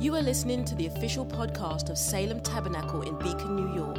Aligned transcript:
You 0.00 0.14
are 0.16 0.22
listening 0.22 0.64
to 0.64 0.74
the 0.74 0.86
official 0.86 1.26
podcast 1.26 1.90
of 1.90 1.98
Salem 1.98 2.40
Tabernacle 2.40 3.02
in 3.02 3.18
Beacon, 3.18 3.54
New 3.54 3.74
York, 3.74 3.98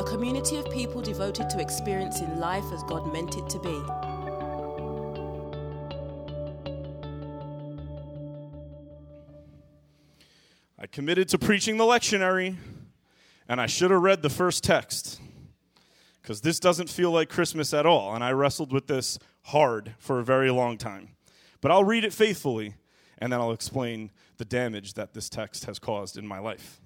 a 0.00 0.02
community 0.02 0.56
of 0.56 0.70
people 0.70 1.02
devoted 1.02 1.50
to 1.50 1.60
experiencing 1.60 2.38
life 2.40 2.64
as 2.72 2.82
God 2.84 3.12
meant 3.12 3.36
it 3.36 3.46
to 3.50 3.58
be. 3.58 3.82
I 10.78 10.86
committed 10.86 11.28
to 11.28 11.38
preaching 11.38 11.76
the 11.76 11.84
lectionary, 11.84 12.56
and 13.46 13.60
I 13.60 13.66
should 13.66 13.90
have 13.90 14.00
read 14.00 14.22
the 14.22 14.30
first 14.30 14.64
text 14.64 15.20
because 16.22 16.40
this 16.40 16.58
doesn't 16.58 16.88
feel 16.88 17.10
like 17.10 17.28
Christmas 17.28 17.74
at 17.74 17.84
all. 17.84 18.14
And 18.14 18.24
I 18.24 18.32
wrestled 18.32 18.72
with 18.72 18.86
this 18.86 19.18
hard 19.42 19.94
for 19.98 20.18
a 20.18 20.24
very 20.24 20.50
long 20.50 20.78
time. 20.78 21.10
But 21.60 21.70
I'll 21.70 21.84
read 21.84 22.06
it 22.06 22.14
faithfully, 22.14 22.76
and 23.20 23.32
then 23.32 23.40
I'll 23.40 23.52
explain 23.52 24.10
the 24.38 24.44
damage 24.44 24.94
that 24.94 25.14
this 25.14 25.28
text 25.28 25.64
has 25.66 25.78
caused 25.78 26.16
in 26.16 26.26
my 26.26 26.38
life. 26.38 26.80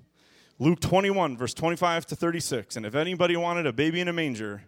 Luke 0.59 0.80
21, 0.80 1.37
verse 1.37 1.55
25 1.55 2.06
to 2.06 2.16
36. 2.16 2.77
And 2.77 2.87
if 2.87 2.95
anybody 2.95 3.37
wanted 3.37 3.66
a 3.66 3.73
baby 3.73 4.01
in 4.01 4.09
a 4.09 4.12
manger, 4.12 4.62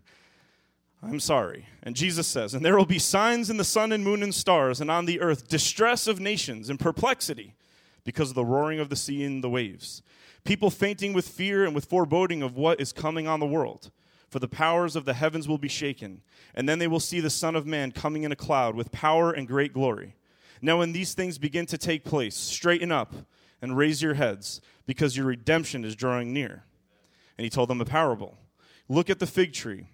I'm 1.02 1.20
sorry. 1.20 1.66
And 1.82 1.94
Jesus 1.94 2.26
says, 2.26 2.54
And 2.54 2.64
there 2.64 2.76
will 2.76 2.86
be 2.86 2.98
signs 2.98 3.50
in 3.50 3.56
the 3.56 3.64
sun 3.64 3.92
and 3.92 4.02
moon 4.02 4.22
and 4.22 4.34
stars, 4.34 4.80
and 4.80 4.90
on 4.90 5.06
the 5.06 5.20
earth 5.20 5.48
distress 5.48 6.06
of 6.06 6.18
nations 6.18 6.68
and 6.68 6.80
perplexity 6.80 7.54
because 8.04 8.30
of 8.30 8.34
the 8.34 8.44
roaring 8.44 8.80
of 8.80 8.88
the 8.88 8.96
sea 8.96 9.22
and 9.24 9.42
the 9.42 9.50
waves. 9.50 10.02
People 10.44 10.70
fainting 10.70 11.12
with 11.12 11.28
fear 11.28 11.64
and 11.64 11.74
with 11.74 11.84
foreboding 11.84 12.42
of 12.42 12.56
what 12.56 12.80
is 12.80 12.92
coming 12.92 13.26
on 13.26 13.40
the 13.40 13.46
world. 13.46 13.90
For 14.28 14.38
the 14.38 14.48
powers 14.48 14.96
of 14.96 15.04
the 15.04 15.14
heavens 15.14 15.46
will 15.46 15.58
be 15.58 15.68
shaken, 15.68 16.22
and 16.54 16.68
then 16.68 16.78
they 16.78 16.88
will 16.88 17.00
see 17.00 17.20
the 17.20 17.30
Son 17.30 17.54
of 17.54 17.66
Man 17.66 17.92
coming 17.92 18.24
in 18.24 18.32
a 18.32 18.36
cloud 18.36 18.74
with 18.74 18.90
power 18.90 19.30
and 19.30 19.46
great 19.46 19.72
glory. 19.72 20.16
Now, 20.62 20.78
when 20.78 20.92
these 20.92 21.14
things 21.14 21.38
begin 21.38 21.66
to 21.66 21.78
take 21.78 22.04
place, 22.04 22.36
straighten 22.36 22.92
up 22.92 23.14
and 23.60 23.76
raise 23.76 24.02
your 24.02 24.14
heads, 24.14 24.60
because 24.86 25.16
your 25.16 25.26
redemption 25.26 25.84
is 25.84 25.96
drawing 25.96 26.32
near. 26.32 26.64
And 27.36 27.44
he 27.44 27.50
told 27.50 27.68
them 27.68 27.80
a 27.80 27.84
parable 27.84 28.38
Look 28.88 29.10
at 29.10 29.18
the 29.18 29.26
fig 29.26 29.52
tree 29.52 29.88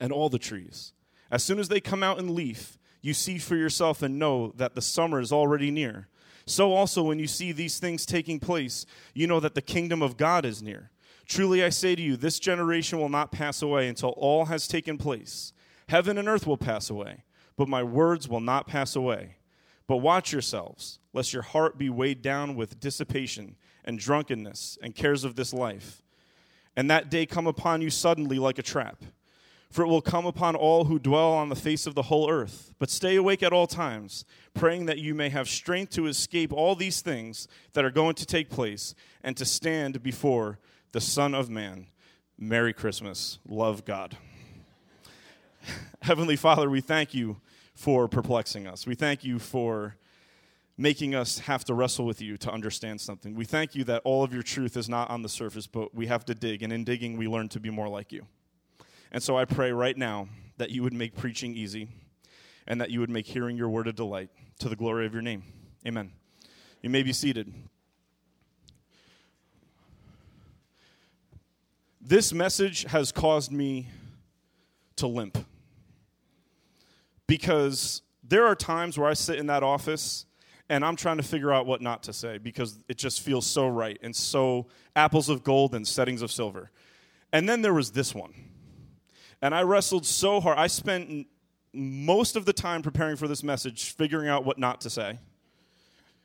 and 0.00 0.12
all 0.12 0.28
the 0.28 0.38
trees. 0.38 0.92
As 1.30 1.42
soon 1.42 1.58
as 1.58 1.68
they 1.68 1.80
come 1.80 2.02
out 2.02 2.18
in 2.18 2.34
leaf, 2.34 2.78
you 3.02 3.14
see 3.14 3.38
for 3.38 3.56
yourself 3.56 4.02
and 4.02 4.18
know 4.18 4.52
that 4.56 4.74
the 4.74 4.82
summer 4.82 5.20
is 5.20 5.32
already 5.32 5.70
near. 5.70 6.08
So 6.46 6.72
also, 6.72 7.02
when 7.02 7.18
you 7.18 7.26
see 7.26 7.50
these 7.50 7.80
things 7.80 8.06
taking 8.06 8.38
place, 8.38 8.86
you 9.12 9.26
know 9.26 9.40
that 9.40 9.56
the 9.56 9.62
kingdom 9.62 10.02
of 10.02 10.16
God 10.16 10.44
is 10.44 10.62
near. 10.62 10.90
Truly 11.26 11.64
I 11.64 11.70
say 11.70 11.96
to 11.96 12.02
you, 12.02 12.16
this 12.16 12.38
generation 12.38 13.00
will 13.00 13.08
not 13.08 13.32
pass 13.32 13.62
away 13.62 13.88
until 13.88 14.10
all 14.10 14.44
has 14.44 14.68
taken 14.68 14.96
place. 14.96 15.52
Heaven 15.88 16.18
and 16.18 16.28
earth 16.28 16.46
will 16.46 16.56
pass 16.56 16.88
away, 16.88 17.24
but 17.56 17.68
my 17.68 17.82
words 17.82 18.28
will 18.28 18.40
not 18.40 18.68
pass 18.68 18.94
away. 18.94 19.36
But 19.86 19.98
watch 19.98 20.32
yourselves, 20.32 20.98
lest 21.12 21.32
your 21.32 21.42
heart 21.42 21.78
be 21.78 21.88
weighed 21.88 22.22
down 22.22 22.56
with 22.56 22.80
dissipation 22.80 23.56
and 23.84 23.98
drunkenness 23.98 24.78
and 24.82 24.94
cares 24.94 25.24
of 25.24 25.36
this 25.36 25.52
life, 25.52 26.02
and 26.76 26.90
that 26.90 27.08
day 27.10 27.24
come 27.24 27.46
upon 27.46 27.80
you 27.80 27.90
suddenly 27.90 28.38
like 28.38 28.58
a 28.58 28.62
trap. 28.62 29.02
For 29.70 29.82
it 29.82 29.88
will 29.88 30.00
come 30.00 30.26
upon 30.26 30.54
all 30.54 30.84
who 30.84 30.98
dwell 30.98 31.32
on 31.32 31.48
the 31.48 31.56
face 31.56 31.86
of 31.86 31.94
the 31.94 32.02
whole 32.02 32.30
earth. 32.30 32.72
But 32.78 32.88
stay 32.88 33.16
awake 33.16 33.42
at 33.42 33.52
all 33.52 33.66
times, 33.66 34.24
praying 34.54 34.86
that 34.86 34.98
you 34.98 35.14
may 35.14 35.28
have 35.28 35.48
strength 35.48 35.92
to 35.94 36.06
escape 36.06 36.52
all 36.52 36.74
these 36.74 37.00
things 37.00 37.48
that 37.72 37.84
are 37.84 37.90
going 37.90 38.14
to 38.14 38.26
take 38.26 38.48
place 38.48 38.94
and 39.22 39.36
to 39.36 39.44
stand 39.44 40.02
before 40.02 40.60
the 40.92 41.00
Son 41.00 41.34
of 41.34 41.50
Man. 41.50 41.88
Merry 42.38 42.72
Christmas. 42.72 43.38
Love 43.48 43.84
God. 43.84 44.16
Heavenly 46.02 46.36
Father, 46.36 46.70
we 46.70 46.80
thank 46.80 47.12
you 47.12 47.40
for 47.76 48.08
perplexing 48.08 48.66
us. 48.66 48.86
We 48.86 48.94
thank 48.94 49.22
you 49.22 49.38
for 49.38 49.96
making 50.78 51.14
us 51.14 51.40
have 51.40 51.62
to 51.64 51.74
wrestle 51.74 52.06
with 52.06 52.20
you 52.20 52.36
to 52.38 52.50
understand 52.50 53.00
something. 53.00 53.34
We 53.34 53.44
thank 53.44 53.74
you 53.74 53.84
that 53.84 54.02
all 54.04 54.24
of 54.24 54.32
your 54.32 54.42
truth 54.42 54.76
is 54.76 54.88
not 54.88 55.10
on 55.10 55.22
the 55.22 55.28
surface, 55.28 55.66
but 55.66 55.94
we 55.94 56.06
have 56.06 56.24
to 56.24 56.34
dig, 56.34 56.62
and 56.62 56.72
in 56.72 56.84
digging, 56.84 57.16
we 57.16 57.28
learn 57.28 57.48
to 57.50 57.60
be 57.60 57.70
more 57.70 57.88
like 57.88 58.12
you. 58.12 58.26
And 59.12 59.22
so 59.22 59.36
I 59.36 59.44
pray 59.44 59.72
right 59.72 59.96
now 59.96 60.28
that 60.56 60.70
you 60.70 60.82
would 60.82 60.94
make 60.94 61.14
preaching 61.14 61.54
easy 61.54 61.88
and 62.66 62.80
that 62.80 62.90
you 62.90 62.98
would 63.00 63.10
make 63.10 63.26
hearing 63.26 63.56
your 63.56 63.68
word 63.68 63.88
a 63.88 63.92
delight 63.92 64.30
to 64.58 64.68
the 64.68 64.76
glory 64.76 65.06
of 65.06 65.12
your 65.12 65.22
name. 65.22 65.44
Amen. 65.86 66.10
You 66.82 66.90
may 66.90 67.02
be 67.02 67.12
seated. 67.12 67.52
This 72.00 72.32
message 72.32 72.84
has 72.84 73.12
caused 73.12 73.52
me 73.52 73.88
to 74.96 75.06
limp 75.06 75.38
because 77.26 78.02
there 78.22 78.46
are 78.46 78.54
times 78.54 78.98
where 78.98 79.08
I 79.08 79.14
sit 79.14 79.38
in 79.38 79.46
that 79.46 79.62
office 79.62 80.26
and 80.68 80.84
I'm 80.84 80.96
trying 80.96 81.16
to 81.18 81.22
figure 81.22 81.52
out 81.52 81.66
what 81.66 81.80
not 81.80 82.02
to 82.04 82.12
say 82.12 82.38
because 82.38 82.82
it 82.88 82.98
just 82.98 83.20
feels 83.20 83.46
so 83.46 83.68
right 83.68 83.98
and 84.02 84.14
so 84.14 84.66
apples 84.94 85.28
of 85.28 85.44
gold 85.44 85.74
and 85.74 85.86
settings 85.86 86.22
of 86.22 86.32
silver. 86.32 86.70
And 87.32 87.48
then 87.48 87.62
there 87.62 87.74
was 87.74 87.92
this 87.92 88.14
one. 88.14 88.34
And 89.42 89.54
I 89.54 89.62
wrestled 89.62 90.06
so 90.06 90.40
hard. 90.40 90.58
I 90.58 90.66
spent 90.66 91.26
most 91.72 92.36
of 92.36 92.46
the 92.46 92.52
time 92.52 92.82
preparing 92.82 93.16
for 93.16 93.28
this 93.28 93.42
message 93.42 93.92
figuring 93.92 94.28
out 94.28 94.44
what 94.44 94.58
not 94.58 94.80
to 94.82 94.90
say. 94.90 95.18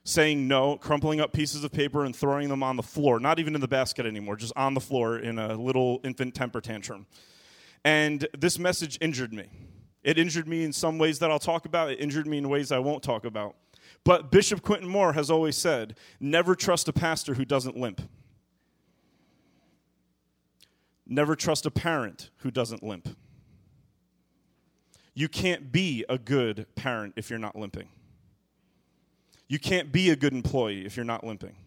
Saying 0.04 0.48
no, 0.48 0.78
crumpling 0.78 1.20
up 1.20 1.32
pieces 1.32 1.64
of 1.64 1.72
paper 1.72 2.06
and 2.06 2.16
throwing 2.16 2.50
them 2.50 2.64
on 2.64 2.76
the 2.76 2.84
floor, 2.84 3.20
not 3.20 3.38
even 3.38 3.54
in 3.54 3.62
the 3.62 3.68
basket 3.68 4.08
anymore, 4.08 4.36
just 4.36 4.54
on 4.56 4.74
the 4.74 4.80
floor 4.80 5.20
in 5.20 5.38
a 5.38 5.54
little 5.54 6.00
infant 6.04 6.34
temper 6.34 6.60
tantrum. 6.60 7.06
And 7.84 8.28
this 8.36 8.58
message 8.58 8.98
injured 9.00 9.32
me. 9.32 9.50
It 10.04 10.18
injured 10.18 10.48
me 10.48 10.64
in 10.64 10.74
some 10.74 10.98
ways 10.98 11.20
that 11.20 11.30
I'll 11.30 11.40
talk 11.40 11.66
about, 11.66 11.92
it 11.92 12.00
injured 12.00 12.28
me 12.28 12.38
in 12.38 12.50
ways 12.50 12.72
I 12.72 12.80
won't 12.80 13.04
talk 13.04 13.26
about. 13.26 13.56
But 14.04 14.32
Bishop 14.32 14.62
Quentin 14.62 14.88
Moore 14.88 15.14
has 15.14 15.30
always 15.30 15.56
said 15.56 15.96
never 16.20 16.56
trust 16.56 16.88
a 16.88 16.94
pastor 16.94 17.36
who 17.36 17.46
doesn't 17.46 17.78
limp. 17.78 18.02
Never 21.06 21.36
trust 21.36 21.66
a 21.66 21.72
parent 21.72 22.30
who 22.38 22.52
doesn't 22.52 22.82
limp. 22.84 23.16
You 25.14 25.28
can't 25.28 25.72
be 25.72 26.06
a 26.08 26.18
good 26.18 26.66
parent 26.76 27.14
if 27.18 27.30
you're 27.30 27.38
not 27.38 27.56
limping. 27.56 27.90
You 29.50 29.60
can't 29.60 29.92
be 29.92 30.10
a 30.10 30.16
good 30.16 30.32
employee 30.32 30.86
if 30.86 30.96
you're 30.96 31.04
not 31.04 31.26
limping. 31.26 31.58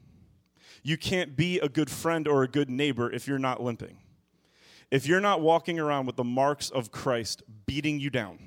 You 0.83 0.97
can't 0.97 1.37
be 1.37 1.59
a 1.59 1.69
good 1.69 1.91
friend 1.91 2.27
or 2.27 2.43
a 2.43 2.49
good 2.49 2.71
neighbor 2.71 3.13
if 3.13 3.29
you're 3.29 3.39
not 3.39 3.63
limping. 3.63 3.99
If 4.95 5.09
you're 5.09 5.19
not 5.19 5.41
walking 5.41 5.81
around 5.81 6.07
with 6.07 6.15
the 6.15 6.23
marks 6.23 6.71
of 6.71 6.93
Christ 6.93 7.43
beating 7.67 7.99
you 7.99 8.11
down, 8.11 8.39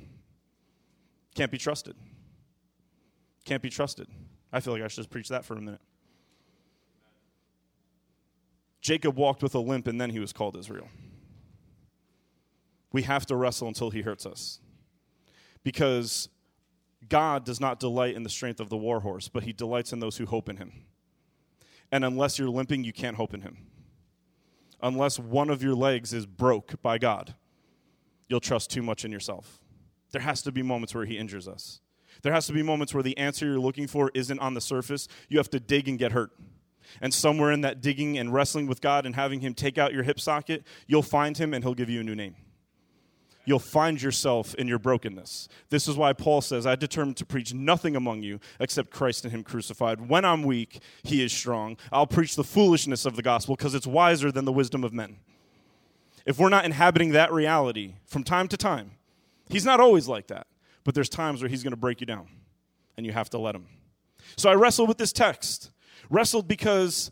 can't 1.36 1.52
be 1.52 1.58
trusted. 1.58 1.94
Can't 3.44 3.62
be 3.62 3.70
trusted. 3.70 4.08
I 4.54 4.62
feel 4.62 4.72
like 4.72 4.82
I 4.82 4.88
should 4.88 4.96
just 4.96 5.10
preach 5.10 5.28
that 5.28 5.44
for 5.44 5.56
a 5.56 5.62
minute. 5.62 5.82
Jacob 8.80 9.18
walked 9.18 9.44
with 9.44 9.56
a 9.56 9.60
limp 9.60 9.88
and 9.88 10.00
then 10.00 10.10
he 10.10 10.20
was 10.20 10.32
called 10.32 10.56
Israel. 10.56 10.88
We 12.94 13.02
have 13.02 13.26
to 13.26 13.36
wrestle 13.36 13.68
until 13.68 13.90
he 13.90 14.04
hurts 14.04 14.26
us. 14.26 14.62
Because 15.66 16.30
God 17.10 17.44
does 17.44 17.60
not 17.60 17.78
delight 17.78 18.16
in 18.16 18.24
the 18.24 18.30
strength 18.30 18.62
of 18.62 18.70
the 18.70 18.78
war 18.78 19.02
horse, 19.02 19.28
but 19.28 19.44
he 19.44 19.52
delights 19.52 19.92
in 19.92 20.00
those 20.00 20.16
who 20.16 20.26
hope 20.26 20.48
in 20.48 20.56
him. 20.56 20.72
And 21.92 22.06
unless 22.06 22.40
you're 22.40 22.50
limping, 22.50 22.86
you 22.86 22.94
can't 22.94 23.18
hope 23.18 23.34
in 23.34 23.42
him. 23.42 23.58
Unless 24.82 25.20
one 25.20 25.50
of 25.50 25.64
your 25.64 25.76
legs 25.76 26.14
is 26.14 26.26
broke 26.26 26.82
by 26.82 26.98
God, 26.98 27.36
you'll 28.28 28.40
trust 28.40 28.70
too 28.70 28.84
much 28.84 29.04
in 29.06 29.12
yourself. 29.12 29.60
There 30.12 30.22
has 30.22 30.42
to 30.44 30.52
be 30.52 30.62
moments 30.62 30.94
where 30.94 31.06
he 31.06 31.18
injures 31.18 31.48
us. 31.48 31.82
There 32.22 32.34
has 32.34 32.48
to 32.48 32.54
be 32.54 32.64
moments 32.64 32.94
where 32.94 33.04
the 33.04 33.18
answer 33.18 33.46
you're 33.46 33.60
looking 33.60 33.88
for 33.88 34.12
isn't 34.14 34.40
on 34.40 34.54
the 34.54 34.62
surface. 34.62 35.08
You 35.30 35.38
have 35.38 35.50
to 35.52 35.60
dig 35.60 35.88
and 35.88 36.00
get 36.00 36.12
hurt. 36.12 36.32
And 37.02 37.14
somewhere 37.14 37.52
in 37.52 37.62
that 37.62 37.82
digging 37.82 38.18
and 38.18 38.34
wrestling 38.34 38.68
with 38.68 38.82
God 38.82 39.06
and 39.06 39.16
having 39.16 39.42
Him 39.42 39.54
take 39.54 39.78
out 39.78 39.94
your 39.94 40.04
hip 40.04 40.20
socket, 40.20 40.64
you'll 40.88 41.04
find 41.04 41.38
Him 41.38 41.54
and 41.54 41.64
He'll 41.64 41.74
give 41.74 41.90
you 41.90 42.00
a 42.00 42.04
new 42.04 42.16
name. 42.16 42.36
You'll 43.48 43.60
find 43.60 44.02
yourself 44.02 44.54
in 44.56 44.68
your 44.68 44.78
brokenness. 44.78 45.48
This 45.70 45.88
is 45.88 45.96
why 45.96 46.12
Paul 46.12 46.42
says, 46.42 46.68
I 46.68 46.76
determined 46.76 47.16
to 47.16 47.26
preach 47.26 47.54
nothing 47.54 47.96
among 47.96 48.22
you 48.22 48.42
except 48.60 48.90
Christ 48.90 49.24
and 49.24 49.34
Him 49.34 49.42
crucified. 49.42 50.10
When 50.10 50.26
I'm 50.26 50.44
weak, 50.44 50.82
He 51.04 51.24
is 51.24 51.32
strong. 51.32 51.78
I'll 51.90 52.06
preach 52.06 52.36
the 52.36 52.44
foolishness 52.44 53.06
of 53.06 53.16
the 53.16 53.22
gospel 53.22 53.56
because 53.56 53.74
it's 53.74 53.88
wiser 53.88 54.34
than 54.34 54.44
the 54.44 54.52
wisdom 54.52 54.84
of 54.84 54.92
men. 54.92 55.16
If 56.26 56.38
we're 56.38 56.50
not 56.50 56.66
inhabiting 56.66 57.14
that 57.14 57.32
reality 57.32 57.94
from 58.06 58.26
time 58.26 58.50
to 58.50 58.58
time, 58.58 58.92
He's 59.48 59.64
not 59.64 59.80
always 59.80 60.10
like 60.10 60.28
that, 60.28 60.48
but 60.84 60.94
there's 60.94 61.08
times 61.08 61.42
where 61.42 61.48
He's 61.48 61.64
going 61.64 61.72
to 61.72 61.78
break 61.78 62.02
you 62.02 62.06
down, 62.06 62.28
and 62.98 63.06
you 63.06 63.14
have 63.14 63.30
to 63.30 63.38
let 63.38 63.56
Him. 63.56 63.68
So 64.36 64.50
I 64.50 64.56
wrestled 64.56 64.90
with 64.90 64.98
this 64.98 65.14
text 65.14 65.72
wrestled 66.10 66.50
because 66.50 67.12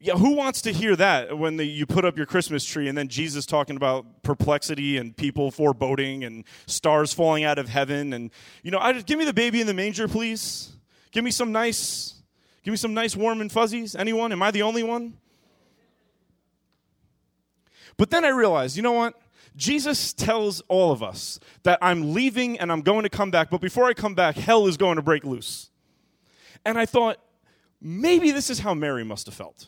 yeah, 0.00 0.14
who 0.14 0.34
wants 0.34 0.62
to 0.62 0.72
hear 0.72 0.94
that 0.94 1.36
when 1.36 1.56
the, 1.56 1.64
you 1.64 1.84
put 1.84 2.04
up 2.04 2.16
your 2.16 2.26
Christmas 2.26 2.64
tree 2.64 2.88
and 2.88 2.96
then 2.96 3.08
Jesus 3.08 3.46
talking 3.46 3.74
about 3.76 4.22
perplexity 4.22 4.96
and 4.96 5.16
people 5.16 5.50
foreboding 5.50 6.22
and 6.22 6.44
stars 6.66 7.12
falling 7.12 7.42
out 7.42 7.58
of 7.58 7.68
heaven 7.68 8.12
and 8.12 8.30
you 8.62 8.70
know, 8.70 8.78
I 8.78 8.92
just 8.92 9.06
give 9.06 9.18
me 9.18 9.24
the 9.24 9.32
baby 9.32 9.60
in 9.60 9.66
the 9.66 9.74
manger, 9.74 10.06
please. 10.06 10.72
Give 11.10 11.24
me 11.24 11.32
some 11.32 11.50
nice, 11.50 12.14
give 12.62 12.70
me 12.70 12.76
some 12.76 12.94
nice 12.94 13.16
warm 13.16 13.40
and 13.40 13.50
fuzzies. 13.50 13.96
Anyone? 13.96 14.30
Am 14.30 14.40
I 14.40 14.52
the 14.52 14.62
only 14.62 14.84
one? 14.84 15.14
But 17.96 18.10
then 18.10 18.24
I 18.24 18.28
realized, 18.28 18.76
you 18.76 18.82
know 18.82 18.92
what? 18.92 19.20
Jesus 19.56 20.12
tells 20.12 20.60
all 20.68 20.92
of 20.92 21.02
us 21.02 21.40
that 21.64 21.80
I'm 21.82 22.14
leaving 22.14 22.60
and 22.60 22.70
I'm 22.70 22.82
going 22.82 23.02
to 23.02 23.08
come 23.08 23.32
back, 23.32 23.50
but 23.50 23.60
before 23.60 23.86
I 23.86 23.94
come 23.94 24.14
back, 24.14 24.36
hell 24.36 24.68
is 24.68 24.76
going 24.76 24.94
to 24.96 25.02
break 25.02 25.24
loose. 25.24 25.70
And 26.64 26.78
I 26.78 26.86
thought, 26.86 27.18
maybe 27.80 28.30
this 28.30 28.50
is 28.50 28.60
how 28.60 28.74
Mary 28.74 29.02
must 29.04 29.26
have 29.26 29.34
felt. 29.34 29.66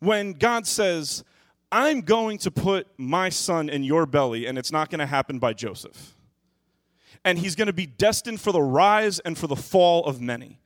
When 0.00 0.32
God 0.32 0.66
says, 0.66 1.24
I'm 1.72 2.00
going 2.00 2.38
to 2.38 2.50
put 2.50 2.88
my 2.98 3.28
son 3.28 3.68
in 3.68 3.84
your 3.84 4.04
belly, 4.04 4.46
and 4.46 4.58
it's 4.58 4.72
not 4.72 4.90
going 4.90 4.98
to 4.98 5.06
happen 5.06 5.38
by 5.38 5.52
Joseph. 5.52 6.16
And 7.24 7.38
he's 7.38 7.54
going 7.54 7.66
to 7.66 7.72
be 7.72 7.86
destined 7.86 8.40
for 8.40 8.50
the 8.50 8.62
rise 8.62 9.20
and 9.20 9.38
for 9.38 9.46
the 9.46 9.56
fall 9.56 10.04
of 10.06 10.20
many. 10.20 10.58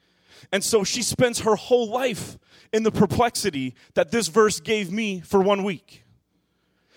And 0.53 0.63
so 0.63 0.85
she 0.85 1.03
spends 1.03 1.41
her 1.41 1.57
whole 1.57 1.91
life 1.91 2.39
in 2.73 2.85
the 2.85 2.93
perplexity 2.93 3.75
that 3.95 4.11
this 4.11 4.29
verse 4.29 4.61
gave 4.61 4.91
me 4.93 5.21
for 5.21 5.41
one 5.41 5.65
week. 5.65 6.05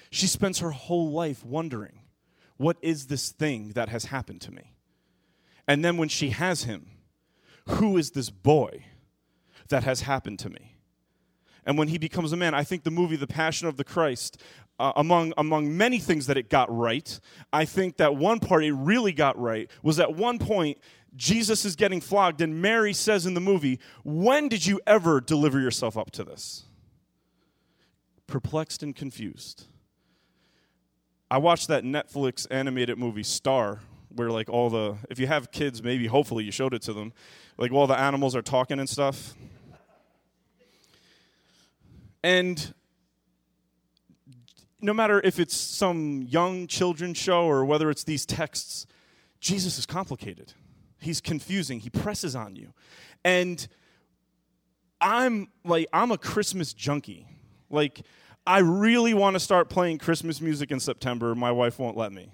She 0.10 0.28
spends 0.28 0.60
her 0.60 0.72
whole 0.72 1.12
life 1.12 1.44
wondering, 1.44 2.02
what 2.58 2.78
is 2.82 3.08
this 3.08 3.32
thing 3.32 3.70
that 3.74 3.90
has 3.90 4.06
happened 4.06 4.42
to 4.42 4.52
me? 4.52 4.74
And 5.68 5.84
then 5.84 5.98
when 5.98 6.10
she 6.10 6.30
has 6.30 6.64
him, 6.64 6.92
who 7.68 7.98
is 7.98 8.12
this 8.12 8.30
boy 8.30 8.86
that 9.68 9.84
has 9.84 10.02
happened 10.02 10.40
to 10.40 10.50
me? 10.50 10.77
And 11.68 11.78
when 11.78 11.90
he 11.90 11.98
becomes 11.98 12.32
a 12.32 12.38
man, 12.38 12.54
I 12.56 12.64
think 12.64 12.84
the 12.84 12.92
movie 12.92 13.18
The 13.18 13.28
Passion 13.28 13.68
of 13.68 13.76
the 13.76 13.84
Christ, 13.84 14.42
uh, 14.80 14.94
among, 14.96 15.34
among 15.38 15.76
many 15.76 16.00
things 16.00 16.26
that 16.28 16.38
it 16.38 16.50
got 16.50 16.74
right, 16.76 17.20
I 17.52 17.66
think 17.66 17.98
that 17.98 18.16
one 18.16 18.40
part 18.40 18.64
it 18.64 18.72
really 18.72 19.12
got 19.12 19.38
right 19.38 19.70
was 19.84 20.00
at 20.00 20.16
one 20.16 20.40
point, 20.40 20.78
Jesus 21.18 21.66
is 21.66 21.76
getting 21.76 22.00
flogged, 22.00 22.40
and 22.40 22.62
Mary 22.62 22.94
says 22.94 23.26
in 23.26 23.34
the 23.34 23.42
movie, 23.42 23.80
When 24.06 24.48
did 24.48 24.66
you 24.66 24.80
ever 24.88 25.20
deliver 25.20 25.60
yourself 25.60 25.98
up 25.98 26.10
to 26.12 26.24
this? 26.24 26.64
Perplexed 28.28 28.82
and 28.82 28.96
confused. 28.96 29.66
I 31.30 31.38
watched 31.40 31.68
that 31.68 31.84
Netflix 31.84 32.48
animated 32.50 32.98
movie 32.98 33.24
Star, 33.24 33.82
where 34.16 34.30
like 34.30 34.48
all 34.50 34.70
the, 34.70 34.96
if 35.10 35.20
you 35.20 35.28
have 35.28 35.52
kids, 35.52 35.84
maybe 35.84 36.08
hopefully 36.08 36.46
you 36.46 36.52
showed 36.52 36.74
it 36.74 36.82
to 36.84 36.94
them, 36.94 37.12
like 37.58 37.74
all 37.74 37.88
the 37.88 38.00
animals 38.00 38.38
are 38.38 38.42
talking 38.42 38.80
and 38.80 38.88
stuff. 38.88 39.36
And 42.28 42.74
no 44.82 44.94
matter 44.94 45.22
if 45.24 45.40
it's 45.40 45.56
some 45.56 46.24
young 46.24 46.68
children's 46.68 47.18
show 47.18 47.46
or 47.46 47.64
whether 47.64 47.90
it's 47.90 48.04
these 48.04 48.26
texts, 48.26 48.86
Jesus 49.40 49.78
is 49.78 49.86
complicated. 49.86 50.52
He's 51.00 51.22
confusing. 51.22 51.80
He 51.80 51.90
presses 51.90 52.36
on 52.36 52.58
you. 52.58 52.74
And 53.24 53.66
I'm 55.00 55.48
like, 55.64 55.88
I'm 55.94 56.12
a 56.12 56.18
Christmas 56.18 56.74
junkie. 56.74 57.28
Like, 57.70 58.02
I 58.46 58.60
really 58.60 59.14
want 59.14 59.36
to 59.36 59.40
start 59.40 59.70
playing 59.70 60.00
Christmas 60.00 60.42
music 60.42 60.70
in 60.70 60.82
September. 60.82 61.34
My 61.34 61.54
wife 61.54 61.80
won't 61.80 61.96
let 61.96 62.12
me. 62.12 62.34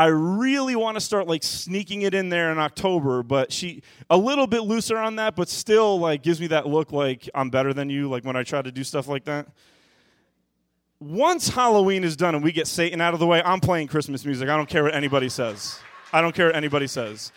I 0.00 0.06
really 0.06 0.76
want 0.76 0.96
to 0.96 1.00
start 1.02 1.28
like 1.28 1.42
sneaking 1.42 2.00
it 2.02 2.14
in 2.14 2.30
there 2.30 2.50
in 2.52 2.58
October, 2.58 3.22
but 3.22 3.52
she 3.52 3.82
a 4.08 4.16
little 4.16 4.46
bit 4.46 4.62
looser 4.62 4.96
on 4.96 5.16
that, 5.16 5.36
but 5.36 5.46
still 5.46 6.00
like 6.00 6.22
gives 6.22 6.40
me 6.40 6.46
that 6.46 6.66
look 6.66 6.90
like 6.90 7.28
I'm 7.34 7.50
better 7.50 7.74
than 7.74 7.90
you, 7.90 8.08
like 8.08 8.24
when 8.24 8.34
I 8.34 8.42
try 8.42 8.62
to 8.62 8.72
do 8.72 8.82
stuff 8.82 9.08
like 9.08 9.26
that. 9.26 9.48
Once 11.00 11.50
Halloween 11.50 12.02
is 12.02 12.16
done 12.16 12.34
and 12.34 12.42
we 12.42 12.50
get 12.50 12.66
Satan 12.66 13.02
out 13.02 13.12
of 13.12 13.20
the 13.20 13.26
way, 13.26 13.42
I'm 13.44 13.60
playing 13.60 13.88
Christmas 13.88 14.24
music. 14.24 14.48
I 14.48 14.56
don't 14.56 14.70
care 14.70 14.84
what 14.84 14.94
anybody 14.94 15.28
says. 15.28 15.78
I 16.14 16.22
don't 16.22 16.34
care 16.34 16.46
what 16.46 16.56
anybody 16.56 16.86
says. 16.86 17.30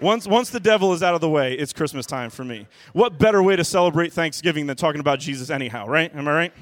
Once, 0.00 0.26
once 0.26 0.50
the 0.50 0.58
devil 0.58 0.92
is 0.92 1.04
out 1.04 1.14
of 1.14 1.20
the 1.20 1.30
way, 1.30 1.54
it's 1.54 1.72
Christmas 1.72 2.04
time 2.04 2.30
for 2.30 2.42
me. 2.42 2.66
What 2.94 3.16
better 3.16 3.44
way 3.44 3.54
to 3.54 3.62
celebrate 3.62 4.12
Thanksgiving 4.12 4.66
than 4.66 4.76
talking 4.76 5.00
about 5.00 5.20
Jesus, 5.20 5.50
anyhow, 5.50 5.86
right? 5.86 6.12
Am 6.16 6.26
I 6.26 6.34
right? 6.34 6.52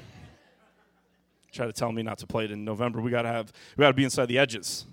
Try 1.51 1.65
to 1.65 1.73
tell 1.73 1.91
me 1.91 2.03
not 2.03 2.19
to 2.19 2.27
play 2.27 2.45
it 2.45 2.51
in 2.51 2.63
November. 2.63 3.01
We 3.01 3.09
gotta 3.09 3.29
have, 3.29 3.51
we 3.75 3.81
gotta 3.81 3.95
be 3.95 4.03
inside 4.03 4.27
the 4.27 4.37
edges. 4.37 4.85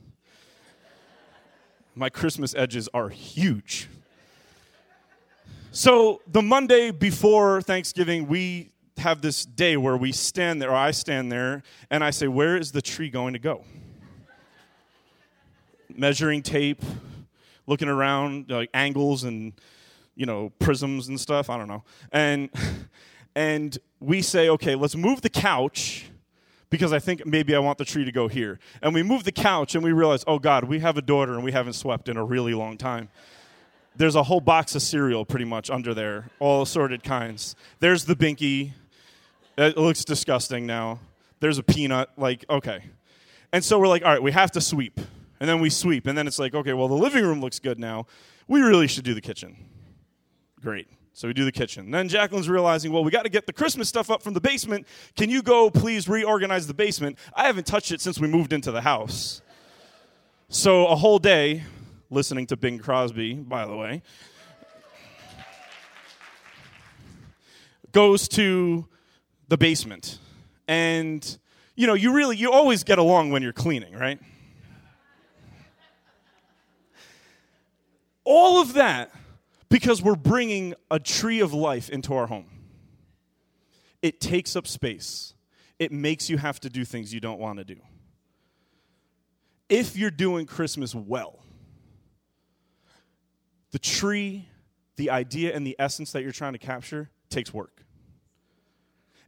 My 1.99 2.09
Christmas 2.09 2.55
edges 2.55 2.89
are 2.95 3.09
huge. 3.09 3.89
So 5.73 6.23
the 6.29 6.43
Monday 6.43 6.93
before 6.93 7.61
Thanksgiving, 7.61 8.29
we 8.29 8.71
have 8.99 9.21
this 9.21 9.45
day 9.45 9.77
where 9.77 9.97
we 9.97 10.13
stand 10.13 10.63
there, 10.63 10.71
or 10.71 10.77
I 10.77 10.93
stand 10.93 11.33
there, 11.33 11.65
and 11.91 12.05
I 12.05 12.11
say, 12.11 12.29
Where 12.29 12.57
is 12.57 12.71
the 12.71 12.81
tree 12.81 13.11
going 13.11 13.33
to 13.33 13.41
go? 13.41 13.65
Measuring 15.93 16.43
tape, 16.43 16.85
looking 17.67 17.89
around, 17.89 18.49
like 18.49 18.71
angles 18.73 19.25
and 19.25 19.53
you 20.15 20.25
know 20.25 20.53
prisms 20.61 21.09
and 21.09 21.21
stuff. 21.21 21.51
I 21.51 21.59
don't 21.59 21.69
know, 21.69 21.83
and 22.13 22.49
and 23.35 23.77
we 23.99 24.23
say, 24.23 24.49
okay, 24.51 24.75
let's 24.75 24.95
move 24.97 25.23
the 25.23 25.31
couch 25.31 26.11
because 26.71 26.93
I 26.93 26.99
think 26.99 27.25
maybe 27.27 27.55
I 27.55 27.59
want 27.59 27.79
the 27.79 27.85
tree 27.85 28.05
to 28.05 28.13
go 28.13 28.29
here. 28.29 28.59
And 28.83 28.95
we 28.95 29.03
move 29.03 29.25
the 29.25 29.33
couch 29.33 29.75
and 29.75 29.83
we 29.83 29.93
realize, 29.93 30.25
oh 30.27 30.39
God, 30.39 30.65
we 30.65 30.81
have 30.81 30.97
a 30.97 31.03
daughter 31.03 31.35
and 31.35 31.45
we 31.45 31.53
haven't 31.53 31.73
swept 31.75 32.09
in 32.09 32.17
a 32.17 32.25
really 32.25 32.55
long 32.55 32.77
time. 32.77 33.09
There's 33.97 34.15
a 34.15 34.23
whole 34.23 34.41
box 34.41 34.75
of 34.75 34.83
cereal 34.83 35.25
pretty 35.25 35.45
much 35.45 35.71
under 35.71 35.93
there, 35.93 36.31
all 36.39 36.63
assorted 36.63 37.03
kinds. 37.03 37.57
There's 37.81 38.05
the 38.05 38.15
binky. 38.15 38.73
It 39.57 39.77
looks 39.77 40.05
disgusting 40.05 40.67
now. 40.67 41.01
There's 41.41 41.59
a 41.59 41.63
peanut. 41.63 42.11
Like, 42.17 42.45
okay. 42.49 42.85
And 43.53 43.65
so 43.65 43.79
we're 43.79 43.89
like, 43.89 44.05
all 44.05 44.13
right, 44.13 44.23
we 44.23 44.33
have 44.33 44.53
to 44.53 44.61
sweep. 44.61 45.01
And 45.41 45.49
then 45.49 45.61
we 45.61 45.71
sweep. 45.71 46.07
And 46.07 46.17
then 46.17 46.27
it's 46.27 46.39
like, 46.39 46.55
okay, 46.55 46.75
well, 46.75 46.89
the 46.89 46.95
living 46.95 47.25
room 47.25 47.41
looks 47.41 47.59
good 47.59 47.79
now. 47.79 48.07
We 48.47 48.61
really 48.61 48.87
should 48.87 49.05
do 49.05 49.15
the 49.15 49.21
kitchen. 49.21 49.57
Great. 50.61 50.89
So 51.19 51.27
we 51.27 51.35
do 51.35 51.45
the 51.45 51.51
kitchen. 51.51 51.91
Then 51.91 52.09
Jacqueline's 52.09 52.49
realizing, 52.49 52.93
well, 52.93 53.03
we 53.03 53.11
got 53.11 53.25
to 53.25 53.29
get 53.29 53.45
the 53.45 53.53
Christmas 53.53 53.89
stuff 53.89 54.09
up 54.09 54.23
from 54.23 54.35
the 54.35 54.41
basement. 54.41 54.87
Can 55.17 55.31
you 55.31 55.43
go 55.43 55.69
please 55.69 56.09
reorganize 56.09 56.69
the 56.69 56.75
basement? 56.75 57.19
I 57.35 57.49
haven't 57.49 57.67
touched 57.67 57.91
it 57.91 58.01
since 58.01 58.21
we 58.21 58.29
moved 58.29 58.53
into 58.53 58.71
the 58.71 58.83
house. 58.83 59.43
So 60.49 60.87
a 60.87 60.95
whole 60.95 61.19
day 61.19 61.65
listening 62.09 62.47
to 62.47 62.57
Bing 62.57 62.79
Crosby, 62.79 63.35
by 63.35 63.67
the 63.67 63.75
way, 63.75 64.03
goes 67.91 68.29
to 68.29 68.87
the 69.49 69.57
basement. 69.57 70.21
And 70.69 71.37
you 71.75 71.89
know, 71.89 71.95
you 71.95 72.13
really 72.13 72.37
you 72.37 72.53
always 72.53 72.85
get 72.85 73.01
along 73.01 73.33
when 73.33 73.43
you're 73.43 73.53
cleaning, 73.53 73.93
right? 73.93 74.21
All 78.23 78.63
of 78.63 78.75
that 78.75 79.11
because 79.69 80.03
we're 80.03 80.17
bringing 80.17 80.75
a 80.91 80.99
tree 80.99 81.41
of 81.41 81.53
life 81.53 81.91
into 81.91 82.15
our 82.15 82.27
home. 82.27 82.51
It 84.03 84.21
takes 84.21 84.57
up 84.57 84.67
space, 84.67 85.35
it 85.79 85.93
makes 85.93 86.31
you 86.31 86.39
have 86.39 86.61
to 86.61 86.71
do 86.71 86.85
things 86.85 87.13
you 87.13 87.21
don't 87.21 87.41
want 87.41 87.59
to 87.59 87.65
do. 87.65 87.77
If 89.69 89.97
you're 89.97 90.11
doing 90.11 90.47
Christmas 90.47 90.95
well, 90.95 91.41
the 93.71 93.79
tree, 93.79 94.49
the 94.97 95.11
idea, 95.11 95.55
and 95.55 95.67
the 95.67 95.77
essence 95.79 96.13
that 96.13 96.23
you're 96.23 96.33
trying 96.33 96.55
to 96.55 96.59
capture 96.59 97.11
takes 97.29 97.53
work. 97.53 97.85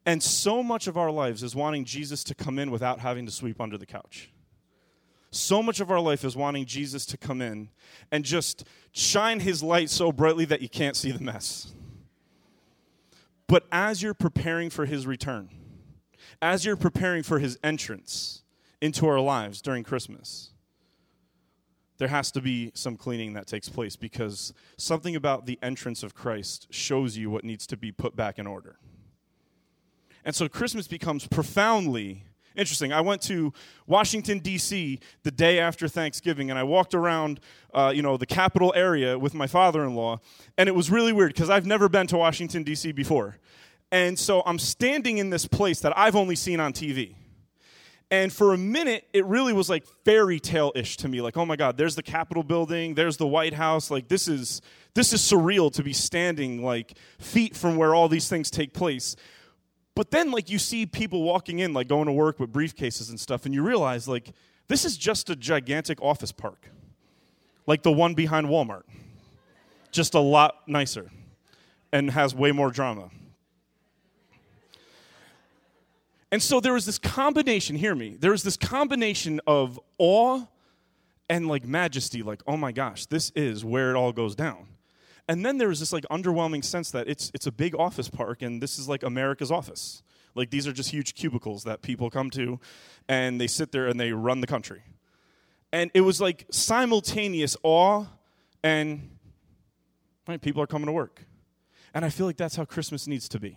And 0.06 0.23
so 0.23 0.62
much 0.62 0.87
of 0.87 0.97
our 0.97 1.11
lives 1.11 1.42
is 1.42 1.54
wanting 1.54 1.85
Jesus 1.85 2.25
to 2.25 2.35
come 2.35 2.59
in 2.59 2.70
without 2.70 3.00
having 3.00 3.26
to 3.26 3.32
sweep 3.32 3.61
under 3.61 3.76
the 3.76 3.87
couch. 3.87 4.30
So 5.30 5.62
much 5.62 5.80
of 5.80 5.90
our 5.90 6.00
life 6.00 6.25
is 6.25 6.37
wanting 6.37 6.66
Jesus 6.66 7.06
to 7.06 7.16
come 7.16 7.40
in 7.40 7.68
and 8.10 8.25
just 8.25 8.64
shine 8.92 9.40
his 9.40 9.62
light 9.62 9.88
so 9.88 10.10
brightly 10.10 10.44
that 10.46 10.60
you 10.60 10.68
can't 10.68 10.96
see 10.96 11.12
the 11.12 11.22
mess. 11.22 11.72
But 13.46 13.66
as 13.70 14.02
you're 14.02 14.14
preparing 14.14 14.70
for 14.70 14.87
his 14.87 15.06
return, 15.06 15.50
as 16.42 16.64
you're 16.64 16.76
preparing 16.76 17.22
for 17.22 17.38
his 17.38 17.58
entrance 17.62 18.42
into 18.80 19.06
our 19.06 19.20
lives 19.20 19.60
during 19.60 19.84
Christmas, 19.84 20.50
there 21.99 22.08
has 22.08 22.32
to 22.32 22.40
be 22.40 22.72
some 22.75 22.96
cleaning 22.96 23.34
that 23.34 23.46
takes 23.46 23.68
place 23.68 23.94
because 23.94 24.54
something 24.78 25.14
about 25.14 25.46
the 25.46 25.58
entrance 25.62 26.02
of 26.02 26.14
Christ 26.14 26.66
shows 26.70 27.16
you 27.16 27.28
what 27.28 27.44
needs 27.44 27.66
to 27.66 27.76
be 27.76 27.92
put 27.92 28.16
back 28.16 28.38
in 28.38 28.46
order. 28.46 28.78
And 30.25 30.34
so 30.34 30.49
Christmas 30.49 30.88
becomes 30.88 31.26
profoundly 31.26 32.25
Interesting. 32.57 32.92
I 32.92 33.00
went 33.00 33.23
to 33.23 33.52
Washington, 33.87 34.40
D.C. 34.40 34.99
the 35.23 35.30
day 35.30 35.61
after 35.61 35.87
Thanksgiving, 35.87 36.50
and 36.50 36.59
I 36.59 36.64
walked 36.64 36.95
around, 36.95 37.40
uh, 37.73 37.92
you 37.95 38.02
know, 38.02 38.16
the 38.16 38.26
capital 38.26 38.73
area 38.75 39.19
with 39.19 39.35
my 39.35 39.47
father-in-law, 39.47 40.19
and 40.59 40.69
it 40.69 40.75
was 40.75 40.90
really 40.90 41.12
weird 41.12 41.33
because 41.33 41.49
I've 41.49 41.66
never 41.66 41.88
been 41.88 42.07
to 42.09 42.16
Washington, 42.16 42.64
D.C. 42.64 42.92
before. 42.92 43.38
And 43.92 44.19
so 44.19 44.42
I'm 44.47 44.59
standing 44.59 45.19
in 45.19 45.30
this 45.30 45.47
place 45.47 45.80
that 45.80 45.97
I've 45.97 46.16
only 46.16 46.37
seen 46.37 46.61
on 46.61 46.73
TV. 46.73 47.14
And 48.12 48.33
for 48.33 48.52
a 48.52 48.59
minute, 48.59 49.07
it 49.12 49.25
really 49.26 49.52
was 49.52 49.71
like 49.71 49.85
fairy 50.04 50.40
tale 50.40 50.73
ish 50.75 50.97
to 50.99 51.09
me. 51.09 51.21
Like, 51.21 51.37
oh 51.37 51.47
my 51.47 51.54
God, 51.54 51.76
there's 51.76 51.95
the 51.95 52.02
Capitol 52.02 52.42
building, 52.42 52.95
there's 52.95 53.16
the 53.16 53.26
White 53.26 53.54
House. 53.54 53.90
Like, 53.90 54.09
this 54.09 54.26
is, 54.26 54.61
this 54.95 55.12
is 55.12 55.21
surreal 55.21 55.73
to 55.75 55.85
be 55.85 55.92
standing 55.92 56.64
like 56.64 56.95
feet 57.21 57.57
from 57.57 57.76
where 57.76 57.95
all 57.95 58.09
these 58.09 58.28
things 58.28 58.50
take 58.50 58.75
place. 58.75 59.14
But 60.00 60.11
then, 60.11 60.30
like, 60.30 60.49
you 60.49 60.59
see 60.59 60.87
people 60.87 61.23
walking 61.23 61.59
in, 61.59 61.75
like, 61.75 61.87
going 61.87 62.07
to 62.07 62.12
work 62.12 62.40
with 62.40 62.50
briefcases 62.50 63.11
and 63.11 63.21
stuff, 63.21 63.45
and 63.45 63.52
you 63.52 63.62
realize, 63.62 64.09
like, 64.09 64.33
this 64.66 64.87
is 64.87 64.97
just 64.97 65.28
a 65.28 65.37
gigantic 65.37 66.00
office 66.00 66.33
park, 66.33 66.71
like 67.66 67.83
the 67.83 67.92
one 67.92 68.14
behind 68.14 68.47
Walmart, 68.47 68.85
just 69.92 70.14
a 70.14 70.19
lot 70.19 70.66
nicer 70.66 71.11
and 71.92 72.12
has 72.12 72.35
way 72.35 72.50
more 72.50 72.71
drama. 72.71 73.11
And 76.33 76.42
so 76.42 76.61
there 76.61 76.73
was 76.73 76.87
this 76.87 76.99
combination, 76.99 77.76
hear 77.76 77.95
me, 77.95 78.16
there 78.19 78.30
was 78.30 78.42
this 78.42 78.57
combination 78.57 79.38
of 79.47 79.78
awe 79.99 80.47
and 81.28 81.47
like 81.47 81.66
majesty, 81.66 82.23
like, 82.23 82.40
oh 82.47 82.57
my 82.57 82.73
gosh, 82.73 83.04
this 83.04 83.33
is 83.37 83.66
where 83.66 83.90
it 83.90 83.97
all 83.97 84.12
goes 84.12 84.35
down. 84.35 84.66
And 85.30 85.46
then 85.46 85.58
there 85.58 85.68
was 85.68 85.78
this 85.78 85.92
like 85.92 86.04
underwhelming 86.10 86.64
sense 86.64 86.90
that 86.90 87.08
it's 87.08 87.30
it's 87.32 87.46
a 87.46 87.52
big 87.52 87.76
office 87.76 88.08
park 88.08 88.42
and 88.42 88.60
this 88.60 88.80
is 88.80 88.88
like 88.88 89.04
America's 89.04 89.52
office. 89.52 90.02
Like 90.34 90.50
these 90.50 90.66
are 90.66 90.72
just 90.72 90.90
huge 90.90 91.14
cubicles 91.14 91.62
that 91.62 91.82
people 91.82 92.10
come 92.10 92.30
to 92.30 92.58
and 93.08 93.40
they 93.40 93.46
sit 93.46 93.70
there 93.70 93.87
and 93.87 94.00
they 94.00 94.10
run 94.10 94.40
the 94.40 94.49
country. 94.49 94.82
And 95.72 95.92
it 95.94 96.00
was 96.00 96.20
like 96.20 96.46
simultaneous 96.50 97.56
awe 97.62 98.06
and 98.64 99.08
right, 100.26 100.42
people 100.42 100.62
are 100.62 100.66
coming 100.66 100.87
to 100.87 100.92
work. 100.92 101.25
And 101.94 102.04
I 102.04 102.08
feel 102.08 102.26
like 102.26 102.37
that's 102.37 102.56
how 102.56 102.64
Christmas 102.64 103.06
needs 103.06 103.28
to 103.28 103.38
be. 103.38 103.56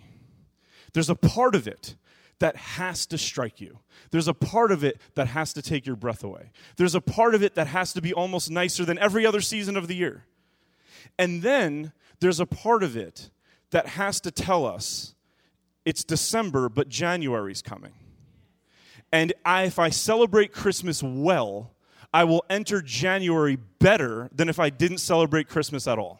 There's 0.94 1.10
a 1.10 1.16
part 1.16 1.56
of 1.56 1.68
it 1.68 1.96
that 2.38 2.56
has 2.56 3.08
to 3.08 3.18
strike 3.18 3.60
you. 3.60 3.80
There's 4.12 4.28
a 4.28 4.36
part 4.36 4.72
of 4.72 4.84
it 4.84 5.02
that 5.16 5.30
has 5.30 5.54
to 5.54 5.64
take 5.64 5.88
your 5.88 5.96
breath 5.96 6.24
away. 6.24 6.52
There's 6.78 6.94
a 6.94 7.02
part 7.02 7.34
of 7.34 7.42
it 7.42 7.56
that 7.56 7.66
has 7.66 7.94
to 7.94 8.02
be 8.02 8.14
almost 8.14 8.52
nicer 8.52 8.86
than 8.86 9.00
every 9.00 9.26
other 9.26 9.42
season 9.42 9.76
of 9.76 9.88
the 9.88 9.96
year. 9.96 10.26
And 11.18 11.42
then 11.42 11.92
there's 12.20 12.40
a 12.40 12.46
part 12.46 12.84
of 12.84 12.96
it 12.96 13.30
that 13.72 13.88
has 13.88 14.20
to 14.22 14.32
tell 14.32 14.66
us 14.66 15.16
it's 15.86 16.04
December, 16.04 16.70
but 16.70 16.90
January's 16.90 17.62
coming. 17.62 17.94
And 19.12 19.34
I, 19.46 19.64
if 19.64 19.80
I 19.80 19.90
celebrate 19.90 20.52
Christmas 20.52 21.04
well, 21.04 21.74
I 22.14 22.24
will 22.24 22.46
enter 22.50 22.82
January 22.82 23.58
better 23.80 24.30
than 24.34 24.50
if 24.50 24.60
I 24.60 24.70
didn't 24.70 25.00
celebrate 25.00 25.48
Christmas 25.48 25.88
at 25.88 26.00
all. 26.00 26.20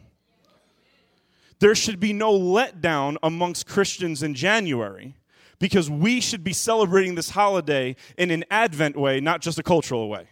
There 1.60 1.76
should 1.76 2.00
be 2.00 2.14
no 2.14 2.38
letdown 2.38 3.16
amongst 3.24 3.68
Christians 3.68 4.22
in 4.22 4.34
January 4.34 5.16
because 5.60 5.90
we 5.90 6.20
should 6.20 6.44
be 6.44 6.52
celebrating 6.52 7.16
this 7.16 7.30
holiday 7.30 7.96
in 8.18 8.32
an 8.32 8.44
Advent 8.52 8.98
way, 8.98 9.22
not 9.22 9.42
just 9.42 9.58
a 9.58 9.64
cultural 9.64 10.10
way. 10.10 10.28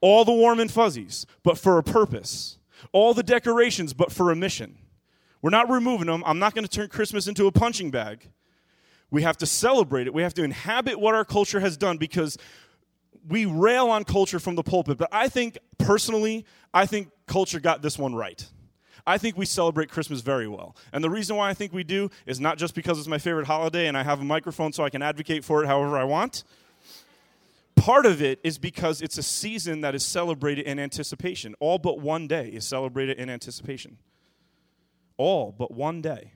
All 0.00 0.24
the 0.24 0.32
warm 0.32 0.60
and 0.60 0.70
fuzzies, 0.70 1.26
but 1.42 1.56
for 1.56 1.78
a 1.78 1.82
purpose. 1.82 2.58
All 2.92 3.14
the 3.14 3.22
decorations, 3.22 3.92
but 3.92 4.10
for 4.10 4.30
a 4.30 4.36
mission. 4.36 4.78
We're 5.40 5.50
not 5.50 5.70
removing 5.70 6.06
them. 6.06 6.22
I'm 6.26 6.38
not 6.38 6.54
going 6.54 6.64
to 6.64 6.70
turn 6.70 6.88
Christmas 6.88 7.26
into 7.26 7.46
a 7.46 7.52
punching 7.52 7.90
bag. 7.90 8.30
We 9.10 9.22
have 9.22 9.36
to 9.38 9.46
celebrate 9.46 10.06
it. 10.06 10.14
We 10.14 10.22
have 10.22 10.34
to 10.34 10.42
inhabit 10.42 10.98
what 10.98 11.14
our 11.14 11.24
culture 11.24 11.60
has 11.60 11.76
done 11.76 11.98
because 11.98 12.38
we 13.28 13.44
rail 13.44 13.88
on 13.88 14.04
culture 14.04 14.38
from 14.38 14.54
the 14.54 14.62
pulpit. 14.62 14.98
But 14.98 15.08
I 15.12 15.28
think, 15.28 15.58
personally, 15.78 16.46
I 16.72 16.86
think 16.86 17.10
culture 17.26 17.60
got 17.60 17.82
this 17.82 17.98
one 17.98 18.14
right. 18.14 18.44
I 19.06 19.18
think 19.18 19.36
we 19.36 19.46
celebrate 19.46 19.90
Christmas 19.90 20.20
very 20.20 20.46
well. 20.46 20.76
And 20.92 21.02
the 21.02 21.10
reason 21.10 21.36
why 21.36 21.50
I 21.50 21.54
think 21.54 21.72
we 21.72 21.84
do 21.84 22.08
is 22.24 22.38
not 22.38 22.56
just 22.56 22.74
because 22.74 22.98
it's 22.98 23.08
my 23.08 23.18
favorite 23.18 23.46
holiday 23.46 23.88
and 23.88 23.96
I 23.96 24.02
have 24.02 24.20
a 24.20 24.24
microphone 24.24 24.72
so 24.72 24.84
I 24.84 24.90
can 24.90 25.02
advocate 25.02 25.44
for 25.44 25.62
it 25.62 25.66
however 25.66 25.98
I 25.98 26.04
want. 26.04 26.44
Part 27.82 28.06
of 28.06 28.22
it 28.22 28.38
is 28.44 28.58
because 28.58 29.02
it's 29.02 29.18
a 29.18 29.24
season 29.24 29.80
that 29.80 29.92
is 29.92 30.04
celebrated 30.04 30.66
in 30.66 30.78
anticipation. 30.78 31.56
All 31.58 31.78
but 31.78 31.98
one 31.98 32.28
day 32.28 32.46
is 32.46 32.64
celebrated 32.64 33.18
in 33.18 33.28
anticipation. 33.28 33.98
All 35.16 35.50
but 35.50 35.72
one 35.72 36.00
day 36.00 36.34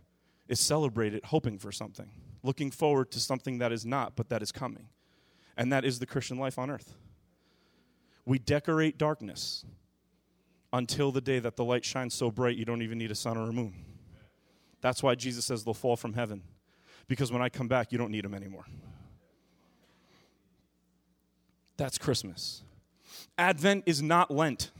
is 0.48 0.58
celebrated 0.58 1.20
hoping 1.26 1.60
for 1.60 1.70
something, 1.70 2.10
looking 2.42 2.72
forward 2.72 3.12
to 3.12 3.20
something 3.20 3.58
that 3.58 3.70
is 3.70 3.86
not, 3.86 4.16
but 4.16 4.28
that 4.30 4.42
is 4.42 4.50
coming. 4.50 4.88
And 5.56 5.72
that 5.72 5.84
is 5.84 6.00
the 6.00 6.06
Christian 6.06 6.36
life 6.36 6.58
on 6.58 6.68
earth. 6.68 6.96
We 8.24 8.40
decorate 8.40 8.98
darkness 8.98 9.64
until 10.72 11.12
the 11.12 11.20
day 11.20 11.38
that 11.38 11.54
the 11.54 11.62
light 11.62 11.84
shines 11.84 12.12
so 12.12 12.28
bright 12.28 12.56
you 12.56 12.64
don't 12.64 12.82
even 12.82 12.98
need 12.98 13.12
a 13.12 13.14
sun 13.14 13.36
or 13.36 13.48
a 13.48 13.52
moon. 13.52 13.84
That's 14.80 15.00
why 15.00 15.14
Jesus 15.14 15.44
says 15.44 15.62
they'll 15.62 15.74
fall 15.74 15.94
from 15.94 16.14
heaven. 16.14 16.42
Because 17.06 17.30
when 17.30 17.40
I 17.40 17.50
come 17.50 17.68
back, 17.68 17.92
you 17.92 17.98
don't 17.98 18.10
need 18.10 18.24
them 18.24 18.34
anymore. 18.34 18.66
That's 21.76 21.98
Christmas. 21.98 22.62
Advent 23.38 23.84
is 23.86 24.02
not 24.02 24.30
Lent. 24.30 24.70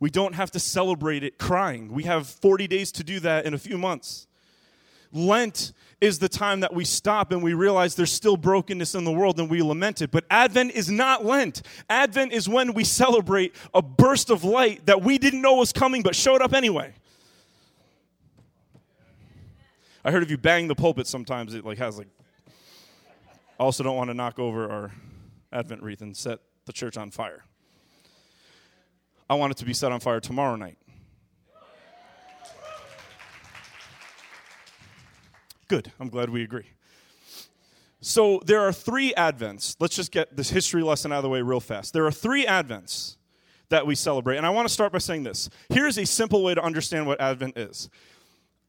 We 0.00 0.10
don't 0.10 0.34
have 0.34 0.50
to 0.52 0.60
celebrate 0.60 1.22
it 1.22 1.38
crying. 1.38 1.92
We 1.92 2.04
have 2.04 2.26
40 2.26 2.66
days 2.66 2.90
to 2.92 3.04
do 3.04 3.20
that 3.20 3.44
in 3.44 3.54
a 3.54 3.58
few 3.58 3.76
months. 3.76 4.26
Lent 5.12 5.72
is 6.00 6.18
the 6.18 6.28
time 6.28 6.60
that 6.60 6.72
we 6.72 6.84
stop 6.84 7.32
and 7.32 7.42
we 7.42 7.52
realize 7.52 7.94
there's 7.94 8.12
still 8.12 8.36
brokenness 8.36 8.94
in 8.94 9.04
the 9.04 9.12
world 9.12 9.38
and 9.38 9.50
we 9.50 9.60
lament 9.60 10.00
it. 10.00 10.10
But 10.10 10.24
Advent 10.30 10.72
is 10.72 10.90
not 10.90 11.24
Lent. 11.24 11.62
Advent 11.90 12.32
is 12.32 12.48
when 12.48 12.72
we 12.72 12.84
celebrate 12.84 13.54
a 13.74 13.82
burst 13.82 14.30
of 14.30 14.42
light 14.42 14.86
that 14.86 15.02
we 15.02 15.18
didn't 15.18 15.42
know 15.42 15.54
was 15.54 15.72
coming 15.72 16.02
but 16.02 16.16
showed 16.16 16.40
up 16.40 16.54
anyway. 16.54 16.94
I 20.02 20.10
heard 20.10 20.22
if 20.22 20.30
you 20.30 20.38
bang 20.38 20.68
the 20.68 20.74
pulpit 20.74 21.06
sometimes 21.06 21.52
it 21.54 21.64
like 21.64 21.76
has 21.78 21.98
like 21.98 22.08
I 23.58 23.62
also 23.62 23.82
don't 23.82 23.96
want 23.96 24.08
to 24.08 24.14
knock 24.14 24.38
over 24.38 24.70
our 24.70 24.90
Advent 25.52 25.82
wreath 25.82 26.00
and 26.00 26.16
set 26.16 26.40
the 26.66 26.72
church 26.72 26.96
on 26.96 27.10
fire. 27.10 27.44
I 29.28 29.34
want 29.34 29.52
it 29.52 29.56
to 29.58 29.64
be 29.64 29.74
set 29.74 29.92
on 29.92 30.00
fire 30.00 30.20
tomorrow 30.20 30.56
night. 30.56 30.78
Good. 35.68 35.92
I'm 36.00 36.08
glad 36.08 36.30
we 36.30 36.42
agree. 36.42 36.66
So 38.00 38.40
there 38.44 38.60
are 38.60 38.72
three 38.72 39.12
Advents. 39.16 39.76
Let's 39.78 39.94
just 39.94 40.10
get 40.10 40.36
this 40.36 40.50
history 40.50 40.82
lesson 40.82 41.12
out 41.12 41.18
of 41.18 41.22
the 41.22 41.28
way 41.28 41.42
real 41.42 41.60
fast. 41.60 41.92
There 41.92 42.06
are 42.06 42.10
three 42.10 42.44
Advents 42.44 43.16
that 43.68 43.86
we 43.86 43.94
celebrate. 43.94 44.36
And 44.36 44.46
I 44.46 44.50
want 44.50 44.66
to 44.66 44.74
start 44.74 44.92
by 44.92 44.98
saying 44.98 45.22
this. 45.22 45.48
Here's 45.68 45.96
a 45.96 46.04
simple 46.04 46.42
way 46.42 46.54
to 46.54 46.62
understand 46.62 47.06
what 47.06 47.20
Advent 47.20 47.56
is. 47.56 47.88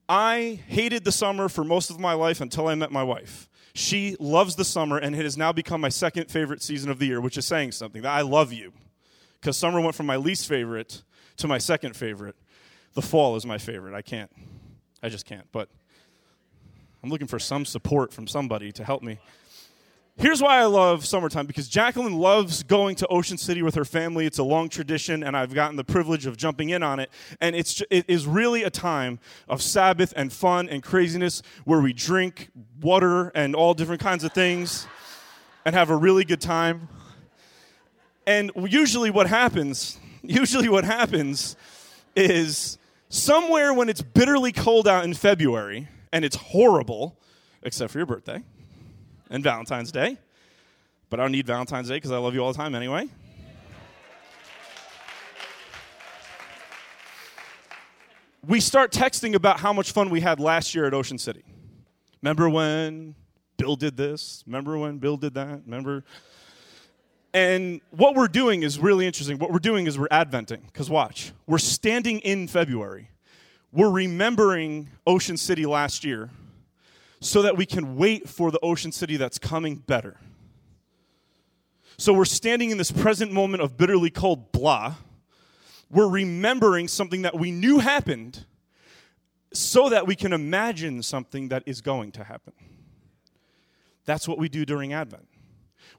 I 0.07 0.59
hated 0.67 1.03
the 1.03 1.11
summer 1.11 1.49
for 1.49 1.63
most 1.63 1.89
of 1.89 1.99
my 1.99 2.13
life 2.13 2.41
until 2.41 2.67
I 2.67 2.75
met 2.75 2.91
my 2.91 3.03
wife. 3.03 3.49
She 3.73 4.15
loves 4.19 4.55
the 4.55 4.65
summer, 4.65 4.97
and 4.97 5.15
it 5.15 5.23
has 5.23 5.37
now 5.37 5.51
become 5.51 5.81
my 5.81 5.89
second 5.89 6.29
favorite 6.29 6.61
season 6.61 6.91
of 6.91 6.99
the 6.99 7.05
year, 7.05 7.21
which 7.21 7.37
is 7.37 7.45
saying 7.45 7.71
something. 7.71 8.01
That 8.01 8.11
I 8.11 8.21
love 8.21 8.51
you. 8.51 8.73
Because 9.39 9.57
summer 9.57 9.79
went 9.81 9.95
from 9.95 10.05
my 10.05 10.17
least 10.17 10.47
favorite 10.47 11.03
to 11.37 11.47
my 11.47 11.57
second 11.57 11.95
favorite. 11.95 12.35
The 12.93 13.01
fall 13.01 13.35
is 13.35 13.45
my 13.45 13.57
favorite. 13.57 13.95
I 13.95 14.01
can't. 14.01 14.31
I 15.01 15.09
just 15.09 15.25
can't. 15.25 15.47
But 15.51 15.69
I'm 17.03 17.09
looking 17.09 17.27
for 17.27 17.39
some 17.39 17.65
support 17.65 18.13
from 18.13 18.27
somebody 18.27 18.71
to 18.73 18.83
help 18.83 19.01
me. 19.01 19.19
Here's 20.21 20.39
why 20.39 20.59
I 20.59 20.65
love 20.65 21.03
summertime 21.03 21.47
because 21.47 21.67
Jacqueline 21.67 22.15
loves 22.15 22.61
going 22.61 22.95
to 22.97 23.07
Ocean 23.07 23.39
City 23.39 23.63
with 23.63 23.73
her 23.73 23.83
family. 23.83 24.27
It's 24.27 24.37
a 24.37 24.43
long 24.43 24.69
tradition, 24.69 25.23
and 25.23 25.35
I've 25.35 25.51
gotten 25.51 25.77
the 25.77 25.83
privilege 25.83 26.27
of 26.27 26.37
jumping 26.37 26.69
in 26.69 26.83
on 26.83 26.99
it. 26.99 27.09
And 27.41 27.55
it's, 27.55 27.81
it 27.89 28.05
is 28.07 28.27
really 28.27 28.61
a 28.61 28.69
time 28.69 29.17
of 29.49 29.63
Sabbath 29.63 30.13
and 30.15 30.31
fun 30.31 30.69
and 30.69 30.83
craziness 30.83 31.41
where 31.65 31.81
we 31.81 31.91
drink 31.91 32.51
water 32.79 33.29
and 33.29 33.55
all 33.55 33.73
different 33.73 33.99
kinds 33.99 34.23
of 34.23 34.31
things 34.31 34.85
and 35.65 35.73
have 35.73 35.89
a 35.89 35.95
really 35.95 36.23
good 36.23 36.39
time. 36.39 36.87
And 38.27 38.51
usually, 38.55 39.09
what 39.09 39.25
happens, 39.25 39.97
usually, 40.21 40.69
what 40.69 40.83
happens 40.83 41.55
is 42.15 42.77
somewhere 43.09 43.73
when 43.73 43.89
it's 43.89 44.03
bitterly 44.03 44.51
cold 44.51 44.87
out 44.87 45.03
in 45.03 45.15
February, 45.15 45.87
and 46.13 46.23
it's 46.23 46.35
horrible, 46.35 47.17
except 47.63 47.91
for 47.91 47.97
your 47.97 48.05
birthday 48.05 48.43
and 49.31 49.43
Valentine's 49.43 49.91
Day. 49.91 50.19
But 51.09 51.19
I 51.19 51.23
don't 51.23 51.31
need 51.31 51.47
Valentine's 51.47 51.87
Day 51.87 51.95
because 51.95 52.11
I 52.11 52.19
love 52.19 52.35
you 52.35 52.43
all 52.43 52.53
the 52.53 52.57
time 52.57 52.75
anyway. 52.75 53.09
we 58.47 58.59
start 58.59 58.91
texting 58.91 59.35
about 59.35 59.59
how 59.59 59.71
much 59.71 59.91
fun 59.91 60.09
we 60.09 60.19
had 60.19 60.39
last 60.39 60.73
year 60.73 60.85
at 60.85 60.93
Ocean 60.93 61.17
City. 61.17 61.43
Remember 62.21 62.49
when 62.49 63.15
Bill 63.57 63.75
did 63.75 63.95
this? 63.95 64.43
Remember 64.47 64.77
when 64.77 64.97
Bill 64.97 65.15
did 65.15 65.35
that? 65.35 65.61
Remember? 65.65 66.03
And 67.33 67.81
what 67.91 68.15
we're 68.15 68.27
doing 68.27 68.63
is 68.63 68.79
really 68.79 69.05
interesting. 69.05 69.37
What 69.37 69.51
we're 69.51 69.59
doing 69.59 69.87
is 69.87 69.97
we're 69.97 70.07
adventing. 70.09 70.61
Because 70.65 70.89
watch, 70.89 71.33
we're 71.47 71.59
standing 71.59 72.19
in 72.19 72.47
February 72.47 73.11
we're 73.71 73.89
remembering 73.89 74.89
Ocean 75.07 75.37
City 75.37 75.65
last 75.65 76.03
year 76.03 76.29
so 77.21 77.43
that 77.43 77.55
we 77.55 77.65
can 77.65 77.95
wait 77.95 78.27
for 78.27 78.51
the 78.51 78.59
Ocean 78.59 78.91
City 78.91 79.15
that's 79.15 79.39
coming 79.39 79.75
better. 79.75 80.17
So 81.97 82.13
we're 82.13 82.25
standing 82.25 82.71
in 82.71 82.77
this 82.77 82.91
present 82.91 83.31
moment 83.31 83.61
of 83.61 83.77
bitterly 83.77 84.09
cold 84.09 84.51
blah. 84.51 84.95
We're 85.89 86.09
remembering 86.09 86.87
something 86.87 87.21
that 87.21 87.37
we 87.37 87.51
knew 87.51 87.79
happened 87.79 88.45
so 89.53 89.89
that 89.89 90.07
we 90.07 90.15
can 90.15 90.33
imagine 90.33 91.03
something 91.03 91.49
that 91.49 91.63
is 91.65 91.81
going 91.81 92.11
to 92.13 92.23
happen. 92.23 92.53
That's 94.05 94.27
what 94.27 94.39
we 94.39 94.49
do 94.49 94.65
during 94.65 94.91
Advent. 94.91 95.27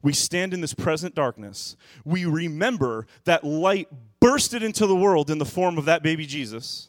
We 0.02 0.12
stand 0.12 0.52
in 0.52 0.60
this 0.60 0.74
present 0.74 1.14
darkness. 1.14 1.76
We 2.04 2.24
remember 2.24 3.06
that 3.24 3.44
light 3.44 3.88
bursted 4.18 4.62
into 4.62 4.86
the 4.88 4.96
world 4.96 5.30
in 5.30 5.38
the 5.38 5.44
form 5.44 5.78
of 5.78 5.84
that 5.84 6.02
baby 6.02 6.26
Jesus 6.26 6.88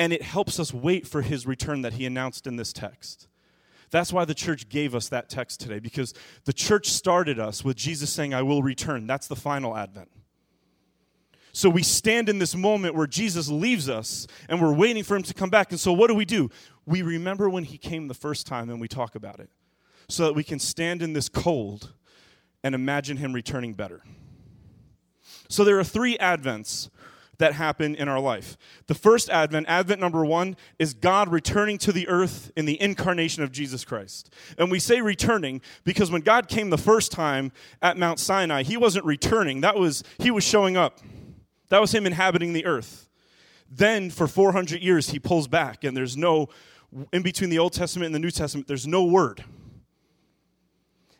and 0.00 0.14
it 0.14 0.22
helps 0.22 0.58
us 0.58 0.72
wait 0.72 1.06
for 1.06 1.20
his 1.20 1.46
return 1.46 1.82
that 1.82 1.92
he 1.92 2.06
announced 2.06 2.46
in 2.46 2.56
this 2.56 2.72
text. 2.72 3.28
That's 3.90 4.12
why 4.12 4.24
the 4.24 4.34
church 4.34 4.68
gave 4.68 4.94
us 4.94 5.08
that 5.08 5.28
text 5.28 5.60
today, 5.60 5.80
because 5.80 6.14
the 6.44 6.52
church 6.52 6.88
started 6.88 7.40
us 7.40 7.64
with 7.64 7.76
Jesus 7.76 8.10
saying, 8.10 8.32
I 8.32 8.42
will 8.42 8.62
return. 8.62 9.06
That's 9.06 9.26
the 9.26 9.36
final 9.36 9.76
advent. 9.76 10.10
So 11.52 11.68
we 11.68 11.82
stand 11.82 12.28
in 12.28 12.38
this 12.38 12.54
moment 12.54 12.94
where 12.94 13.08
Jesus 13.08 13.48
leaves 13.48 13.88
us 13.88 14.28
and 14.48 14.60
we're 14.60 14.72
waiting 14.72 15.02
for 15.02 15.16
him 15.16 15.24
to 15.24 15.34
come 15.34 15.50
back. 15.50 15.72
And 15.72 15.80
so 15.80 15.92
what 15.92 16.06
do 16.06 16.14
we 16.14 16.24
do? 16.24 16.48
We 16.86 17.02
remember 17.02 17.50
when 17.50 17.64
he 17.64 17.76
came 17.76 18.06
the 18.06 18.14
first 18.14 18.46
time 18.46 18.70
and 18.70 18.80
we 18.80 18.86
talk 18.86 19.16
about 19.16 19.40
it 19.40 19.50
so 20.08 20.26
that 20.26 20.34
we 20.34 20.44
can 20.44 20.60
stand 20.60 21.02
in 21.02 21.12
this 21.12 21.28
cold 21.28 21.92
and 22.62 22.74
imagine 22.74 23.16
him 23.16 23.32
returning 23.32 23.74
better. 23.74 24.02
So 25.48 25.64
there 25.64 25.78
are 25.80 25.84
three 25.84 26.16
advents 26.18 26.88
that 27.40 27.54
happen 27.54 27.94
in 27.94 28.08
our 28.08 28.20
life. 28.20 28.56
The 28.86 28.94
first 28.94 29.28
advent, 29.28 29.66
advent 29.68 30.00
number 30.00 30.24
one, 30.24 30.56
is 30.78 30.94
God 30.94 31.30
returning 31.30 31.78
to 31.78 31.92
the 31.92 32.06
earth 32.06 32.52
in 32.54 32.66
the 32.66 32.80
incarnation 32.80 33.42
of 33.42 33.50
Jesus 33.50 33.84
Christ. 33.84 34.32
And 34.56 34.70
we 34.70 34.78
say 34.78 35.00
returning 35.00 35.60
because 35.82 36.10
when 36.10 36.20
God 36.20 36.48
came 36.48 36.70
the 36.70 36.78
first 36.78 37.10
time 37.10 37.50
at 37.82 37.96
Mount 37.96 38.20
Sinai, 38.20 38.62
he 38.62 38.76
wasn't 38.76 39.04
returning. 39.04 39.62
That 39.62 39.76
was, 39.76 40.04
he 40.18 40.30
was 40.30 40.44
showing 40.44 40.76
up. 40.76 41.00
That 41.70 41.80
was 41.80 41.92
him 41.92 42.06
inhabiting 42.06 42.52
the 42.52 42.66
earth. 42.66 43.08
Then 43.70 44.10
for 44.10 44.26
400 44.26 44.82
years, 44.82 45.10
he 45.10 45.18
pulls 45.18 45.48
back, 45.48 45.84
and 45.84 45.96
there's 45.96 46.16
no, 46.16 46.48
in 47.12 47.22
between 47.22 47.50
the 47.50 47.58
Old 47.58 47.72
Testament 47.72 48.06
and 48.06 48.14
the 48.14 48.18
New 48.18 48.30
Testament, 48.30 48.66
there's 48.66 48.86
no 48.86 49.04
word. 49.04 49.44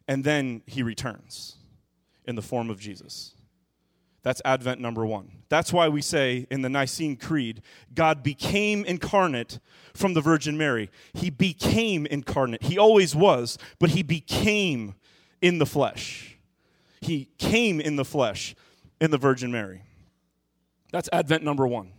And 0.09 0.25
then 0.25 0.63
he 0.67 0.83
returns 0.83 1.57
in 2.25 2.35
the 2.35 2.43
form 2.43 2.69
of 2.69 2.81
Jesus. 2.81 3.35
That's 4.23 4.43
Advent 4.45 4.81
number 4.81 5.07
one. 5.07 5.31
That's 5.49 5.73
why 5.73 5.89
we 5.89 6.03
say 6.03 6.47
in 6.51 6.63
the 6.63 6.69
Nicene 6.69 7.17
Creed, 7.17 7.63
God 7.95 8.23
became 8.23 8.85
incarnate 8.85 9.59
from 9.95 10.15
the 10.15 10.21
Virgin 10.21 10.59
Mary. 10.59 10.91
He 11.15 11.31
became 11.31 12.07
incarnate. 12.07 12.65
He 12.65 12.79
always 12.79 13.17
was, 13.17 13.57
but 13.79 13.91
he 13.91 14.03
became 14.03 14.95
in 15.41 15.59
the 15.59 15.67
flesh. 15.67 16.39
He 17.01 17.31
came 17.39 17.81
in 17.81 17.97
the 17.97 18.05
flesh 18.05 18.55
in 19.01 19.11
the 19.11 19.19
Virgin 19.19 19.51
Mary. 19.51 19.83
That's 20.93 21.09
Advent 21.13 21.43
number 21.43 21.67
one. 21.67 21.93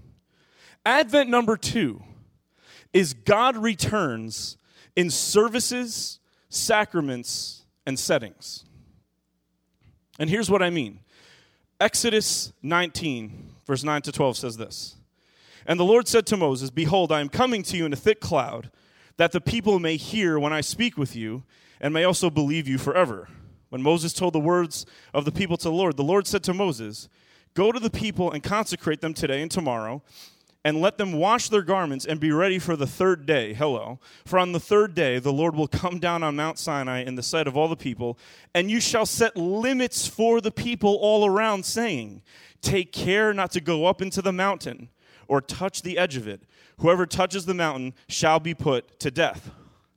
Advent 0.85 1.29
number 1.29 1.57
two 1.57 2.03
is 2.93 3.13
God 3.13 3.57
returns 3.57 4.57
in 4.95 5.09
services, 5.09 6.19
sacraments, 6.49 7.63
and 7.85 7.97
settings. 7.97 8.65
And 10.19 10.29
here's 10.29 10.49
what 10.49 10.61
I 10.61 10.69
mean 10.69 10.99
Exodus 11.81 12.53
19, 12.61 13.55
verse 13.65 13.83
9 13.83 14.03
to 14.03 14.11
12 14.11 14.37
says 14.37 14.55
this 14.55 14.97
And 15.65 15.79
the 15.79 15.83
Lord 15.83 16.07
said 16.07 16.27
to 16.27 16.37
Moses, 16.37 16.69
Behold, 16.69 17.11
I 17.11 17.21
am 17.21 17.27
coming 17.27 17.63
to 17.63 17.75
you 17.75 17.87
in 17.87 17.93
a 17.93 17.95
thick 17.95 18.19
cloud, 18.19 18.69
that 19.17 19.31
the 19.31 19.41
people 19.41 19.79
may 19.79 19.97
hear 19.97 20.37
when 20.37 20.53
I 20.53 20.61
speak 20.61 20.95
with 20.95 21.15
you, 21.15 21.41
and 21.79 21.91
may 21.91 22.03
also 22.03 22.29
believe 22.29 22.67
you 22.67 22.77
forever. 22.77 23.29
When 23.69 23.81
Moses 23.81 24.13
told 24.13 24.33
the 24.33 24.39
words 24.39 24.85
of 25.11 25.25
the 25.25 25.31
people 25.31 25.57
to 25.57 25.69
the 25.69 25.71
Lord, 25.71 25.97
the 25.97 26.03
Lord 26.03 26.27
said 26.27 26.43
to 26.43 26.53
Moses, 26.53 27.09
Go 27.55 27.71
to 27.71 27.79
the 27.79 27.89
people 27.89 28.31
and 28.31 28.43
consecrate 28.43 29.01
them 29.01 29.15
today 29.15 29.41
and 29.41 29.49
tomorrow 29.49 30.03
and 30.63 30.79
let 30.79 30.97
them 30.97 31.13
wash 31.13 31.49
their 31.49 31.63
garments 31.63 32.05
and 32.05 32.19
be 32.19 32.31
ready 32.31 32.59
for 32.59 32.75
the 32.75 32.85
third 32.85 33.25
day. 33.25 33.53
Hello. 33.53 33.99
For 34.25 34.37
on 34.37 34.51
the 34.51 34.59
third 34.59 34.93
day, 34.93 35.17
the 35.17 35.33
Lord 35.33 35.55
will 35.55 35.67
come 35.67 35.99
down 35.99 36.21
on 36.21 36.35
Mount 36.35 36.59
Sinai 36.59 37.03
in 37.03 37.15
the 37.15 37.23
sight 37.23 37.47
of 37.47 37.57
all 37.57 37.67
the 37.67 37.75
people, 37.75 38.19
and 38.53 38.69
you 38.69 38.79
shall 38.79 39.05
set 39.05 39.35
limits 39.35 40.07
for 40.07 40.39
the 40.39 40.51
people 40.51 40.95
all 41.01 41.25
around, 41.25 41.65
saying, 41.65 42.21
Take 42.61 42.91
care 42.91 43.33
not 43.33 43.51
to 43.51 43.61
go 43.61 43.85
up 43.85 44.01
into 44.01 44.21
the 44.21 44.31
mountain 44.31 44.89
or 45.27 45.41
touch 45.41 45.81
the 45.81 45.97
edge 45.97 46.15
of 46.15 46.27
it. 46.27 46.43
Whoever 46.77 47.05
touches 47.05 47.45
the 47.45 47.53
mountain 47.53 47.93
shall 48.07 48.39
be 48.39 48.53
put 48.53 48.99
to 48.99 49.09
death. 49.09 49.49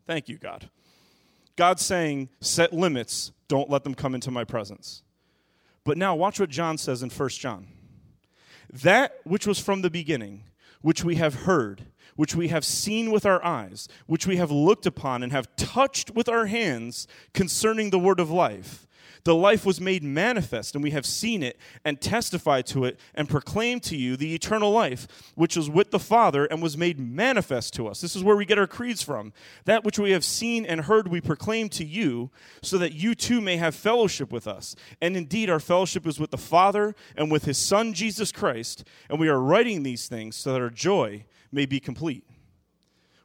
Thank 0.07 0.29
you, 0.29 0.39
God. 0.39 0.71
God's 1.57 1.85
saying, 1.85 2.31
Set 2.41 2.73
limits, 2.73 3.33
don't 3.49 3.69
let 3.69 3.85
them 3.85 3.95
come 3.95 4.15
into 4.15 4.31
my 4.31 4.45
presence. 4.45 5.03
But 5.85 5.99
now, 5.99 6.15
watch 6.15 6.41
what 6.41 6.49
John 6.49 6.79
says 6.79 7.03
in 7.03 7.11
1 7.11 7.29
John. 7.31 7.67
That 8.73 9.21
which 9.25 9.47
was 9.47 9.59
from 9.59 9.83
the 9.83 9.91
beginning, 9.91 10.45
which 10.85 11.03
we 11.03 11.15
have 11.15 11.35
heard, 11.47 11.87
which 12.15 12.35
we 12.37 12.49
have 12.49 12.63
seen 12.63 13.11
with 13.11 13.25
our 13.25 13.43
eyes, 13.43 13.89
which 14.07 14.27
we 14.27 14.37
have 14.37 14.51
looked 14.51 14.85
upon 14.85 15.23
and 15.23 15.33
have 15.33 15.57
touched 15.57 16.11
with 16.11 16.29
our 16.29 16.45
hands 16.45 17.09
concerning 17.33 17.89
the 17.89 17.99
word 17.99 18.21
of 18.21 18.31
life. 18.31 18.87
The 19.25 19.35
life 19.35 19.65
was 19.65 19.81
made 19.81 20.03
manifest, 20.03 20.75
and 20.75 20.85
we 20.85 20.91
have 20.91 21.07
seen 21.07 21.43
it 21.43 21.59
and 21.83 21.99
testified 21.99 22.67
to 22.67 22.85
it 22.85 23.01
and 23.15 23.27
proclaimed 23.27 23.83
to 23.85 23.97
you 23.97 24.19
the 24.19 24.35
eternal 24.35 24.71
life, 24.71 25.09
which 25.35 25.57
was 25.57 25.71
with 25.71 25.91
the 25.91 25.99
Father 25.99 26.45
and 26.45 26.63
was 26.63 26.77
made 26.77 27.01
manifest 27.01 27.73
to 27.75 27.89
us. 27.89 28.03
This 28.03 28.15
is 28.15 28.23
where 28.23 28.37
we 28.37 28.45
get 28.45 28.59
our 28.59 28.67
creeds 28.67 29.03
from. 29.03 29.33
That 29.65 29.83
which 29.83 29.99
we 29.99 30.11
have 30.11 30.25
seen 30.25 30.67
and 30.67 30.83
heard, 30.83 31.09
we 31.09 31.23
proclaim 31.23 31.71
to 31.71 31.85
you, 31.87 32.31
so 32.61 32.77
that 32.77 32.93
you 32.93 33.15
too 33.15 33.41
may 33.41 33.57
have 33.57 33.75
fellowship 33.75 34.31
with 34.31 34.47
us. 34.47 34.77
And 35.01 35.17
indeed, 35.17 35.49
our 35.49 35.61
fellowship 35.61 36.07
is 36.07 36.21
with 36.21 36.31
the 36.31 36.37
Father 36.37 36.95
and 37.17 37.33
with 37.33 37.47
his 37.47 37.57
Son, 37.57 37.95
Jesus 37.95 38.31
Christ. 38.31 38.85
And 39.09 39.19
we 39.19 39.29
are 39.29 39.41
writing 39.41 39.85
these 39.85 40.07
things 40.07 40.37
so 40.37 40.53
that 40.53 40.61
our 40.61 40.69
joy 40.69 41.25
may 41.51 41.65
be 41.65 41.81
complete. 41.81 42.25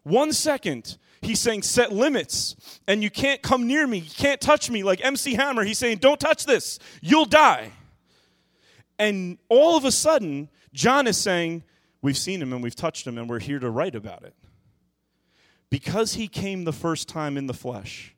One 0.03 0.31
second, 0.31 0.97
he's 1.21 1.39
saying, 1.39 1.63
set 1.63 1.91
limits, 1.91 2.55
and 2.87 3.03
you 3.03 3.09
can't 3.09 3.41
come 3.41 3.67
near 3.67 3.85
me. 3.85 3.99
You 3.99 4.11
can't 4.15 4.39
touch 4.39 4.69
me. 4.69 4.83
Like 4.83 5.03
MC 5.03 5.35
Hammer, 5.35 5.63
he's 5.63 5.77
saying, 5.77 5.97
don't 5.97 6.19
touch 6.19 6.45
this. 6.45 6.79
You'll 7.01 7.25
die. 7.25 7.71
And 8.97 9.37
all 9.49 9.77
of 9.77 9.85
a 9.85 9.91
sudden, 9.91 10.49
John 10.73 11.07
is 11.07 11.17
saying, 11.17 11.63
we've 12.01 12.17
seen 12.17 12.41
him 12.41 12.53
and 12.53 12.61
we've 12.61 12.75
touched 12.75 13.07
him, 13.07 13.17
and 13.17 13.29
we're 13.29 13.39
here 13.39 13.59
to 13.59 13.69
write 13.69 13.95
about 13.95 14.23
it. 14.23 14.35
Because 15.69 16.13
he 16.13 16.27
came 16.27 16.63
the 16.63 16.73
first 16.73 17.07
time 17.07 17.37
in 17.37 17.47
the 17.47 17.53
flesh, 17.53 18.15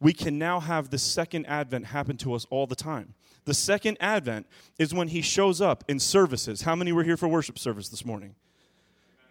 we 0.00 0.12
can 0.12 0.38
now 0.38 0.58
have 0.58 0.90
the 0.90 0.98
second 0.98 1.46
advent 1.46 1.86
happen 1.86 2.16
to 2.18 2.34
us 2.34 2.44
all 2.50 2.66
the 2.66 2.74
time. 2.74 3.14
The 3.44 3.54
second 3.54 3.96
advent 4.00 4.46
is 4.78 4.92
when 4.92 5.08
he 5.08 5.22
shows 5.22 5.60
up 5.60 5.84
in 5.88 5.98
services. 6.00 6.62
How 6.62 6.74
many 6.74 6.92
were 6.92 7.04
here 7.04 7.16
for 7.16 7.28
worship 7.28 7.58
service 7.58 7.88
this 7.88 8.04
morning? 8.04 8.34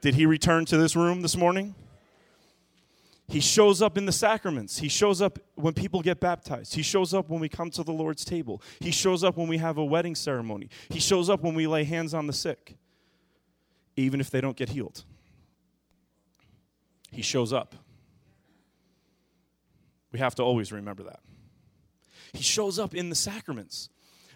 Did 0.02 0.16
he 0.16 0.26
return 0.26 0.66
to 0.66 0.78
this 0.78 0.96
room 0.96 1.22
this 1.22 1.38
morning? 1.38 1.76
He 3.28 3.40
shows 3.40 3.82
up 3.82 3.98
in 3.98 4.06
the 4.06 4.12
sacraments. 4.12 4.78
He 4.78 4.90
shows 4.90 5.22
up 5.22 5.40
when 5.56 5.74
people 5.74 6.02
get 6.02 6.20
baptized. 6.20 6.76
He 6.76 6.82
shows 6.82 7.14
up 7.14 7.30
when 7.30 7.40
we 7.40 7.48
come 7.48 7.70
to 7.72 7.84
the 7.84 7.94
Lord's 7.94 8.26
table. 8.26 8.62
He 8.82 8.92
shows 8.92 9.24
up 9.24 9.38
when 9.38 9.48
we 9.48 9.58
have 9.58 9.78
a 9.78 9.86
wedding 9.86 10.16
ceremony. 10.16 10.70
He 10.90 11.00
shows 11.00 11.30
up 11.30 11.42
when 11.42 11.54
we 11.56 11.66
lay 11.66 11.86
hands 11.86 12.14
on 12.14 12.28
the 12.28 12.34
sick, 12.34 12.76
even 13.96 14.20
if 14.20 14.30
they 14.30 14.42
don't 14.42 14.58
get 14.58 14.70
healed. 14.70 15.06
He 17.10 17.22
shows 17.22 17.54
up. 17.54 17.76
We 20.12 20.20
have 20.20 20.36
to 20.36 20.44
always 20.44 20.74
remember 20.74 21.04
that. 21.04 21.22
He 22.34 22.44
shows 22.44 22.80
up 22.80 22.94
in 22.94 23.10
the 23.10 23.16
sacraments. 23.16 23.90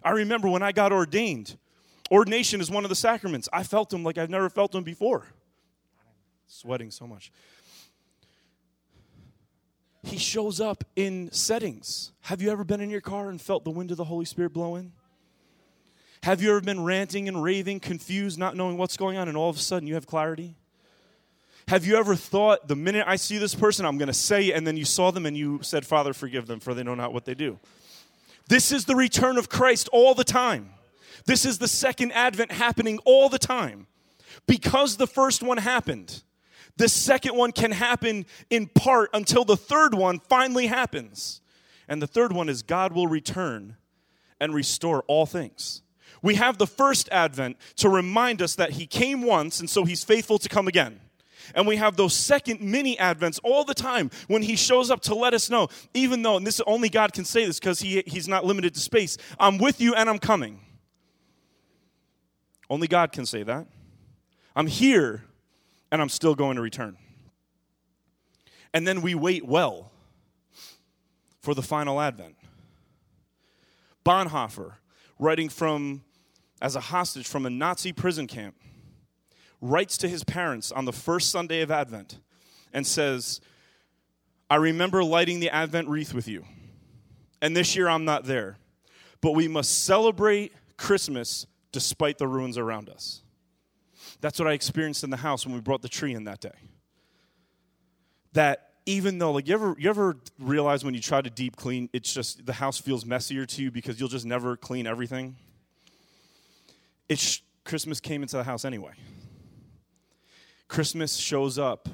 I 0.04 0.12
remember 0.12 0.48
when 0.48 0.64
I 0.64 0.72
got 0.72 0.94
ordained, 0.94 1.58
ordination 2.12 2.62
is 2.62 2.72
one 2.72 2.86
of 2.86 2.90
the 2.90 2.96
sacraments. 2.96 3.50
I 3.52 3.64
felt 3.64 3.92
him 3.92 4.04
like 4.04 4.18
I've 4.18 4.30
never 4.30 4.50
felt 4.50 4.74
him 4.74 4.84
before. 4.84 5.26
Sweating 6.48 6.92
so 6.92 7.08
much 7.08 7.32
he 10.06 10.18
shows 10.18 10.62
up 10.62 10.84
in 10.96 11.32
settings. 11.32 12.12
Have 12.22 12.42
you 12.42 12.52
ever 12.52 12.64
been 12.64 12.82
in 12.82 12.90
your 12.90 13.02
car 13.02 13.30
and 13.30 13.42
felt 13.42 13.64
the 13.64 13.72
wind 13.72 13.92
of 13.92 13.98
the 13.98 14.04
Holy 14.04 14.26
Spirit 14.26 14.54
blowing? 14.54 14.92
Have 16.24 16.42
you 16.42 16.50
ever 16.52 16.62
been 16.62 16.84
ranting 16.84 17.28
and 17.28 17.42
raving, 17.44 17.80
confused, 17.80 18.40
not 18.40 18.56
knowing 18.56 18.78
what's 18.78 18.98
going 18.98 19.18
on, 19.18 19.28
and 19.28 19.38
all 19.38 19.50
of 19.50 19.58
a 19.58 19.60
sudden 19.60 19.88
you 19.88 19.94
have 19.96 20.08
clarity? 20.08 20.56
Have 21.68 21.86
you 21.86 21.98
ever 21.98 22.16
thought, 22.16 22.68
the 22.68 22.76
minute 22.76 23.06
I 23.08 23.16
see 23.16 23.38
this 23.38 23.56
person, 23.56 23.86
I'm 23.86 23.98
going 23.98 24.08
to 24.08 24.14
say 24.14 24.50
it, 24.50 24.56
and 24.56 24.66
then 24.66 24.78
you 24.78 24.86
saw 24.86 25.12
them 25.12 25.26
and 25.26 25.36
you 25.36 25.60
said, 25.64 25.86
Father, 25.86 26.14
forgive 26.14 26.46
them, 26.46 26.60
for 26.60 26.74
they 26.74 26.84
know 26.84 26.96
not 26.96 27.14
what 27.14 27.26
they 27.26 27.34
do? 27.34 27.60
This 28.48 28.72
is 28.72 28.86
the 28.86 28.96
return 28.96 29.38
of 29.38 29.50
Christ 29.50 29.90
all 29.92 30.14
the 30.14 30.24
time. 30.24 30.70
This 31.26 31.46
is 31.46 31.58
the 31.58 31.68
second 31.68 32.12
advent 32.12 32.52
happening 32.52 33.00
all 33.06 33.30
the 33.30 33.40
time. 33.40 33.88
Because 34.48 34.98
the 34.98 35.08
first 35.08 35.42
one 35.42 35.58
happened, 35.58 36.22
the 36.78 36.90
second 36.90 37.36
one 37.36 37.52
can 37.52 37.72
happen 37.72 38.26
in 38.50 38.68
part 38.68 39.10
until 39.14 39.46
the 39.46 39.58
third 39.58 39.94
one 39.94 40.20
finally 40.20 40.68
happens. 40.68 41.42
And 41.88 42.02
the 42.02 42.08
third 42.08 42.34
one 42.34 42.50
is 42.50 42.64
God 42.64 42.94
will 42.94 43.08
return 43.08 43.78
and 44.40 44.54
restore 44.54 45.04
all 45.08 45.26
things. 45.26 45.82
We 46.22 46.36
have 46.36 46.58
the 46.58 46.68
first 46.68 47.08
advent 47.12 47.58
to 47.78 47.88
remind 47.88 48.42
us 48.42 48.56
that 48.56 48.72
he 48.72 48.88
came 48.88 49.22
once 49.22 49.60
and 49.60 49.70
so 49.70 49.86
he's 49.86 50.04
faithful 50.04 50.40
to 50.40 50.50
come 50.50 50.68
again. 50.68 51.00
And 51.54 51.68
we 51.68 51.76
have 51.76 51.96
those 51.96 52.16
second 52.16 52.60
mini 52.60 52.96
advents 52.98 53.40
all 53.44 53.64
the 53.64 53.76
time 53.76 54.10
when 54.28 54.42
he 54.42 54.56
shows 54.56 54.90
up 54.90 55.02
to 55.02 55.14
let 55.14 55.36
us 55.36 55.50
know, 55.50 55.68
even 55.94 56.24
though, 56.24 56.38
and 56.38 56.48
this 56.48 56.60
only 56.66 56.90
God 56.90 57.14
can 57.14 57.24
say 57.24 57.46
this 57.46 57.60
because 57.60 57.80
he, 57.80 58.04
he's 58.08 58.28
not 58.28 58.44
limited 58.44 58.74
to 58.74 58.80
space, 58.80 59.18
I'm 59.40 59.60
with 59.60 59.80
you 59.80 59.94
and 59.94 60.10
I'm 60.10 60.18
coming. 60.18 60.60
Only 62.68 62.88
God 62.88 63.12
can 63.12 63.28
say 63.28 63.44
that. 63.44 63.68
I'm 64.56 64.66
here 64.66 65.24
and 65.96 66.02
I'm 66.02 66.10
still 66.10 66.36
going 66.36 66.58
to 66.58 66.62
return. 66.62 66.98
And 68.74 68.86
then 68.86 69.02
we 69.02 69.16
wait 69.16 69.46
well 69.46 69.94
for 71.40 71.54
the 71.54 71.62
final 71.62 72.02
advent. 72.02 72.36
Bonhoeffer, 74.06 74.74
writing 75.20 75.48
from 75.48 76.04
as 76.62 76.76
a 76.76 76.82
hostage 76.82 77.30
from 77.30 77.46
a 77.46 77.50
Nazi 77.50 77.94
prison 77.94 78.28
camp, 78.28 78.56
writes 79.62 79.98
to 80.00 80.10
his 80.10 80.26
parents 80.26 80.70
on 80.70 80.84
the 80.84 80.92
first 80.92 81.32
Sunday 81.32 81.62
of 81.62 81.72
Advent 81.72 82.20
and 82.74 82.86
says, 82.86 83.40
I 84.50 84.58
remember 84.58 85.02
lighting 85.02 85.40
the 85.40 85.50
Advent 85.50 85.88
wreath 85.88 86.14
with 86.14 86.28
you. 86.28 86.44
And 87.42 87.56
this 87.56 87.74
year 87.74 87.88
I'm 87.88 88.04
not 88.04 88.26
there. 88.26 88.58
But 89.22 89.32
we 89.32 89.48
must 89.48 89.86
celebrate 89.86 90.52
Christmas 90.76 91.48
despite 91.72 92.18
the 92.18 92.28
ruins 92.28 92.58
around 92.58 92.90
us. 92.90 93.22
That's 94.22 94.40
what 94.40 94.48
I 94.48 94.54
experienced 94.54 95.04
in 95.04 95.10
the 95.10 95.18
house 95.18 95.46
when 95.46 95.56
we 95.56 95.62
brought 95.62 95.82
the 95.82 95.90
tree 95.90 96.14
in 96.14 96.26
that 96.26 96.40
day. 96.40 96.56
That 98.34 98.70
even 98.86 99.18
though, 99.18 99.32
like, 99.32 99.48
you 99.48 99.54
ever, 99.54 99.76
you 99.78 99.90
ever 99.90 100.18
realize 100.40 100.84
when 100.84 100.94
you 100.94 101.00
try 101.00 101.22
to 101.22 101.30
deep 101.30 101.56
clean, 101.56 101.90
it's 101.94 102.14
just 102.14 102.46
the 102.46 102.54
house 102.54 102.80
feels 102.80 103.06
messier 103.06 103.46
to 103.46 103.64
you 103.64 103.72
because 103.72 104.00
you'll 104.00 104.10
just 104.10 104.26
never 104.26 104.56
clean 104.56 104.86
everything? 104.86 105.36
It's 107.10 107.42
Christmas 107.64 108.00
came 108.00 108.22
into 108.22 108.38
the 108.38 108.44
house 108.44 108.66
anyway. 108.66 108.94
Christmas 110.68 111.16
shows 111.16 111.58
up 111.58 111.90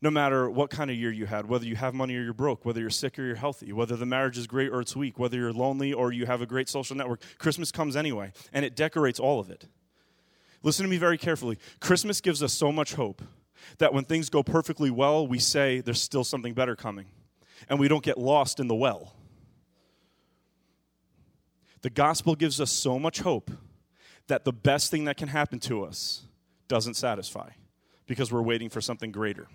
no 0.00 0.10
matter 0.10 0.50
what 0.50 0.68
kind 0.68 0.90
of 0.90 0.96
year 0.96 1.10
you 1.10 1.24
had, 1.24 1.48
whether 1.48 1.64
you 1.64 1.76
have 1.76 1.94
money 1.94 2.14
or 2.14 2.22
you're 2.22 2.34
broke, 2.34 2.66
whether 2.66 2.78
you're 2.78 2.90
sick 2.90 3.18
or 3.18 3.22
you're 3.22 3.34
healthy, 3.34 3.72
whether 3.72 3.96
the 3.96 4.04
marriage 4.04 4.36
is 4.36 4.46
great 4.46 4.70
or 4.70 4.82
it's 4.82 4.94
weak, 4.94 5.18
whether 5.18 5.38
you're 5.38 5.52
lonely 5.52 5.94
or 5.94 6.12
you 6.12 6.26
have 6.26 6.42
a 6.42 6.46
great 6.46 6.68
social 6.68 6.94
network, 6.94 7.22
Christmas 7.38 7.72
comes 7.72 7.96
anyway, 7.96 8.30
and 8.52 8.66
it 8.66 8.76
decorates 8.76 9.18
all 9.18 9.40
of 9.40 9.50
it. 9.50 9.66
Listen 10.64 10.84
to 10.84 10.90
me 10.90 10.96
very 10.96 11.16
carefully. 11.16 11.58
Christmas 11.78 12.20
gives 12.20 12.42
us 12.42 12.52
so 12.52 12.72
much 12.72 12.94
hope 12.94 13.22
that 13.78 13.94
when 13.94 14.04
things 14.04 14.28
go 14.28 14.42
perfectly 14.42 14.90
well, 14.90 15.26
we 15.26 15.38
say 15.38 15.80
there's 15.80 16.02
still 16.02 16.24
something 16.24 16.54
better 16.54 16.74
coming, 16.74 17.06
and 17.68 17.78
we 17.78 17.86
don't 17.86 18.02
get 18.02 18.18
lost 18.18 18.58
in 18.58 18.66
the 18.66 18.74
well. 18.74 19.14
The 21.82 21.90
gospel 21.90 22.34
gives 22.34 22.60
us 22.60 22.72
so 22.72 22.98
much 22.98 23.20
hope 23.20 23.52
that 24.26 24.44
the 24.44 24.52
best 24.52 24.90
thing 24.90 25.04
that 25.04 25.16
can 25.16 25.28
happen 25.28 25.60
to 25.60 25.84
us 25.84 26.22
doesn't 26.66 26.94
satisfy 26.94 27.50
because 28.06 28.32
we're 28.32 28.42
waiting 28.42 28.68
for 28.68 28.80
something 28.80 29.12
greater 29.12 29.46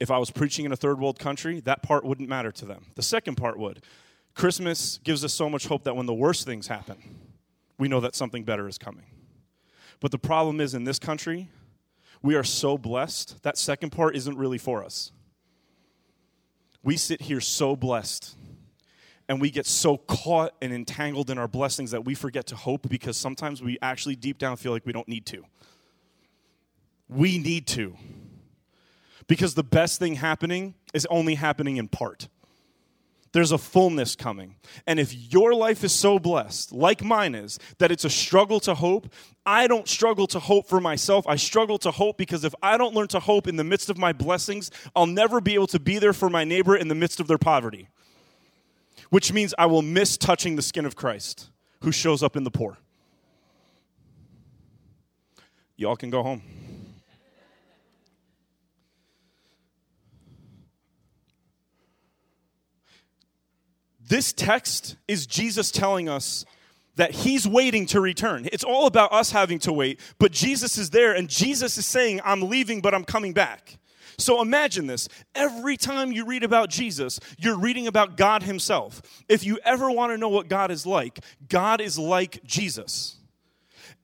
if 0.00 0.10
I 0.10 0.18
was 0.18 0.30
preaching 0.30 0.64
in 0.64 0.72
a 0.72 0.76
third 0.76 1.00
world 1.00 1.18
country, 1.18 1.60
that 1.60 1.82
part 1.82 2.04
wouldn't 2.04 2.28
matter 2.28 2.52
to 2.52 2.64
them. 2.64 2.86
The 2.94 3.02
second 3.02 3.36
part 3.36 3.58
would. 3.58 3.82
Christmas 4.34 4.98
gives 4.98 5.24
us 5.24 5.32
so 5.32 5.50
much 5.50 5.66
hope 5.66 5.84
that 5.84 5.96
when 5.96 6.06
the 6.06 6.14
worst 6.14 6.46
things 6.46 6.68
happen, 6.68 6.96
we 7.78 7.88
know 7.88 8.00
that 8.00 8.14
something 8.14 8.44
better 8.44 8.68
is 8.68 8.78
coming. 8.78 9.04
But 10.00 10.10
the 10.10 10.18
problem 10.18 10.60
is 10.60 10.74
in 10.74 10.84
this 10.84 10.98
country, 10.98 11.48
we 12.22 12.34
are 12.34 12.44
so 12.44 12.78
blessed, 12.78 13.42
that 13.42 13.58
second 13.58 13.90
part 13.90 14.16
isn't 14.16 14.36
really 14.36 14.58
for 14.58 14.84
us. 14.84 15.12
We 16.82 16.96
sit 16.96 17.22
here 17.22 17.40
so 17.40 17.76
blessed, 17.76 18.36
and 19.28 19.40
we 19.40 19.50
get 19.50 19.66
so 19.66 19.96
caught 19.96 20.54
and 20.62 20.72
entangled 20.72 21.30
in 21.30 21.38
our 21.38 21.48
blessings 21.48 21.90
that 21.90 22.04
we 22.04 22.14
forget 22.14 22.46
to 22.46 22.56
hope 22.56 22.88
because 22.88 23.16
sometimes 23.16 23.62
we 23.62 23.78
actually 23.82 24.16
deep 24.16 24.38
down 24.38 24.56
feel 24.56 24.72
like 24.72 24.86
we 24.86 24.92
don't 24.92 25.08
need 25.08 25.26
to. 25.26 25.44
We 27.08 27.38
need 27.38 27.66
to 27.68 27.96
because 29.28 29.54
the 29.54 29.62
best 29.62 29.98
thing 29.98 30.14
happening 30.14 30.74
is 30.92 31.06
only 31.10 31.36
happening 31.36 31.76
in 31.76 31.88
part. 31.88 32.28
There's 33.32 33.52
a 33.52 33.58
fullness 33.58 34.16
coming. 34.16 34.56
And 34.86 34.98
if 34.98 35.14
your 35.32 35.54
life 35.54 35.84
is 35.84 35.92
so 35.92 36.18
blessed, 36.18 36.72
like 36.72 37.04
mine 37.04 37.34
is, 37.34 37.58
that 37.78 37.92
it's 37.92 38.04
a 38.04 38.10
struggle 38.10 38.58
to 38.60 38.74
hope, 38.74 39.12
I 39.44 39.66
don't 39.66 39.86
struggle 39.86 40.26
to 40.28 40.38
hope 40.38 40.66
for 40.66 40.80
myself. 40.80 41.26
I 41.26 41.36
struggle 41.36 41.78
to 41.78 41.90
hope 41.90 42.16
because 42.16 42.44
if 42.44 42.54
I 42.62 42.76
don't 42.78 42.94
learn 42.94 43.08
to 43.08 43.20
hope 43.20 43.46
in 43.46 43.56
the 43.56 43.64
midst 43.64 43.90
of 43.90 43.98
my 43.98 44.12
blessings, 44.12 44.70
I'll 44.96 45.06
never 45.06 45.40
be 45.40 45.54
able 45.54 45.66
to 45.68 45.80
be 45.80 45.98
there 45.98 46.12
for 46.12 46.30
my 46.30 46.44
neighbor 46.44 46.76
in 46.76 46.88
the 46.88 46.94
midst 46.94 47.20
of 47.20 47.26
their 47.28 47.38
poverty. 47.38 47.88
Which 49.10 49.32
means 49.32 49.54
I 49.58 49.66
will 49.66 49.82
miss 49.82 50.16
touching 50.16 50.56
the 50.56 50.62
skin 50.62 50.84
of 50.84 50.96
Christ 50.96 51.50
who 51.82 51.92
shows 51.92 52.22
up 52.22 52.36
in 52.36 52.44
the 52.44 52.50
poor. 52.50 52.78
Y'all 55.76 55.96
can 55.96 56.10
go 56.10 56.22
home. 56.22 56.42
This 64.08 64.32
text 64.32 64.96
is 65.06 65.26
Jesus 65.26 65.70
telling 65.70 66.08
us 66.08 66.44
that 66.96 67.12
he's 67.12 67.46
waiting 67.46 67.86
to 67.86 68.00
return. 68.00 68.48
It's 68.52 68.64
all 68.64 68.86
about 68.86 69.12
us 69.12 69.30
having 69.30 69.58
to 69.60 69.72
wait, 69.72 70.00
but 70.18 70.32
Jesus 70.32 70.78
is 70.78 70.90
there 70.90 71.14
and 71.14 71.28
Jesus 71.28 71.78
is 71.78 71.86
saying, 71.86 72.20
I'm 72.24 72.42
leaving, 72.42 72.80
but 72.80 72.94
I'm 72.94 73.04
coming 73.04 73.32
back. 73.32 73.78
So 74.18 74.42
imagine 74.42 74.88
this. 74.88 75.08
Every 75.34 75.76
time 75.76 76.10
you 76.10 76.24
read 76.24 76.42
about 76.42 76.70
Jesus, 76.70 77.20
you're 77.38 77.58
reading 77.58 77.86
about 77.86 78.16
God 78.16 78.42
Himself. 78.42 79.00
If 79.28 79.44
you 79.44 79.60
ever 79.64 79.90
want 79.90 80.12
to 80.12 80.18
know 80.18 80.28
what 80.28 80.48
God 80.48 80.72
is 80.72 80.84
like, 80.84 81.20
God 81.48 81.80
is 81.80 81.98
like 81.98 82.42
Jesus. 82.44 83.16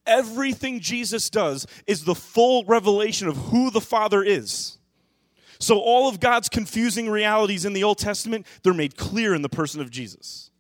Everything 0.06 0.78
Jesus 0.78 1.30
does 1.30 1.66
is 1.86 2.04
the 2.04 2.14
full 2.14 2.64
revelation 2.64 3.26
of 3.26 3.36
who 3.36 3.70
the 3.70 3.80
Father 3.80 4.22
is. 4.22 4.78
So, 5.64 5.78
all 5.78 6.08
of 6.08 6.20
God's 6.20 6.50
confusing 6.50 7.08
realities 7.08 7.64
in 7.64 7.72
the 7.72 7.84
Old 7.84 7.96
Testament, 7.96 8.46
they're 8.62 8.74
made 8.74 8.98
clear 8.98 9.34
in 9.34 9.40
the 9.40 9.48
person 9.48 9.80
of 9.80 9.90
Jesus. 9.90 10.50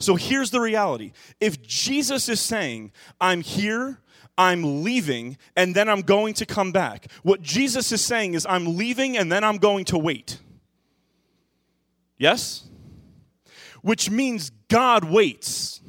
So, 0.00 0.16
here's 0.16 0.50
the 0.50 0.60
reality 0.60 1.12
if 1.40 1.62
Jesus 1.62 2.28
is 2.28 2.40
saying, 2.40 2.90
I'm 3.20 3.42
here, 3.42 4.00
I'm 4.36 4.82
leaving, 4.82 5.38
and 5.54 5.76
then 5.76 5.88
I'm 5.88 6.00
going 6.00 6.34
to 6.34 6.44
come 6.44 6.72
back, 6.72 7.06
what 7.22 7.40
Jesus 7.40 7.92
is 7.92 8.04
saying 8.04 8.34
is, 8.34 8.44
I'm 8.46 8.76
leaving 8.76 9.16
and 9.16 9.30
then 9.30 9.44
I'm 9.44 9.58
going 9.58 9.84
to 9.86 9.98
wait. 9.98 10.40
Yes? 12.18 12.64
Which 13.82 14.10
means 14.10 14.50
God 14.66 15.04
waits. 15.04 15.80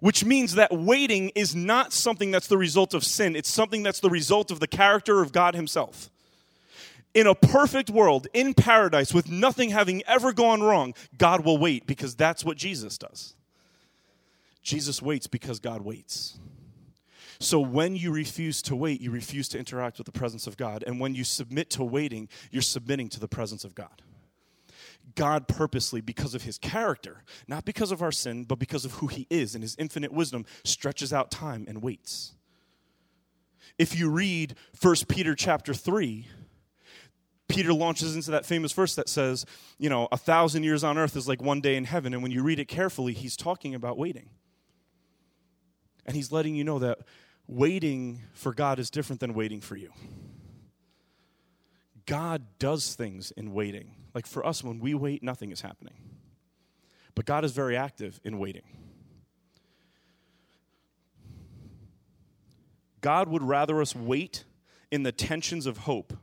Which 0.00 0.24
means 0.24 0.56
that 0.56 0.76
waiting 0.76 1.28
is 1.36 1.54
not 1.54 1.92
something 1.92 2.32
that's 2.32 2.48
the 2.48 2.58
result 2.58 2.92
of 2.92 3.04
sin, 3.04 3.36
it's 3.36 3.48
something 3.48 3.84
that's 3.84 4.00
the 4.00 4.10
result 4.10 4.50
of 4.50 4.58
the 4.58 4.66
character 4.66 5.22
of 5.22 5.30
God 5.30 5.54
Himself 5.54 6.10
in 7.14 7.26
a 7.26 7.34
perfect 7.34 7.90
world, 7.90 8.26
in 8.32 8.54
paradise, 8.54 9.12
with 9.12 9.30
nothing 9.30 9.70
having 9.70 10.02
ever 10.06 10.32
gone 10.32 10.62
wrong, 10.62 10.94
God 11.18 11.44
will 11.44 11.58
wait 11.58 11.86
because 11.86 12.14
that's 12.14 12.44
what 12.44 12.56
Jesus 12.56 12.98
does. 12.98 13.34
Jesus 14.62 15.02
waits 15.02 15.26
because 15.26 15.58
God 15.58 15.82
waits. 15.82 16.38
So 17.38 17.58
when 17.58 17.96
you 17.96 18.12
refuse 18.12 18.62
to 18.62 18.76
wait, 18.76 19.00
you 19.00 19.10
refuse 19.10 19.48
to 19.48 19.58
interact 19.58 19.98
with 19.98 20.06
the 20.06 20.12
presence 20.12 20.46
of 20.46 20.56
God. 20.56 20.84
And 20.86 21.00
when 21.00 21.14
you 21.14 21.24
submit 21.24 21.70
to 21.70 21.84
waiting, 21.84 22.28
you're 22.50 22.62
submitting 22.62 23.08
to 23.10 23.20
the 23.20 23.28
presence 23.28 23.64
of 23.64 23.74
God. 23.74 24.02
God 25.16 25.48
purposely, 25.48 26.00
because 26.00 26.34
of 26.34 26.42
his 26.42 26.56
character, 26.56 27.24
not 27.48 27.64
because 27.64 27.90
of 27.90 28.00
our 28.00 28.12
sin, 28.12 28.44
but 28.44 28.60
because 28.60 28.84
of 28.84 28.92
who 28.92 29.08
he 29.08 29.26
is 29.28 29.54
and 29.54 29.62
his 29.62 29.74
infinite 29.76 30.12
wisdom, 30.12 30.46
stretches 30.64 31.12
out 31.12 31.30
time 31.30 31.66
and 31.68 31.82
waits. 31.82 32.34
If 33.78 33.98
you 33.98 34.08
read 34.08 34.54
1 34.80 34.94
Peter 35.08 35.34
chapter 35.34 35.74
3, 35.74 36.28
Peter 37.52 37.74
launches 37.74 38.16
into 38.16 38.30
that 38.30 38.46
famous 38.46 38.72
verse 38.72 38.94
that 38.94 39.10
says, 39.10 39.44
you 39.78 39.90
know, 39.90 40.08
a 40.10 40.16
thousand 40.16 40.62
years 40.62 40.82
on 40.82 40.96
earth 40.96 41.16
is 41.16 41.28
like 41.28 41.42
one 41.42 41.60
day 41.60 41.76
in 41.76 41.84
heaven. 41.84 42.14
And 42.14 42.22
when 42.22 42.32
you 42.32 42.42
read 42.42 42.58
it 42.58 42.64
carefully, 42.64 43.12
he's 43.12 43.36
talking 43.36 43.74
about 43.74 43.98
waiting. 43.98 44.30
And 46.06 46.16
he's 46.16 46.32
letting 46.32 46.54
you 46.54 46.64
know 46.64 46.78
that 46.78 47.00
waiting 47.46 48.22
for 48.32 48.54
God 48.54 48.78
is 48.78 48.88
different 48.88 49.20
than 49.20 49.34
waiting 49.34 49.60
for 49.60 49.76
you. 49.76 49.92
God 52.06 52.46
does 52.58 52.94
things 52.94 53.32
in 53.32 53.52
waiting. 53.52 53.96
Like 54.14 54.26
for 54.26 54.44
us, 54.46 54.64
when 54.64 54.80
we 54.80 54.94
wait, 54.94 55.22
nothing 55.22 55.52
is 55.52 55.60
happening. 55.60 55.94
But 57.14 57.26
God 57.26 57.44
is 57.44 57.52
very 57.52 57.76
active 57.76 58.18
in 58.24 58.38
waiting. 58.38 58.64
God 63.02 63.28
would 63.28 63.42
rather 63.42 63.82
us 63.82 63.94
wait 63.94 64.44
in 64.90 65.02
the 65.02 65.12
tensions 65.12 65.66
of 65.66 65.78
hope 65.78 66.14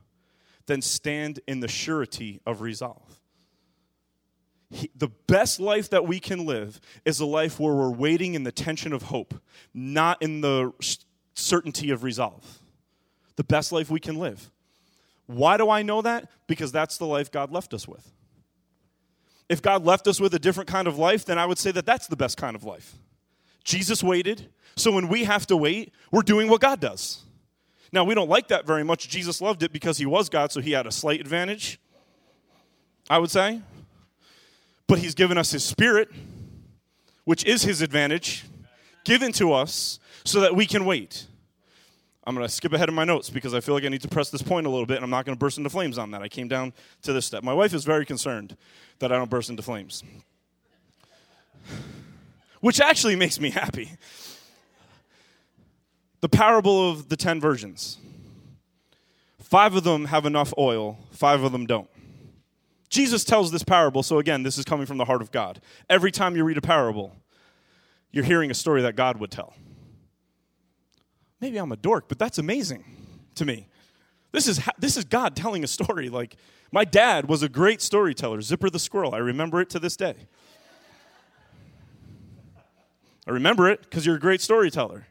than 0.70 0.80
stand 0.80 1.40
in 1.48 1.58
the 1.58 1.66
surety 1.66 2.40
of 2.46 2.60
resolve. 2.60 3.20
He, 4.70 4.88
the 4.94 5.08
best 5.26 5.58
life 5.58 5.90
that 5.90 6.06
we 6.06 6.20
can 6.20 6.46
live 6.46 6.80
is 7.04 7.18
a 7.18 7.26
life 7.26 7.58
where 7.58 7.74
we're 7.74 7.90
waiting 7.90 8.34
in 8.34 8.44
the 8.44 8.52
tension 8.52 8.92
of 8.92 9.02
hope, 9.02 9.34
not 9.74 10.22
in 10.22 10.42
the 10.42 10.70
certainty 11.34 11.90
of 11.90 12.04
resolve. 12.04 12.60
The 13.34 13.42
best 13.42 13.72
life 13.72 13.90
we 13.90 13.98
can 13.98 14.14
live. 14.14 14.48
Why 15.26 15.56
do 15.56 15.68
I 15.68 15.82
know 15.82 16.02
that? 16.02 16.30
Because 16.46 16.70
that's 16.70 16.98
the 16.98 17.06
life 17.06 17.32
God 17.32 17.50
left 17.50 17.74
us 17.74 17.88
with. 17.88 18.08
If 19.48 19.60
God 19.62 19.84
left 19.84 20.06
us 20.06 20.20
with 20.20 20.32
a 20.34 20.38
different 20.38 20.70
kind 20.70 20.86
of 20.86 20.96
life, 20.96 21.24
then 21.24 21.36
I 21.36 21.46
would 21.46 21.58
say 21.58 21.72
that 21.72 21.84
that's 21.84 22.06
the 22.06 22.14
best 22.14 22.36
kind 22.36 22.54
of 22.54 22.62
life. 22.62 22.94
Jesus 23.64 24.04
waited, 24.04 24.50
so 24.76 24.92
when 24.92 25.08
we 25.08 25.24
have 25.24 25.48
to 25.48 25.56
wait, 25.56 25.92
we're 26.12 26.22
doing 26.22 26.48
what 26.48 26.60
God 26.60 26.78
does. 26.78 27.24
Now, 27.92 28.04
we 28.04 28.14
don't 28.14 28.28
like 28.28 28.48
that 28.48 28.66
very 28.66 28.84
much. 28.84 29.08
Jesus 29.08 29.40
loved 29.40 29.62
it 29.62 29.72
because 29.72 29.98
he 29.98 30.06
was 30.06 30.28
God, 30.28 30.52
so 30.52 30.60
he 30.60 30.72
had 30.72 30.86
a 30.86 30.92
slight 30.92 31.20
advantage, 31.20 31.80
I 33.08 33.18
would 33.18 33.30
say. 33.30 33.60
But 34.86 34.98
he's 34.98 35.14
given 35.14 35.38
us 35.38 35.50
his 35.50 35.64
spirit, 35.64 36.08
which 37.24 37.44
is 37.44 37.62
his 37.62 37.82
advantage, 37.82 38.44
given 39.04 39.32
to 39.32 39.52
us 39.52 39.98
so 40.24 40.40
that 40.40 40.54
we 40.54 40.66
can 40.66 40.84
wait. 40.84 41.26
I'm 42.24 42.34
going 42.34 42.46
to 42.46 42.52
skip 42.52 42.72
ahead 42.72 42.88
in 42.88 42.94
my 42.94 43.04
notes 43.04 43.30
because 43.30 43.54
I 43.54 43.60
feel 43.60 43.74
like 43.74 43.84
I 43.84 43.88
need 43.88 44.02
to 44.02 44.08
press 44.08 44.30
this 44.30 44.42
point 44.42 44.66
a 44.66 44.70
little 44.70 44.86
bit, 44.86 44.96
and 44.96 45.04
I'm 45.04 45.10
not 45.10 45.24
going 45.24 45.36
to 45.36 45.38
burst 45.38 45.58
into 45.58 45.70
flames 45.70 45.98
on 45.98 46.12
that. 46.12 46.22
I 46.22 46.28
came 46.28 46.48
down 46.48 46.72
to 47.02 47.12
this 47.12 47.26
step. 47.26 47.42
My 47.42 47.54
wife 47.54 47.74
is 47.74 47.84
very 47.84 48.06
concerned 48.06 48.56
that 49.00 49.10
I 49.10 49.16
don't 49.16 49.30
burst 49.30 49.50
into 49.50 49.62
flames, 49.62 50.04
which 52.60 52.80
actually 52.80 53.16
makes 53.16 53.40
me 53.40 53.50
happy 53.50 53.96
the 56.20 56.28
parable 56.28 56.90
of 56.90 57.08
the 57.08 57.16
10 57.16 57.40
virgins. 57.40 57.98
Five 59.38 59.74
of 59.74 59.84
them 59.84 60.06
have 60.06 60.26
enough 60.26 60.52
oil, 60.58 60.98
five 61.10 61.42
of 61.42 61.52
them 61.52 61.66
don't. 61.66 61.88
Jesus 62.88 63.24
tells 63.24 63.52
this 63.52 63.62
parable, 63.62 64.02
so 64.02 64.18
again, 64.18 64.42
this 64.42 64.58
is 64.58 64.64
coming 64.64 64.86
from 64.86 64.98
the 64.98 65.04
heart 65.04 65.22
of 65.22 65.30
God. 65.30 65.60
Every 65.88 66.10
time 66.10 66.36
you 66.36 66.44
read 66.44 66.58
a 66.58 66.62
parable, 66.62 67.16
you're 68.10 68.24
hearing 68.24 68.50
a 68.50 68.54
story 68.54 68.82
that 68.82 68.96
God 68.96 69.18
would 69.18 69.30
tell. 69.30 69.54
Maybe 71.40 71.56
I'm 71.56 71.72
a 71.72 71.76
dork, 71.76 72.08
but 72.08 72.18
that's 72.18 72.38
amazing 72.38 72.84
to 73.36 73.44
me. 73.44 73.68
This 74.32 74.46
is, 74.46 74.60
this 74.78 74.96
is 74.96 75.04
God 75.04 75.34
telling 75.34 75.64
a 75.64 75.68
story. 75.68 76.08
Like, 76.08 76.36
my 76.72 76.84
dad 76.84 77.28
was 77.28 77.42
a 77.42 77.48
great 77.48 77.80
storyteller, 77.80 78.40
Zipper 78.42 78.70
the 78.70 78.78
Squirrel. 78.78 79.14
I 79.14 79.18
remember 79.18 79.60
it 79.60 79.70
to 79.70 79.78
this 79.78 79.96
day. 79.96 80.14
I 83.26 83.30
remember 83.30 83.68
it 83.68 83.82
because 83.82 84.06
you're 84.06 84.16
a 84.16 84.20
great 84.20 84.40
storyteller. 84.40 85.06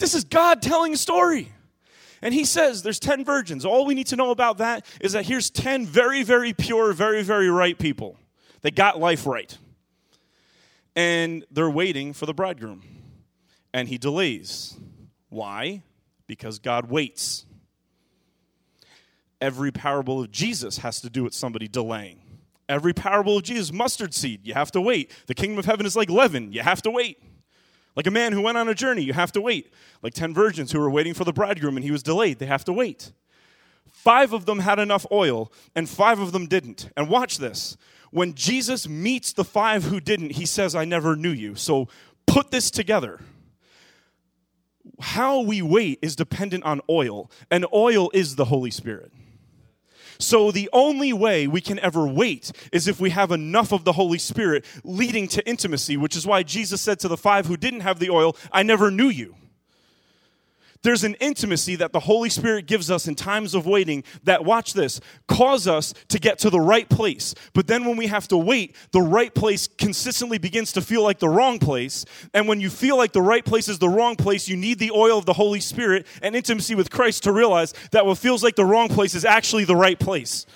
This 0.00 0.14
is 0.14 0.24
God 0.24 0.62
telling 0.62 0.94
a 0.94 0.96
story. 0.96 1.52
And 2.22 2.34
he 2.34 2.44
says 2.44 2.82
there's 2.82 2.98
10 2.98 3.24
virgins. 3.24 3.64
All 3.64 3.86
we 3.86 3.94
need 3.94 4.08
to 4.08 4.16
know 4.16 4.30
about 4.30 4.58
that 4.58 4.84
is 5.00 5.12
that 5.12 5.26
here's 5.26 5.50
10 5.50 5.86
very, 5.86 6.22
very 6.22 6.52
pure, 6.52 6.92
very, 6.92 7.22
very 7.22 7.48
right 7.48 7.78
people. 7.78 8.18
They 8.62 8.70
got 8.70 8.98
life 8.98 9.26
right. 9.26 9.56
And 10.96 11.44
they're 11.50 11.70
waiting 11.70 12.14
for 12.14 12.26
the 12.26 12.34
bridegroom. 12.34 12.82
And 13.72 13.88
he 13.88 13.98
delays. 13.98 14.76
Why? 15.28 15.82
Because 16.26 16.58
God 16.58 16.90
waits. 16.90 17.44
Every 19.40 19.70
parable 19.70 20.22
of 20.22 20.30
Jesus 20.30 20.78
has 20.78 21.00
to 21.02 21.10
do 21.10 21.24
with 21.24 21.34
somebody 21.34 21.68
delaying. 21.68 22.20
Every 22.68 22.94
parable 22.94 23.36
of 23.36 23.42
Jesus, 23.42 23.72
mustard 23.72 24.14
seed, 24.14 24.46
you 24.46 24.54
have 24.54 24.70
to 24.72 24.80
wait. 24.80 25.10
The 25.26 25.34
kingdom 25.34 25.58
of 25.58 25.66
heaven 25.66 25.84
is 25.84 25.96
like 25.96 26.08
leaven, 26.08 26.52
you 26.52 26.62
have 26.62 26.80
to 26.82 26.90
wait. 26.90 27.18
Like 27.96 28.06
a 28.06 28.10
man 28.10 28.32
who 28.32 28.42
went 28.42 28.56
on 28.56 28.68
a 28.68 28.74
journey, 28.74 29.02
you 29.02 29.12
have 29.12 29.32
to 29.32 29.40
wait. 29.40 29.72
Like 30.02 30.14
10 30.14 30.32
virgins 30.32 30.72
who 30.72 30.78
were 30.78 30.90
waiting 30.90 31.14
for 31.14 31.24
the 31.24 31.32
bridegroom 31.32 31.76
and 31.76 31.84
he 31.84 31.90
was 31.90 32.02
delayed, 32.02 32.38
they 32.38 32.46
have 32.46 32.64
to 32.64 32.72
wait. 32.72 33.12
Five 33.88 34.32
of 34.32 34.46
them 34.46 34.60
had 34.60 34.78
enough 34.78 35.04
oil 35.10 35.52
and 35.74 35.88
five 35.88 36.20
of 36.20 36.32
them 36.32 36.46
didn't. 36.46 36.90
And 36.96 37.08
watch 37.08 37.38
this. 37.38 37.76
When 38.10 38.34
Jesus 38.34 38.88
meets 38.88 39.32
the 39.32 39.44
five 39.44 39.84
who 39.84 40.00
didn't, 40.00 40.32
he 40.32 40.46
says, 40.46 40.74
I 40.74 40.84
never 40.84 41.16
knew 41.16 41.30
you. 41.30 41.54
So 41.54 41.88
put 42.26 42.50
this 42.50 42.70
together. 42.70 43.20
How 45.00 45.40
we 45.40 45.62
wait 45.62 45.98
is 46.02 46.16
dependent 46.16 46.64
on 46.64 46.80
oil, 46.88 47.30
and 47.50 47.66
oil 47.72 48.10
is 48.12 48.36
the 48.36 48.46
Holy 48.46 48.70
Spirit. 48.70 49.12
So 50.20 50.50
the 50.50 50.68
only 50.72 51.12
way 51.12 51.46
we 51.46 51.60
can 51.60 51.78
ever 51.78 52.06
wait 52.06 52.52
is 52.72 52.86
if 52.86 53.00
we 53.00 53.10
have 53.10 53.32
enough 53.32 53.72
of 53.72 53.84
the 53.84 53.92
Holy 53.92 54.18
Spirit 54.18 54.64
leading 54.84 55.26
to 55.28 55.46
intimacy, 55.48 55.96
which 55.96 56.14
is 56.14 56.26
why 56.26 56.42
Jesus 56.42 56.80
said 56.80 57.00
to 57.00 57.08
the 57.08 57.16
five 57.16 57.46
who 57.46 57.56
didn't 57.56 57.80
have 57.80 57.98
the 57.98 58.10
oil, 58.10 58.36
I 58.52 58.62
never 58.62 58.90
knew 58.90 59.08
you. 59.08 59.34
There's 60.82 61.04
an 61.04 61.14
intimacy 61.14 61.76
that 61.76 61.92
the 61.92 62.00
Holy 62.00 62.30
Spirit 62.30 62.66
gives 62.66 62.90
us 62.90 63.06
in 63.06 63.14
times 63.14 63.54
of 63.54 63.66
waiting 63.66 64.02
that, 64.22 64.44
watch 64.44 64.72
this, 64.72 65.00
cause 65.28 65.68
us 65.68 65.92
to 66.08 66.18
get 66.18 66.38
to 66.38 66.48
the 66.50 66.60
right 66.60 66.88
place. 66.88 67.34
But 67.52 67.66
then 67.66 67.84
when 67.84 67.96
we 67.96 68.06
have 68.06 68.26
to 68.28 68.38
wait, 68.38 68.74
the 68.92 69.02
right 69.02 69.34
place 69.34 69.68
consistently 69.68 70.38
begins 70.38 70.72
to 70.72 70.80
feel 70.80 71.02
like 71.02 71.18
the 71.18 71.28
wrong 71.28 71.58
place. 71.58 72.06
And 72.32 72.48
when 72.48 72.60
you 72.60 72.70
feel 72.70 72.96
like 72.96 73.12
the 73.12 73.20
right 73.20 73.44
place 73.44 73.68
is 73.68 73.78
the 73.78 73.90
wrong 73.90 74.16
place, 74.16 74.48
you 74.48 74.56
need 74.56 74.78
the 74.78 74.90
oil 74.90 75.18
of 75.18 75.26
the 75.26 75.34
Holy 75.34 75.60
Spirit 75.60 76.06
and 76.22 76.34
intimacy 76.34 76.74
with 76.74 76.90
Christ 76.90 77.24
to 77.24 77.32
realize 77.32 77.74
that 77.92 78.06
what 78.06 78.16
feels 78.16 78.42
like 78.42 78.56
the 78.56 78.64
wrong 78.64 78.88
place 78.88 79.14
is 79.14 79.26
actually 79.26 79.64
the 79.64 79.76
right 79.76 79.98
place. 79.98 80.46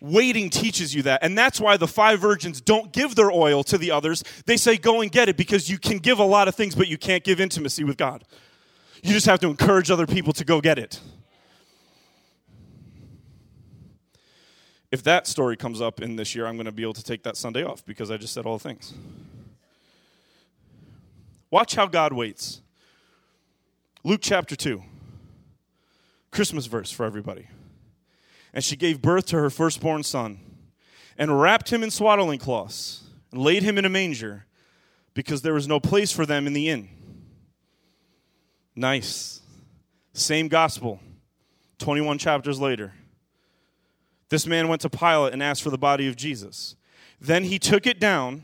Waiting 0.00 0.48
teaches 0.48 0.94
you 0.94 1.02
that. 1.02 1.24
And 1.24 1.36
that's 1.36 1.60
why 1.60 1.76
the 1.76 1.88
five 1.88 2.20
virgins 2.20 2.60
don't 2.60 2.92
give 2.92 3.16
their 3.16 3.32
oil 3.32 3.64
to 3.64 3.76
the 3.76 3.90
others. 3.90 4.22
They 4.46 4.56
say, 4.56 4.76
go 4.76 5.00
and 5.00 5.10
get 5.10 5.28
it 5.28 5.36
because 5.36 5.68
you 5.68 5.78
can 5.78 5.98
give 5.98 6.20
a 6.20 6.24
lot 6.24 6.46
of 6.46 6.54
things, 6.54 6.74
but 6.74 6.86
you 6.86 6.96
can't 6.96 7.24
give 7.24 7.40
intimacy 7.40 7.82
with 7.82 7.96
God. 7.96 8.24
You 9.02 9.12
just 9.12 9.26
have 9.26 9.40
to 9.40 9.48
encourage 9.48 9.90
other 9.90 10.06
people 10.06 10.32
to 10.34 10.44
go 10.44 10.60
get 10.60 10.78
it. 10.78 11.00
If 14.90 15.02
that 15.02 15.26
story 15.26 15.56
comes 15.56 15.80
up 15.80 16.00
in 16.00 16.16
this 16.16 16.34
year, 16.34 16.46
I'm 16.46 16.56
going 16.56 16.66
to 16.66 16.72
be 16.72 16.82
able 16.82 16.94
to 16.94 17.04
take 17.04 17.24
that 17.24 17.36
Sunday 17.36 17.62
off 17.62 17.84
because 17.84 18.10
I 18.10 18.16
just 18.16 18.32
said 18.32 18.46
all 18.46 18.56
the 18.56 18.64
things. 18.64 18.94
Watch 21.50 21.74
how 21.74 21.86
God 21.86 22.12
waits. 22.12 22.62
Luke 24.04 24.20
chapter 24.22 24.54
2, 24.54 24.82
Christmas 26.30 26.66
verse 26.66 26.90
for 26.90 27.04
everybody 27.04 27.48
and 28.52 28.64
she 28.64 28.76
gave 28.76 29.02
birth 29.02 29.26
to 29.26 29.36
her 29.36 29.50
firstborn 29.50 30.02
son, 30.02 30.40
and 31.16 31.40
wrapped 31.40 31.72
him 31.72 31.82
in 31.82 31.90
swaddling 31.90 32.38
cloths, 32.38 33.04
and 33.32 33.40
laid 33.40 33.62
him 33.62 33.78
in 33.78 33.84
a 33.84 33.88
manger, 33.88 34.46
because 35.14 35.42
there 35.42 35.54
was 35.54 35.68
no 35.68 35.80
place 35.80 36.12
for 36.12 36.24
them 36.24 36.46
in 36.46 36.52
the 36.52 36.68
inn. 36.68 36.88
Nice. 38.74 39.40
Same 40.12 40.48
gospel, 40.48 41.00
21 41.78 42.18
chapters 42.18 42.60
later. 42.60 42.92
This 44.28 44.46
man 44.46 44.68
went 44.68 44.82
to 44.82 44.90
Pilate 44.90 45.32
and 45.32 45.42
asked 45.42 45.62
for 45.62 45.70
the 45.70 45.78
body 45.78 46.06
of 46.06 46.16
Jesus. 46.16 46.76
Then 47.20 47.44
he 47.44 47.58
took 47.58 47.86
it 47.86 47.98
down 47.98 48.42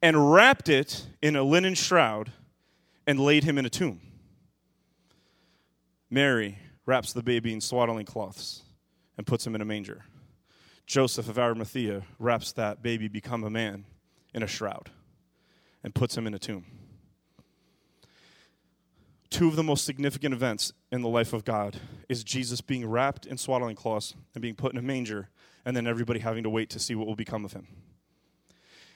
and 0.00 0.32
wrapped 0.32 0.68
it 0.68 1.06
in 1.20 1.36
a 1.36 1.42
linen 1.42 1.74
shroud 1.74 2.32
and 3.06 3.20
laid 3.20 3.44
him 3.44 3.58
in 3.58 3.66
a 3.66 3.70
tomb. 3.70 4.00
Mary 6.10 6.58
wraps 6.86 7.12
the 7.12 7.22
baby 7.22 7.52
in 7.52 7.60
swaddling 7.60 8.06
cloths 8.06 8.62
and 9.16 9.26
puts 9.26 9.46
him 9.46 9.54
in 9.54 9.60
a 9.60 9.64
manger. 9.64 10.04
Joseph 10.86 11.28
of 11.28 11.38
Arimathea 11.38 12.02
wraps 12.18 12.52
that 12.52 12.82
baby 12.82 13.08
become 13.08 13.44
a 13.44 13.50
man 13.50 13.84
in 14.34 14.42
a 14.42 14.46
shroud 14.46 14.90
and 15.84 15.94
puts 15.94 16.16
him 16.16 16.26
in 16.26 16.34
a 16.34 16.38
tomb. 16.38 16.66
Two 19.30 19.48
of 19.48 19.56
the 19.56 19.62
most 19.62 19.84
significant 19.84 20.34
events 20.34 20.72
in 20.90 21.00
the 21.00 21.08
life 21.08 21.32
of 21.32 21.44
God 21.44 21.78
is 22.08 22.22
Jesus 22.22 22.60
being 22.60 22.86
wrapped 22.86 23.24
in 23.24 23.38
swaddling 23.38 23.76
cloths 23.76 24.14
and 24.34 24.42
being 24.42 24.54
put 24.54 24.72
in 24.72 24.78
a 24.78 24.82
manger, 24.82 25.30
and 25.64 25.74
then 25.74 25.86
everybody 25.86 26.20
having 26.20 26.42
to 26.42 26.50
wait 26.50 26.68
to 26.70 26.78
see 26.78 26.94
what 26.94 27.06
will 27.06 27.16
become 27.16 27.44
of 27.44 27.54
him. 27.54 27.66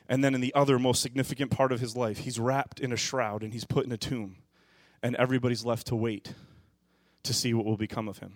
And 0.08 0.22
then 0.22 0.34
in 0.34 0.40
the 0.40 0.54
other 0.54 0.78
most 0.78 1.00
significant 1.00 1.50
part 1.50 1.72
of 1.72 1.80
his 1.80 1.96
life, 1.96 2.18
he's 2.18 2.38
wrapped 2.38 2.80
in 2.80 2.92
a 2.92 2.96
shroud 2.96 3.42
and 3.42 3.52
he's 3.52 3.64
put 3.64 3.86
in 3.86 3.92
a 3.92 3.96
tomb, 3.96 4.36
and 5.02 5.16
everybody's 5.16 5.64
left 5.64 5.86
to 5.86 5.96
wait 5.96 6.34
to 7.22 7.32
see 7.32 7.54
what 7.54 7.64
will 7.64 7.78
become 7.78 8.08
of 8.08 8.18
him 8.18 8.34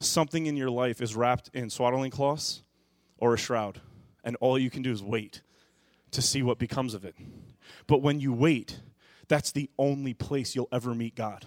something 0.00 0.46
in 0.46 0.56
your 0.56 0.70
life 0.70 1.00
is 1.00 1.16
wrapped 1.16 1.50
in 1.54 1.70
swaddling 1.70 2.10
cloths 2.10 2.62
or 3.18 3.34
a 3.34 3.38
shroud, 3.38 3.80
and 4.24 4.36
all 4.36 4.58
you 4.58 4.70
can 4.70 4.82
do 4.82 4.92
is 4.92 5.02
wait 5.02 5.42
to 6.10 6.22
see 6.22 6.42
what 6.42 6.58
becomes 6.58 6.94
of 6.94 7.04
it. 7.04 7.14
But 7.86 8.02
when 8.02 8.20
you 8.20 8.32
wait, 8.32 8.80
that's 9.28 9.52
the 9.52 9.70
only 9.78 10.14
place 10.14 10.54
you'll 10.54 10.68
ever 10.72 10.94
meet 10.94 11.14
God. 11.14 11.44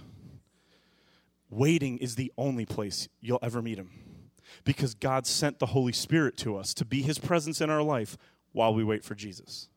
Waiting 1.49 1.97
is 1.97 2.15
the 2.15 2.31
only 2.37 2.65
place 2.65 3.07
you'll 3.21 3.39
ever 3.41 3.61
meet 3.61 3.77
Him 3.77 3.89
because 4.63 4.93
God 4.93 5.25
sent 5.25 5.59
the 5.59 5.67
Holy 5.67 5.93
Spirit 5.93 6.37
to 6.37 6.57
us 6.57 6.73
to 6.75 6.85
be 6.85 7.01
His 7.01 7.17
presence 7.17 7.61
in 7.61 7.69
our 7.69 7.81
life 7.81 8.17
while 8.51 8.73
we 8.73 8.83
wait 8.83 9.03
for 9.03 9.15
Jesus. 9.15 9.69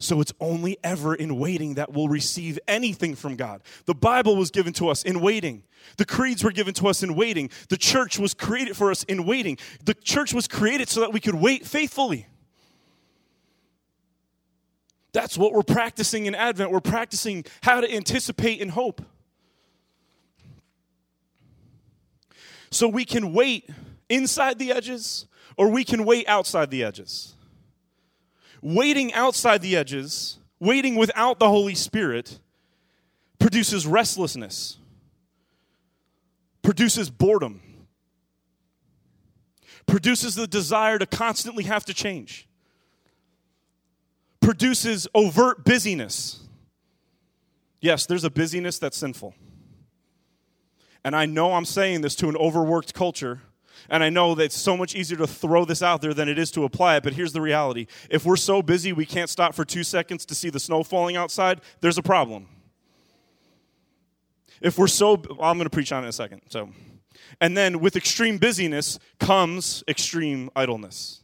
So 0.00 0.20
it's 0.20 0.32
only 0.38 0.78
ever 0.84 1.14
in 1.14 1.38
waiting 1.38 1.74
that 1.74 1.92
we'll 1.92 2.08
receive 2.08 2.58
anything 2.68 3.16
from 3.16 3.34
God. 3.34 3.62
The 3.86 3.94
Bible 3.94 4.36
was 4.36 4.50
given 4.50 4.72
to 4.74 4.88
us 4.88 5.02
in 5.02 5.20
waiting. 5.20 5.64
The 5.96 6.04
creeds 6.04 6.44
were 6.44 6.52
given 6.52 6.72
to 6.74 6.86
us 6.86 7.02
in 7.02 7.16
waiting. 7.16 7.50
The 7.68 7.76
church 7.76 8.18
was 8.18 8.32
created 8.32 8.76
for 8.76 8.92
us 8.92 9.02
in 9.04 9.26
waiting. 9.26 9.58
The 9.84 9.94
church 9.94 10.32
was 10.32 10.46
created 10.46 10.88
so 10.88 11.00
that 11.00 11.12
we 11.12 11.18
could 11.18 11.34
wait 11.34 11.66
faithfully. 11.66 12.28
That's 15.12 15.36
what 15.36 15.52
we're 15.52 15.62
practicing 15.62 16.26
in 16.26 16.34
Advent. 16.34 16.70
We're 16.70 16.80
practicing 16.80 17.44
how 17.62 17.80
to 17.80 17.92
anticipate 17.92 18.62
and 18.62 18.70
hope. 18.70 19.02
So 22.70 22.86
we 22.86 23.04
can 23.04 23.32
wait 23.32 23.68
inside 24.08 24.60
the 24.60 24.70
edges 24.70 25.26
or 25.56 25.70
we 25.70 25.82
can 25.82 26.04
wait 26.04 26.28
outside 26.28 26.70
the 26.70 26.84
edges 26.84 27.34
waiting 28.62 29.12
outside 29.14 29.62
the 29.62 29.76
edges, 29.76 30.38
waiting 30.60 30.96
without 30.96 31.38
the 31.38 31.48
Holy 31.48 31.74
Spirit, 31.74 32.38
produces 33.38 33.86
restlessness, 33.86 34.78
produces 36.62 37.10
boredom, 37.10 37.60
produces 39.86 40.34
the 40.34 40.46
desire 40.46 40.98
to 40.98 41.06
constantly 41.06 41.64
have 41.64 41.84
to 41.84 41.94
change, 41.94 42.48
produces 44.40 45.06
overt 45.14 45.64
busyness. 45.64 46.40
Yes, 47.80 48.06
there's 48.06 48.24
a 48.24 48.30
busyness 48.30 48.78
that's 48.78 48.96
sinful. 48.96 49.34
And 51.04 51.14
I 51.14 51.26
know 51.26 51.54
I'm 51.54 51.64
saying 51.64 52.00
this 52.00 52.16
to 52.16 52.28
an 52.28 52.36
overworked 52.36 52.92
culture 52.92 53.40
and 53.88 54.02
I 54.02 54.10
know 54.10 54.34
that 54.34 54.44
it's 54.44 54.56
so 54.56 54.76
much 54.76 54.94
easier 54.94 55.18
to 55.18 55.26
throw 55.26 55.64
this 55.64 55.82
out 55.82 56.00
there 56.00 56.14
than 56.14 56.28
it 56.28 56.38
is 56.38 56.50
to 56.52 56.64
apply 56.64 56.96
it, 56.96 57.02
but 57.02 57.12
here's 57.12 57.32
the 57.32 57.40
reality. 57.40 57.86
If 58.10 58.24
we're 58.24 58.36
so 58.36 58.62
busy 58.62 58.92
we 58.92 59.06
can't 59.06 59.30
stop 59.30 59.54
for 59.54 59.64
two 59.64 59.84
seconds 59.84 60.24
to 60.26 60.34
see 60.34 60.50
the 60.50 60.60
snow 60.60 60.82
falling 60.82 61.16
outside, 61.16 61.60
there's 61.80 61.98
a 61.98 62.02
problem. 62.02 62.46
If 64.60 64.78
we're 64.78 64.88
so, 64.88 65.14
I'm 65.40 65.56
going 65.56 65.64
to 65.64 65.70
preach 65.70 65.92
on 65.92 66.02
it 66.02 66.06
in 66.06 66.08
a 66.08 66.12
second. 66.12 66.42
So, 66.48 66.70
and 67.40 67.56
then 67.56 67.80
with 67.80 67.96
extreme 67.96 68.38
busyness 68.38 68.98
comes 69.18 69.84
extreme 69.86 70.50
idleness. 70.56 71.22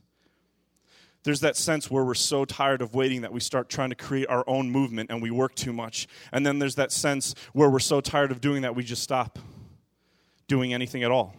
There's 1.25 1.41
that 1.41 1.57
sense 1.57 1.91
where 1.91 2.05
we're 2.05 2.15
so 2.15 2.45
tired 2.45 2.83
of 2.83 2.95
waiting 2.95 3.23
that 3.23 3.33
we 3.33 3.41
start 3.41 3.71
trying 3.71 3.89
to 3.89 3.97
create 3.97 4.29
our 4.29 4.45
own 4.47 4.71
movement 4.71 5.11
and 5.11 5.23
we 5.23 5.31
work 5.31 5.55
too 5.55 5.73
much. 5.73 6.07
And 6.33 6.45
then 6.45 6.59
there's 6.59 6.75
that 6.75 6.93
sense 6.93 7.35
where 7.55 7.71
we're 7.71 7.79
so 7.79 8.03
tired 8.03 8.31
of 8.31 8.43
doing 8.43 8.63
that 8.63 8.77
we 8.77 8.85
just 8.85 9.03
stop 9.03 9.39
doing 10.47 10.75
anything 10.75 11.03
at 11.03 11.11
all. 11.11 11.35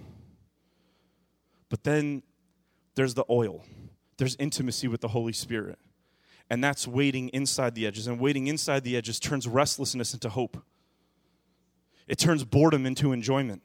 But 1.76 1.84
then 1.84 2.24
there's 2.96 3.16
the 3.16 3.26
oil, 3.30 3.66
there's 4.16 4.38
intimacy 4.40 4.88
with 4.88 5.02
the 5.02 5.10
Holy 5.10 5.34
Spirit. 5.34 5.78
And 6.50 6.64
that's 6.64 6.88
waiting 6.88 7.28
inside 7.34 7.76
the 7.76 7.86
edges. 7.86 8.08
And 8.08 8.18
waiting 8.18 8.48
inside 8.48 8.86
the 8.86 8.96
edges 8.96 9.20
turns 9.20 9.46
restlessness 9.46 10.14
into 10.14 10.30
hope, 10.30 10.64
it 12.08 12.18
turns 12.18 12.46
boredom 12.46 12.86
into 12.86 13.12
enjoyment, 13.12 13.62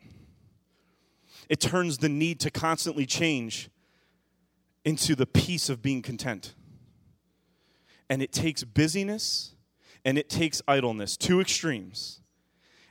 it 1.49 1.61
turns 1.61 1.99
the 1.99 2.09
need 2.09 2.41
to 2.41 2.51
constantly 2.51 3.07
change 3.07 3.71
into 4.85 5.15
the 5.15 5.27
peace 5.27 5.69
of 5.69 5.81
being 5.81 6.03
content. 6.03 6.57
And 8.09 8.23
it 8.23 8.33
takes 8.33 8.65
busyness 8.65 9.55
and 10.05 10.19
it 10.19 10.29
takes 10.29 10.61
idleness, 10.67 11.17
two 11.17 11.41
extremes, 11.41 12.23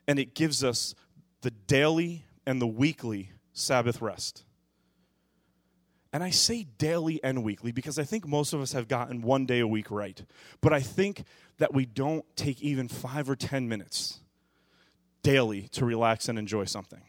and 0.07 0.17
it 0.17 0.33
gives 0.33 0.63
us 0.63 0.95
the 1.41 1.51
daily 1.51 2.23
and 2.45 2.61
the 2.61 2.67
weekly 2.67 3.33
Sabbath 3.51 4.01
rest. 4.01 4.45
And 6.11 6.23
I 6.23 6.31
say 6.31 6.63
daily 6.63 7.23
and 7.23 7.43
weekly 7.43 7.71
because 7.71 7.99
I 7.99 8.03
think 8.03 8.27
most 8.27 8.53
of 8.53 8.61
us 8.61 8.71
have 8.73 8.87
gotten 8.87 9.21
one 9.21 9.45
day 9.45 9.59
a 9.59 9.67
week 9.67 9.91
right. 9.91 10.23
But 10.59 10.73
I 10.73 10.79
think 10.79 11.23
that 11.59 11.73
we 11.73 11.85
don't 11.85 12.25
take 12.35 12.61
even 12.61 12.87
five 12.87 13.29
or 13.29 13.35
10 13.35 13.69
minutes 13.69 14.19
daily 15.21 15.67
to 15.73 15.85
relax 15.85 16.27
and 16.27 16.39
enjoy 16.39 16.65
something. 16.65 17.01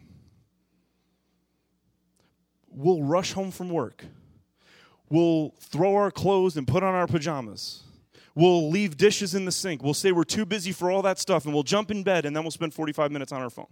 We'll 2.68 3.02
rush 3.02 3.32
home 3.32 3.50
from 3.50 3.70
work. 3.70 4.04
We'll 5.08 5.54
throw 5.60 5.96
our 5.96 6.10
clothes 6.10 6.56
and 6.56 6.68
put 6.68 6.82
on 6.82 6.94
our 6.94 7.06
pajamas. 7.06 7.82
We'll 8.34 8.70
leave 8.70 8.96
dishes 8.96 9.34
in 9.34 9.44
the 9.44 9.52
sink. 9.52 9.82
We'll 9.82 9.94
say 9.94 10.12
we're 10.12 10.24
too 10.24 10.44
busy 10.44 10.72
for 10.72 10.90
all 10.90 11.02
that 11.02 11.18
stuff 11.18 11.46
and 11.46 11.54
we'll 11.54 11.62
jump 11.62 11.90
in 11.90 12.02
bed 12.02 12.26
and 12.26 12.36
then 12.36 12.44
we'll 12.44 12.50
spend 12.50 12.74
45 12.74 13.10
minutes 13.10 13.32
on 13.32 13.40
our 13.40 13.50
phone. 13.50 13.66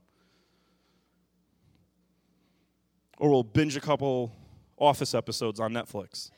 Or 3.19 3.31
we'll 3.31 3.45
binge 3.45 3.77
a 3.77 3.81
couple 3.81 4.33
Office 4.81 5.15
episodes 5.15 5.61
on 5.61 5.73
Netflix. 5.73 6.31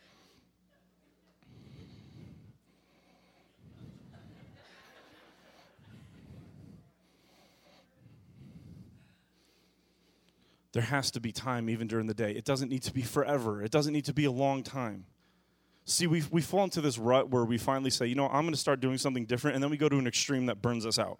There 10.72 10.82
has 10.82 11.10
to 11.12 11.20
be 11.20 11.32
time 11.32 11.68
even 11.68 11.88
during 11.88 12.06
the 12.06 12.14
day. 12.14 12.32
It 12.32 12.44
doesn't 12.44 12.68
need 12.68 12.82
to 12.84 12.92
be 12.92 13.02
forever, 13.02 13.62
it 13.62 13.70
doesn't 13.70 13.92
need 13.92 14.04
to 14.04 14.14
be 14.14 14.24
a 14.24 14.30
long 14.30 14.62
time. 14.62 15.06
See, 15.84 16.06
we 16.06 16.22
we 16.30 16.42
fall 16.42 16.64
into 16.64 16.80
this 16.80 16.98
rut 16.98 17.30
where 17.30 17.44
we 17.44 17.58
finally 17.58 17.90
say, 17.90 18.06
you 18.06 18.14
know, 18.14 18.26
I'm 18.26 18.42
going 18.42 18.52
to 18.52 18.60
start 18.60 18.80
doing 18.80 18.98
something 18.98 19.24
different, 19.24 19.56
and 19.56 19.62
then 19.62 19.70
we 19.70 19.76
go 19.76 19.88
to 19.88 19.98
an 19.98 20.06
extreme 20.06 20.46
that 20.46 20.62
burns 20.62 20.86
us 20.86 20.98
out. 20.98 21.18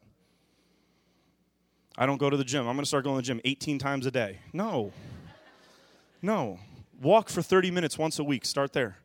I 1.99 2.07
don't 2.07 2.19
go 2.19 2.31
to 2.31 2.37
the 2.37 2.45
gym. 2.45 2.69
I'm 2.69 2.77
going 2.77 2.85
to 2.85 2.87
start 2.87 3.05
going 3.05 3.17
to 3.17 3.23
the 3.23 3.27
gym 3.27 3.41
18 3.45 3.79
times 3.79 4.07
a 4.07 4.11
day. 4.11 4.39
No. 4.53 4.93
No. 6.23 6.59
Walk 7.01 7.31
for 7.31 7.41
30 7.41 7.71
minutes 7.71 7.97
once 7.97 8.19
a 8.19 8.25
week. 8.25 8.45
Start 8.45 8.75
there. 8.75 8.99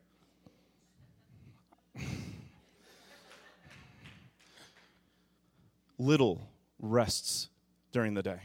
Little 5.98 6.46
rests 6.78 7.48
during 7.92 8.12
the 8.12 8.22
day. 8.22 8.40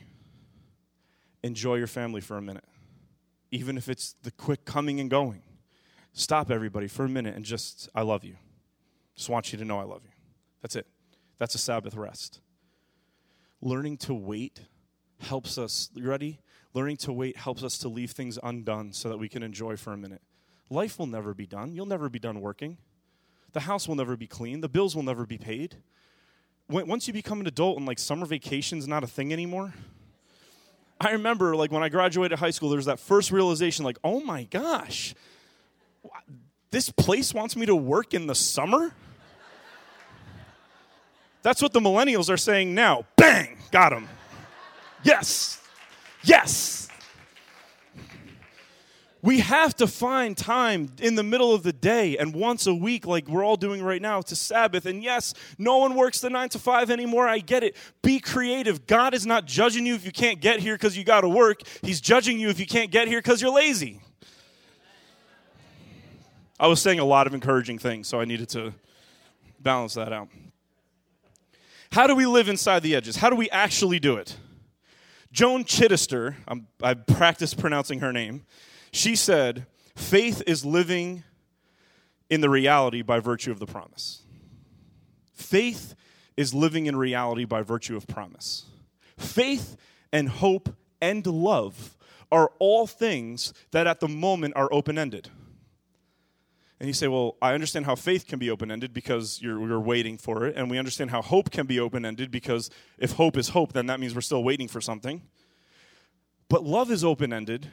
Enjoy 1.43 1.75
your 1.75 1.87
family 1.87 2.21
for 2.21 2.37
a 2.37 2.41
minute, 2.41 2.63
even 3.51 3.77
if 3.77 3.89
it's 3.89 4.15
the 4.23 4.31
quick 4.31 4.63
coming 4.63 5.01
and 5.01 5.09
going. 5.09 5.41
Stop 6.13 6.49
everybody 6.49 6.87
for 6.87 7.03
a 7.03 7.09
minute 7.09 7.35
and 7.35 7.43
just, 7.43 7.89
I 7.93 8.03
love 8.03 8.23
you. 8.23 8.35
Just 9.15 9.29
want 9.29 9.51
you 9.51 9.59
to 9.59 9.65
know 9.65 9.79
I 9.79 9.83
love 9.83 10.03
you. 10.05 10.11
That's 10.61 10.77
it. 10.77 10.87
That's 11.39 11.55
a 11.55 11.57
Sabbath 11.57 11.95
rest. 11.95 12.39
Learning 13.61 13.97
to 13.97 14.13
wait 14.13 14.61
helps 15.19 15.57
us. 15.57 15.89
You 15.93 16.07
ready? 16.07 16.39
Learning 16.73 16.97
to 16.97 17.11
wait 17.11 17.37
helps 17.37 17.63
us 17.63 17.77
to 17.79 17.89
leave 17.89 18.11
things 18.11 18.39
undone 18.41 18.93
so 18.93 19.09
that 19.09 19.17
we 19.17 19.27
can 19.27 19.43
enjoy 19.43 19.75
for 19.75 19.91
a 19.91 19.97
minute. 19.97 20.21
Life 20.69 20.97
will 20.97 21.07
never 21.07 21.33
be 21.33 21.45
done. 21.45 21.73
You'll 21.73 21.85
never 21.85 22.07
be 22.09 22.19
done 22.19 22.39
working. 22.39 22.77
The 23.51 23.61
house 23.61 23.87
will 23.87 23.95
never 23.95 24.15
be 24.15 24.27
clean. 24.27 24.61
The 24.61 24.69
bills 24.69 24.95
will 24.95 25.03
never 25.03 25.25
be 25.25 25.37
paid. 25.37 25.75
Once 26.69 27.07
you 27.07 27.13
become 27.13 27.41
an 27.41 27.47
adult 27.47 27.77
and 27.77 27.85
like 27.85 27.99
summer 27.99 28.25
vacation's 28.25 28.87
not 28.87 29.03
a 29.03 29.07
thing 29.07 29.33
anymore, 29.33 29.73
I 31.01 31.11
remember 31.11 31.55
like 31.55 31.71
when 31.71 31.83
I 31.83 31.89
graduated 31.89 32.39
high 32.39 32.51
school, 32.51 32.69
there 32.69 32.77
was 32.77 32.85
that 32.85 32.99
first 32.99 33.31
realization 33.31 33.83
like, 33.83 33.97
oh 34.03 34.21
my 34.21 34.45
gosh, 34.45 35.13
this 36.69 36.89
place 36.89 37.33
wants 37.33 37.57
me 37.57 37.65
to 37.65 37.75
work 37.75 38.13
in 38.13 38.27
the 38.27 38.35
summer? 38.35 38.93
That's 41.43 41.61
what 41.61 41.73
the 41.73 41.81
millennials 41.81 42.29
are 42.29 42.37
saying 42.37 42.73
now. 42.73 43.05
Bang! 43.17 43.57
Got 43.71 43.93
him. 43.93 44.07
Yes. 45.03 45.60
Yes. 46.23 46.81
We 49.23 49.39
have 49.39 49.75
to 49.75 49.85
find 49.85 50.35
time 50.35 50.89
in 50.99 51.13
the 51.13 51.21
middle 51.21 51.53
of 51.53 51.61
the 51.61 51.73
day 51.73 52.17
and 52.17 52.33
once 52.33 52.65
a 52.65 52.73
week, 52.73 53.05
like 53.05 53.27
we're 53.27 53.43
all 53.43 53.55
doing 53.55 53.83
right 53.83 54.01
now, 54.01 54.21
to 54.21 54.35
Sabbath. 54.35 54.87
And 54.87 55.03
yes, 55.03 55.35
no 55.59 55.77
one 55.77 55.93
works 55.93 56.21
the 56.21 56.29
nine 56.31 56.49
to 56.49 56.59
five 56.59 56.89
anymore. 56.89 57.27
I 57.27 57.37
get 57.37 57.63
it. 57.63 57.75
Be 58.01 58.19
creative. 58.19 58.87
God 58.87 59.13
is 59.13 59.25
not 59.25 59.45
judging 59.45 59.85
you 59.85 59.93
if 59.93 60.05
you 60.05 60.11
can't 60.11 60.41
get 60.41 60.59
here 60.59 60.73
because 60.73 60.97
you 60.97 61.03
got 61.03 61.21
to 61.21 61.29
work, 61.29 61.61
He's 61.83 62.01
judging 62.01 62.39
you 62.39 62.49
if 62.49 62.59
you 62.59 62.65
can't 62.65 62.89
get 62.89 63.07
here 63.07 63.19
because 63.19 63.41
you're 63.41 63.53
lazy. 63.53 64.01
I 66.59 66.67
was 66.67 66.81
saying 66.81 66.99
a 66.99 67.05
lot 67.05 67.27
of 67.27 67.33
encouraging 67.33 67.77
things, 67.77 68.07
so 68.07 68.19
I 68.19 68.25
needed 68.25 68.49
to 68.49 68.73
balance 69.59 69.95
that 69.95 70.13
out. 70.13 70.29
How 71.91 72.07
do 72.07 72.15
we 72.15 72.25
live 72.25 72.49
inside 72.49 72.81
the 72.81 72.95
edges? 72.95 73.17
How 73.17 73.29
do 73.29 73.35
we 73.35 73.49
actually 73.49 73.99
do 73.99 74.15
it? 74.15 74.37
Joan 75.31 75.63
Chittister, 75.63 76.35
I'm, 76.47 76.67
I 76.83 76.93
practiced 76.93 77.57
pronouncing 77.57 77.99
her 77.99 78.11
name, 78.11 78.45
she 78.91 79.15
said, 79.15 79.65
faith 79.95 80.43
is 80.45 80.65
living 80.65 81.23
in 82.29 82.41
the 82.41 82.49
reality 82.49 83.01
by 83.01 83.19
virtue 83.19 83.51
of 83.51 83.59
the 83.59 83.65
promise. 83.65 84.23
Faith 85.33 85.95
is 86.35 86.53
living 86.53 86.85
in 86.85 86.95
reality 86.95 87.45
by 87.45 87.61
virtue 87.61 87.95
of 87.95 88.07
promise. 88.07 88.65
Faith 89.17 89.77
and 90.11 90.27
hope 90.27 90.75
and 91.01 91.25
love 91.25 91.97
are 92.31 92.51
all 92.59 92.87
things 92.87 93.53
that 93.71 93.87
at 93.87 93.99
the 93.99 94.07
moment 94.07 94.55
are 94.55 94.69
open 94.71 94.97
ended. 94.97 95.29
And 96.81 96.87
you 96.87 96.95
say, 96.95 97.07
well, 97.07 97.37
I 97.43 97.53
understand 97.53 97.85
how 97.85 97.93
faith 97.93 98.25
can 98.25 98.39
be 98.39 98.49
open 98.49 98.71
ended 98.71 98.91
because 98.91 99.39
you're, 99.39 99.61
you're 99.67 99.79
waiting 99.79 100.17
for 100.17 100.47
it. 100.47 100.55
And 100.57 100.67
we 100.67 100.79
understand 100.79 101.11
how 101.11 101.21
hope 101.21 101.51
can 101.51 101.67
be 101.67 101.79
open 101.79 102.03
ended 102.05 102.31
because 102.31 102.71
if 102.97 103.11
hope 103.11 103.37
is 103.37 103.49
hope, 103.49 103.73
then 103.73 103.85
that 103.85 103.99
means 103.99 104.15
we're 104.15 104.21
still 104.21 104.43
waiting 104.43 104.67
for 104.67 104.81
something. 104.81 105.21
But 106.49 106.63
love 106.63 106.89
is 106.89 107.03
open 107.03 107.33
ended 107.33 107.69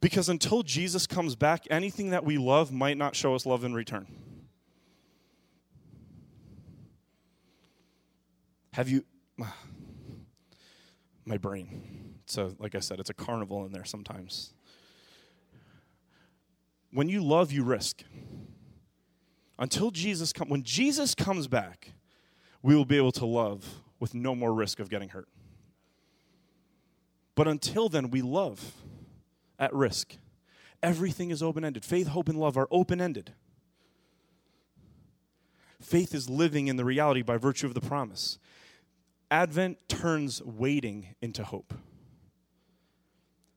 because 0.00 0.28
until 0.28 0.62
Jesus 0.62 1.08
comes 1.08 1.34
back, 1.34 1.64
anything 1.70 2.10
that 2.10 2.24
we 2.24 2.38
love 2.38 2.70
might 2.70 2.96
not 2.96 3.16
show 3.16 3.34
us 3.34 3.44
love 3.44 3.64
in 3.64 3.74
return. 3.74 4.06
Have 8.74 8.88
you. 8.88 9.04
My 11.24 11.36
brain. 11.36 12.14
So, 12.26 12.54
like 12.60 12.76
I 12.76 12.78
said, 12.78 13.00
it's 13.00 13.10
a 13.10 13.14
carnival 13.14 13.66
in 13.66 13.72
there 13.72 13.84
sometimes. 13.84 14.54
When 16.92 17.08
you 17.08 17.24
love, 17.24 17.50
you 17.50 17.64
risk 17.64 18.04
until 19.62 19.92
Jesus 19.92 20.32
comes, 20.32 20.50
when 20.50 20.64
Jesus 20.64 21.14
comes 21.14 21.46
back, 21.46 21.92
we 22.62 22.74
will 22.74 22.84
be 22.84 22.96
able 22.96 23.12
to 23.12 23.24
love 23.24 23.80
with 24.00 24.12
no 24.12 24.34
more 24.34 24.52
risk 24.52 24.80
of 24.80 24.90
getting 24.90 25.10
hurt. 25.10 25.28
But 27.36 27.46
until 27.46 27.88
then, 27.88 28.10
we 28.10 28.22
love 28.22 28.74
at 29.60 29.72
risk. 29.72 30.16
Everything 30.82 31.30
is 31.30 31.44
open 31.44 31.64
ended. 31.64 31.84
Faith, 31.84 32.08
hope, 32.08 32.28
and 32.28 32.40
love 32.40 32.58
are 32.58 32.66
open 32.72 33.00
ended. 33.00 33.34
Faith 35.80 36.12
is 36.12 36.28
living 36.28 36.66
in 36.66 36.74
the 36.74 36.84
reality 36.84 37.22
by 37.22 37.36
virtue 37.36 37.68
of 37.68 37.74
the 37.74 37.80
promise. 37.80 38.40
Advent 39.30 39.78
turns 39.88 40.42
waiting 40.42 41.14
into 41.22 41.44
hope. 41.44 41.72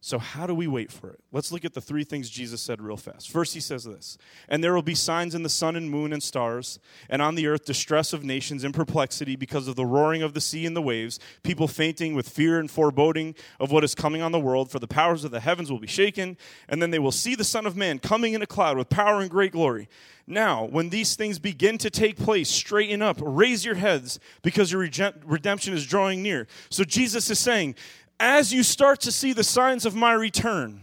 So, 0.05 0.19
how 0.19 0.45
do 0.45 0.53
we 0.53 0.67
wait 0.67 0.91
for 0.91 1.09
it? 1.09 1.19
Let's 1.31 1.51
look 1.51 1.65
at 1.65 1.73
the 1.73 1.81
three 1.81 2.03
things 2.03 2.29
Jesus 2.29 2.61
said 2.61 2.79
real 2.79 2.95
fast. 2.95 3.31
First, 3.31 3.55
he 3.55 3.59
says 3.59 3.85
this 3.85 4.19
And 4.47 4.63
there 4.63 4.75
will 4.75 4.83
be 4.83 4.93
signs 4.93 5.33
in 5.33 5.41
the 5.41 5.49
sun 5.49 5.75
and 5.75 5.89
moon 5.89 6.13
and 6.13 6.21
stars, 6.21 6.77
and 7.09 7.23
on 7.23 7.33
the 7.33 7.47
earth 7.47 7.65
distress 7.65 8.13
of 8.13 8.23
nations 8.23 8.63
and 8.63 8.71
perplexity 8.71 9.35
because 9.35 9.67
of 9.67 9.75
the 9.75 9.83
roaring 9.83 10.21
of 10.21 10.35
the 10.35 10.41
sea 10.41 10.67
and 10.67 10.75
the 10.75 10.81
waves, 10.81 11.19
people 11.41 11.67
fainting 11.67 12.13
with 12.13 12.29
fear 12.29 12.59
and 12.59 12.69
foreboding 12.69 13.33
of 13.59 13.71
what 13.71 13.83
is 13.83 13.95
coming 13.95 14.21
on 14.21 14.31
the 14.31 14.39
world, 14.39 14.69
for 14.69 14.77
the 14.77 14.87
powers 14.87 15.23
of 15.23 15.31
the 15.31 15.39
heavens 15.39 15.71
will 15.71 15.79
be 15.79 15.87
shaken, 15.87 16.37
and 16.69 16.83
then 16.83 16.91
they 16.91 16.99
will 16.99 17.11
see 17.11 17.33
the 17.33 17.43
Son 17.43 17.65
of 17.65 17.75
Man 17.75 17.97
coming 17.97 18.35
in 18.35 18.43
a 18.43 18.47
cloud 18.47 18.77
with 18.77 18.89
power 18.89 19.21
and 19.21 19.31
great 19.31 19.53
glory. 19.53 19.89
Now, 20.27 20.65
when 20.65 20.89
these 20.89 21.15
things 21.15 21.39
begin 21.39 21.79
to 21.79 21.89
take 21.89 22.17
place, 22.17 22.49
straighten 22.49 23.01
up, 23.01 23.17
raise 23.21 23.65
your 23.65 23.75
heads, 23.75 24.19
because 24.43 24.71
your 24.71 24.81
redemption 25.25 25.73
is 25.73 25.87
drawing 25.87 26.21
near. 26.21 26.45
So, 26.69 26.83
Jesus 26.83 27.29
is 27.31 27.39
saying, 27.39 27.75
as 28.19 28.53
you 28.53 28.63
start 28.63 29.01
to 29.01 29.11
see 29.11 29.33
the 29.33 29.43
signs 29.43 29.85
of 29.85 29.95
my 29.95 30.13
return, 30.13 30.81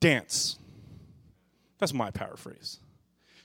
dance. 0.00 0.58
That's 1.78 1.92
my 1.92 2.10
paraphrase. 2.10 2.78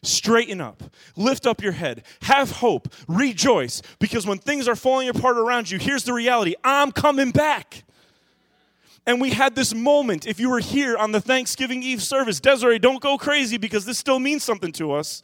Straighten 0.03 0.61
up, 0.61 0.84
lift 1.15 1.47
up 1.47 1.61
your 1.61 1.71
head, 1.71 2.03
have 2.23 2.51
hope, 2.51 2.93
rejoice, 3.07 3.82
because 3.99 4.28
when 4.28 4.38
things 4.38 4.67
are 4.67 4.75
falling 4.75 5.09
apart 5.09 5.38
around 5.38 5.71
you, 5.71 5.80
here's 5.80 6.03
the 6.03 6.13
reality 6.13 6.53
I'm 6.63 6.91
coming 6.91 7.32
back. 7.32 7.84
And 9.07 9.21
we 9.21 9.32
had 9.32 9.55
this 9.55 9.73
moment. 9.73 10.28
If 10.28 10.39
you 10.39 10.49
were 10.49 10.59
here 10.59 10.97
on 10.97 11.13
the 11.13 11.21
Thanksgiving 11.21 11.82
Eve 11.82 12.03
service, 12.03 12.39
Desiree, 12.39 12.78
don't 12.78 13.01
go 13.01 13.17
crazy 13.17 13.57
because 13.57 13.86
this 13.86 13.97
still 13.97 14.19
means 14.19 14.43
something 14.43 14.73
to 14.73 14.91
us. 14.91 15.23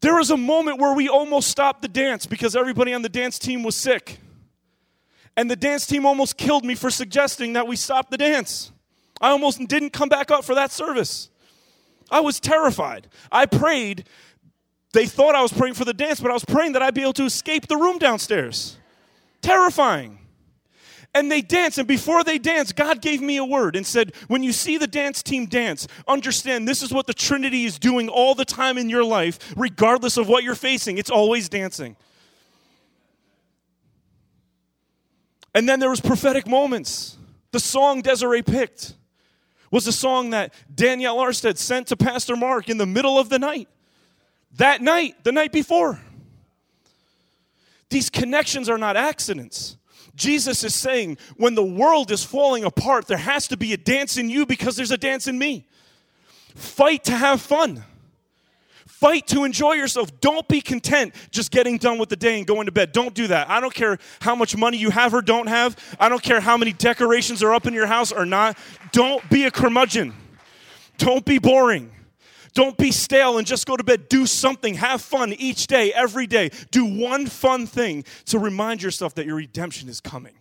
There 0.00 0.16
was 0.16 0.30
a 0.30 0.36
moment 0.36 0.80
where 0.80 0.94
we 0.94 1.08
almost 1.08 1.48
stopped 1.48 1.82
the 1.82 1.88
dance 1.88 2.26
because 2.26 2.54
everybody 2.54 2.92
on 2.92 3.02
the 3.02 3.08
dance 3.08 3.38
team 3.38 3.62
was 3.62 3.76
sick. 3.76 4.18
And 5.38 5.48
the 5.48 5.54
dance 5.54 5.86
team 5.86 6.04
almost 6.04 6.36
killed 6.36 6.64
me 6.64 6.74
for 6.74 6.90
suggesting 6.90 7.52
that 7.52 7.68
we 7.68 7.76
stop 7.76 8.10
the 8.10 8.18
dance. 8.18 8.72
I 9.20 9.28
almost 9.28 9.64
didn't 9.68 9.90
come 9.90 10.08
back 10.08 10.32
up 10.32 10.42
for 10.42 10.56
that 10.56 10.72
service. 10.72 11.30
I 12.10 12.18
was 12.18 12.40
terrified. 12.40 13.06
I 13.30 13.46
prayed. 13.46 14.08
They 14.94 15.06
thought 15.06 15.36
I 15.36 15.42
was 15.42 15.52
praying 15.52 15.74
for 15.74 15.84
the 15.84 15.94
dance, 15.94 16.18
but 16.18 16.32
I 16.32 16.34
was 16.34 16.44
praying 16.44 16.72
that 16.72 16.82
I'd 16.82 16.92
be 16.92 17.02
able 17.02 17.12
to 17.12 17.24
escape 17.24 17.68
the 17.68 17.76
room 17.76 17.98
downstairs. 17.98 18.78
Terrifying. 19.40 20.18
And 21.14 21.30
they 21.30 21.40
danced, 21.40 21.78
and 21.78 21.86
before 21.86 22.24
they 22.24 22.38
danced, 22.38 22.74
God 22.74 23.00
gave 23.00 23.22
me 23.22 23.36
a 23.36 23.44
word 23.44 23.76
and 23.76 23.86
said, 23.86 24.16
When 24.26 24.42
you 24.42 24.50
see 24.50 24.76
the 24.76 24.88
dance 24.88 25.22
team 25.22 25.46
dance, 25.46 25.86
understand 26.08 26.66
this 26.66 26.82
is 26.82 26.92
what 26.92 27.06
the 27.06 27.14
Trinity 27.14 27.64
is 27.64 27.78
doing 27.78 28.08
all 28.08 28.34
the 28.34 28.44
time 28.44 28.76
in 28.76 28.90
your 28.90 29.04
life, 29.04 29.54
regardless 29.56 30.16
of 30.16 30.28
what 30.28 30.42
you're 30.42 30.56
facing. 30.56 30.98
It's 30.98 31.10
always 31.10 31.48
dancing. 31.48 31.94
And 35.58 35.68
then 35.68 35.80
there 35.80 35.90
was 35.90 36.00
prophetic 36.00 36.46
moments. 36.46 37.16
The 37.50 37.58
song 37.58 38.00
Desiree 38.00 38.44
picked 38.44 38.94
was 39.72 39.88
a 39.88 39.92
song 39.92 40.30
that 40.30 40.54
Danielle 40.72 41.16
Arstead 41.16 41.58
sent 41.58 41.88
to 41.88 41.96
Pastor 41.96 42.36
Mark 42.36 42.68
in 42.68 42.78
the 42.78 42.86
middle 42.86 43.18
of 43.18 43.28
the 43.28 43.40
night. 43.40 43.66
That 44.52 44.82
night, 44.82 45.24
the 45.24 45.32
night 45.32 45.50
before. 45.50 46.00
These 47.90 48.08
connections 48.08 48.68
are 48.68 48.78
not 48.78 48.96
accidents. 48.96 49.76
Jesus 50.14 50.62
is 50.62 50.76
saying, 50.76 51.18
when 51.36 51.56
the 51.56 51.64
world 51.64 52.12
is 52.12 52.22
falling 52.22 52.62
apart, 52.62 53.08
there 53.08 53.18
has 53.18 53.48
to 53.48 53.56
be 53.56 53.72
a 53.72 53.76
dance 53.76 54.16
in 54.16 54.30
you 54.30 54.46
because 54.46 54.76
there's 54.76 54.92
a 54.92 54.96
dance 54.96 55.26
in 55.26 55.36
me. 55.36 55.66
Fight 56.54 57.02
to 57.06 57.16
have 57.16 57.40
fun. 57.40 57.82
Fight 58.98 59.28
to 59.28 59.44
enjoy 59.44 59.74
yourself. 59.74 60.10
Don't 60.20 60.48
be 60.48 60.60
content 60.60 61.14
just 61.30 61.52
getting 61.52 61.78
done 61.78 61.98
with 61.98 62.08
the 62.08 62.16
day 62.16 62.36
and 62.36 62.44
going 62.44 62.66
to 62.66 62.72
bed. 62.72 62.90
Don't 62.90 63.14
do 63.14 63.28
that. 63.28 63.48
I 63.48 63.60
don't 63.60 63.72
care 63.72 63.96
how 64.20 64.34
much 64.34 64.56
money 64.56 64.76
you 64.76 64.90
have 64.90 65.14
or 65.14 65.22
don't 65.22 65.46
have. 65.46 65.76
I 66.00 66.08
don't 66.08 66.20
care 66.20 66.40
how 66.40 66.56
many 66.56 66.72
decorations 66.72 67.40
are 67.40 67.54
up 67.54 67.68
in 67.68 67.74
your 67.74 67.86
house 67.86 68.10
or 68.10 68.26
not. 68.26 68.58
Don't 68.90 69.22
be 69.30 69.44
a 69.44 69.52
curmudgeon. 69.52 70.14
Don't 70.96 71.24
be 71.24 71.38
boring. 71.38 71.92
Don't 72.54 72.76
be 72.76 72.90
stale 72.90 73.38
and 73.38 73.46
just 73.46 73.68
go 73.68 73.76
to 73.76 73.84
bed. 73.84 74.08
Do 74.08 74.26
something. 74.26 74.74
Have 74.74 75.00
fun 75.00 75.32
each 75.34 75.68
day, 75.68 75.92
every 75.92 76.26
day. 76.26 76.50
Do 76.72 76.84
one 76.84 77.26
fun 77.28 77.68
thing 77.68 78.02
to 78.24 78.40
remind 78.40 78.82
yourself 78.82 79.14
that 79.14 79.26
your 79.26 79.36
redemption 79.36 79.88
is 79.88 80.00
coming. 80.00 80.34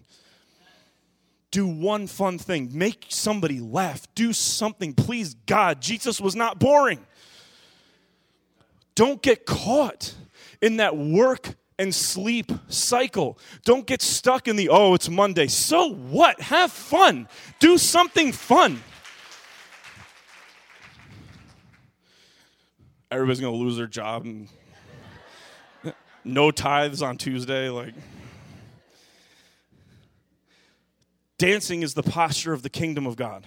Do 1.52 1.68
one 1.68 2.08
fun 2.08 2.40
thing. 2.40 2.72
Make 2.74 3.06
somebody 3.10 3.60
laugh. 3.60 4.08
Do 4.16 4.34
something. 4.34 4.96
Please 4.96 5.36
God. 5.46 5.80
Jesus 5.80 6.20
was 6.20 6.36
not 6.36 6.58
boring. 6.58 7.06
Don't 8.98 9.22
get 9.22 9.46
caught 9.46 10.16
in 10.60 10.78
that 10.78 10.98
work 10.98 11.54
and 11.78 11.94
sleep 11.94 12.52
cycle. 12.68 13.38
Don't 13.64 13.86
get 13.86 14.02
stuck 14.02 14.48
in 14.48 14.56
the, 14.56 14.70
oh, 14.70 14.96
it's 14.96 15.08
Monday. 15.08 15.46
So 15.46 15.94
what? 15.94 16.42
Have 16.42 16.72
fun. 16.72 17.28
Do 17.60 17.78
something 17.78 18.32
fun. 18.32 18.82
Everybody's 23.12 23.40
going 23.40 23.54
to 23.54 23.64
lose 23.64 23.78
their 23.78 23.86
job 23.86 24.26
and 24.26 24.50
no 26.24 26.50
tithes 26.50 27.04
on 27.04 27.18
Tuesday. 27.18 27.70
Like, 27.70 27.94
dancing 31.38 31.84
is 31.84 31.94
the 31.94 32.02
posture 32.02 32.52
of 32.52 32.64
the 32.64 32.70
kingdom 32.72 33.06
of 33.06 33.16
God. 33.16 33.46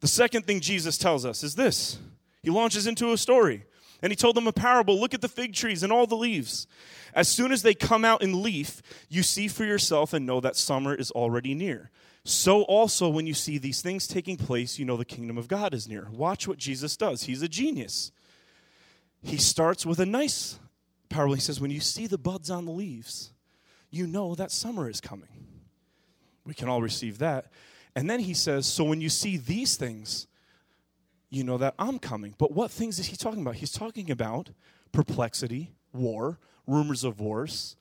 The 0.00 0.08
second 0.08 0.44
thing 0.44 0.58
Jesus 0.58 0.98
tells 0.98 1.24
us 1.24 1.44
is 1.44 1.54
this 1.54 2.00
He 2.42 2.50
launches 2.50 2.88
into 2.88 3.12
a 3.12 3.16
story. 3.16 3.64
And 4.02 4.12
he 4.12 4.16
told 4.16 4.36
them 4.36 4.46
a 4.46 4.52
parable 4.52 5.00
look 5.00 5.14
at 5.14 5.20
the 5.20 5.28
fig 5.28 5.54
trees 5.54 5.82
and 5.82 5.92
all 5.92 6.06
the 6.06 6.16
leaves. 6.16 6.66
As 7.14 7.28
soon 7.28 7.52
as 7.52 7.62
they 7.62 7.74
come 7.74 8.04
out 8.04 8.22
in 8.22 8.42
leaf, 8.42 8.82
you 9.08 9.22
see 9.22 9.48
for 9.48 9.64
yourself 9.64 10.12
and 10.12 10.26
know 10.26 10.40
that 10.40 10.56
summer 10.56 10.94
is 10.94 11.10
already 11.12 11.54
near. 11.54 11.90
So 12.24 12.62
also, 12.62 13.08
when 13.08 13.26
you 13.26 13.34
see 13.34 13.58
these 13.58 13.82
things 13.82 14.06
taking 14.06 14.36
place, 14.36 14.78
you 14.78 14.84
know 14.84 14.96
the 14.96 15.04
kingdom 15.04 15.36
of 15.36 15.46
God 15.46 15.74
is 15.74 15.86
near. 15.86 16.08
Watch 16.10 16.48
what 16.48 16.58
Jesus 16.58 16.96
does. 16.96 17.24
He's 17.24 17.42
a 17.42 17.48
genius. 17.48 18.12
He 19.22 19.36
starts 19.36 19.84
with 19.84 20.00
a 20.00 20.06
nice 20.06 20.58
parable. 21.08 21.34
He 21.34 21.40
says, 21.40 21.60
When 21.60 21.70
you 21.70 21.80
see 21.80 22.06
the 22.06 22.18
buds 22.18 22.50
on 22.50 22.64
the 22.64 22.72
leaves, 22.72 23.32
you 23.90 24.06
know 24.06 24.34
that 24.34 24.50
summer 24.50 24.88
is 24.88 25.00
coming. 25.00 25.28
We 26.46 26.54
can 26.54 26.68
all 26.68 26.82
receive 26.82 27.18
that. 27.18 27.50
And 27.94 28.08
then 28.08 28.20
he 28.20 28.34
says, 28.34 28.66
So 28.66 28.84
when 28.84 29.00
you 29.00 29.08
see 29.08 29.36
these 29.36 29.76
things, 29.76 30.26
you 31.34 31.44
know 31.44 31.58
that 31.58 31.74
I'm 31.78 31.98
coming. 31.98 32.34
But 32.38 32.52
what 32.52 32.70
things 32.70 32.98
is 32.98 33.06
he 33.06 33.16
talking 33.16 33.42
about? 33.42 33.56
He's 33.56 33.72
talking 33.72 34.10
about 34.10 34.50
perplexity, 34.92 35.72
war, 35.92 36.38
rumors 36.66 37.04
of 37.04 37.20
wars, 37.20 37.76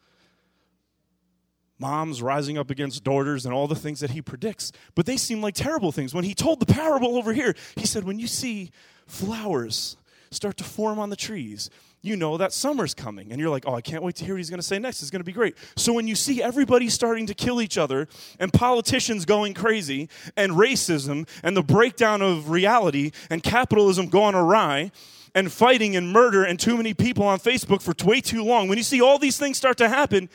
moms 1.80 2.22
rising 2.22 2.58
up 2.58 2.70
against 2.70 3.04
daughters, 3.04 3.46
and 3.46 3.54
all 3.54 3.68
the 3.68 3.76
things 3.76 4.00
that 4.00 4.12
he 4.12 4.22
predicts. 4.22 4.72
But 4.96 5.06
they 5.06 5.18
seem 5.18 5.42
like 5.42 5.56
terrible 5.56 5.92
things. 5.92 6.14
When 6.14 6.24
he 6.24 6.34
told 6.34 6.60
the 6.60 6.66
parable 6.66 7.16
over 7.16 7.34
here, 7.34 7.56
he 7.76 7.86
said, 7.86 8.04
When 8.04 8.20
you 8.20 8.28
see 8.28 8.72
flowers 9.06 9.98
start 10.32 10.58
to 10.58 10.64
form 10.64 11.00
on 11.00 11.10
the 11.10 11.16
trees, 11.16 11.70
you 12.04 12.18
know 12.18 12.38
that 12.38 12.52
summer's 12.52 12.94
coming. 12.94 13.32
And 13.32 13.40
you're 13.40 13.50
like, 13.50 13.64
oh, 13.66 13.74
I 13.74 13.82
can't 13.82 14.04
wait 14.04 14.16
to 14.18 14.26
hear 14.26 14.36
what 14.36 14.40
he's 14.40 14.50
going 14.50 14.60
to 14.60 14.66
say 14.66 14.78
next. 14.78 15.02
It's 15.02 15.10
going 15.10 15.22
to 15.22 15.26
be 15.26 15.32
great. 15.32 15.56
So 15.78 15.94
when 15.94 16.06
you 16.06 16.16
see 16.16 16.44
everybody 16.44 16.90
starting 16.90 17.26
to 17.28 17.34
kill 17.34 17.62
each 17.62 17.78
other 17.78 18.10
and 18.40 18.52
politicians 18.52 19.24
going 19.24 19.54
crazy 19.54 20.10
and 20.36 20.52
racism 20.52 21.28
and 21.42 21.56
the 21.56 21.64
breakdown 21.64 22.22
of 22.22 22.50
reality 22.50 23.12
and 23.30 23.42
capitalism 23.42 24.10
going 24.10 24.36
awry 24.36 24.92
and 25.34 25.50
fighting 25.50 25.96
and 25.96 26.12
murder 26.12 26.44
and 26.44 26.60
too 26.60 26.76
many 26.76 26.94
people 26.94 27.26
on 27.26 27.40
Facebook 27.40 27.82
for 27.82 27.96
way 28.06 28.20
too 28.20 28.44
long, 28.44 28.68
when 28.68 28.78
you 28.78 28.84
see 28.84 29.02
all 29.02 29.18
these 29.18 29.38
things 29.38 29.58
start 29.58 29.78
to 29.78 29.88
happen, 29.88 30.30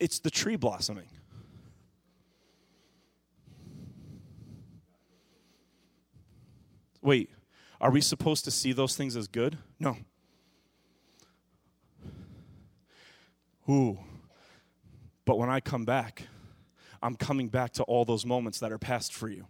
it's 0.00 0.20
the 0.20 0.30
tree 0.30 0.56
blossoming. 0.56 1.06
Wait, 7.02 7.28
are 7.78 7.90
we 7.90 8.00
supposed 8.00 8.44
to 8.46 8.50
see 8.50 8.72
those 8.72 8.96
things 8.96 9.16
as 9.16 9.28
good? 9.28 9.58
No. 9.78 9.96
Ooh. 13.68 13.98
But 15.24 15.38
when 15.38 15.50
I 15.50 15.60
come 15.60 15.84
back, 15.84 16.26
I'm 17.02 17.16
coming 17.16 17.48
back 17.48 17.72
to 17.74 17.82
all 17.84 18.04
those 18.04 18.24
moments 18.26 18.60
that 18.60 18.72
are 18.72 18.78
past 18.78 19.12
for 19.12 19.28
you. 19.28 19.46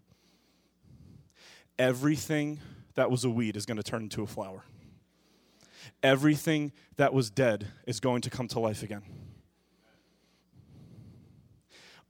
Everything 1.79 2.61
that 2.95 3.11
was 3.11 3.25
a 3.25 3.31
weed 3.31 3.57
is 3.57 3.67
going 3.67 3.77
to 3.77 3.83
turn 3.83 4.03
into 4.03 4.23
a 4.23 4.27
flower. 4.27 4.65
Everything 6.03 6.73
that 6.97 7.13
was 7.13 7.31
dead 7.31 7.67
is 7.87 8.01
going 8.01 8.23
to 8.23 8.31
come 8.31 8.49
to 8.49 8.61
life 8.61 8.83
again. 8.83 9.03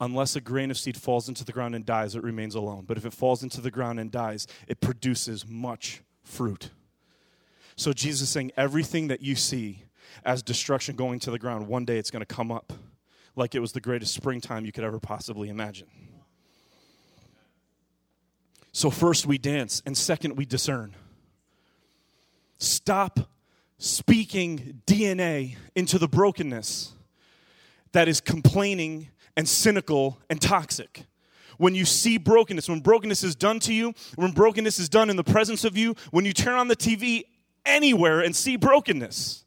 Unless 0.00 0.34
a 0.34 0.40
grain 0.40 0.70
of 0.70 0.78
seed 0.78 0.96
falls 0.96 1.28
into 1.28 1.44
the 1.44 1.52
ground 1.52 1.76
and 1.76 1.86
dies, 1.86 2.16
it 2.16 2.24
remains 2.24 2.56
alone. 2.56 2.84
But 2.86 2.96
if 2.96 3.04
it 3.04 3.12
falls 3.12 3.42
into 3.42 3.60
the 3.60 3.70
ground 3.70 4.00
and 4.00 4.10
dies, 4.10 4.48
it 4.66 4.80
produces 4.80 5.46
much 5.46 6.02
fruit. 6.24 6.70
So 7.76 7.92
Jesus 7.92 8.22
is 8.22 8.28
saying 8.28 8.50
everything 8.56 9.08
that 9.08 9.22
you 9.22 9.36
see 9.36 9.84
as 10.24 10.42
destruction 10.42 10.96
going 10.96 11.18
to 11.20 11.30
the 11.30 11.38
ground, 11.38 11.66
one 11.66 11.84
day 11.84 11.98
it's 11.98 12.10
going 12.10 12.24
to 12.24 12.26
come 12.26 12.50
up 12.50 12.72
like 13.36 13.54
it 13.54 13.60
was 13.60 13.72
the 13.72 13.80
greatest 13.80 14.14
springtime 14.14 14.64
you 14.64 14.72
could 14.72 14.84
ever 14.84 14.98
possibly 14.98 15.48
imagine. 15.48 15.88
So, 18.72 18.90
first 18.90 19.26
we 19.26 19.38
dance, 19.38 19.82
and 19.84 19.96
second 19.96 20.36
we 20.36 20.46
discern. 20.46 20.94
Stop 22.58 23.20
speaking 23.78 24.80
DNA 24.86 25.56
into 25.74 25.98
the 25.98 26.08
brokenness 26.08 26.92
that 27.92 28.08
is 28.08 28.20
complaining 28.20 29.08
and 29.36 29.48
cynical 29.48 30.18
and 30.30 30.40
toxic. 30.40 31.04
When 31.58 31.74
you 31.74 31.84
see 31.84 32.16
brokenness, 32.16 32.68
when 32.68 32.80
brokenness 32.80 33.22
is 33.22 33.34
done 33.34 33.60
to 33.60 33.74
you, 33.74 33.94
when 34.14 34.32
brokenness 34.32 34.78
is 34.78 34.88
done 34.88 35.10
in 35.10 35.16
the 35.16 35.24
presence 35.24 35.64
of 35.64 35.76
you, 35.76 35.94
when 36.10 36.24
you 36.24 36.32
turn 36.32 36.54
on 36.54 36.68
the 36.68 36.76
TV 36.76 37.24
anywhere 37.66 38.20
and 38.20 38.34
see 38.34 38.56
brokenness, 38.56 39.44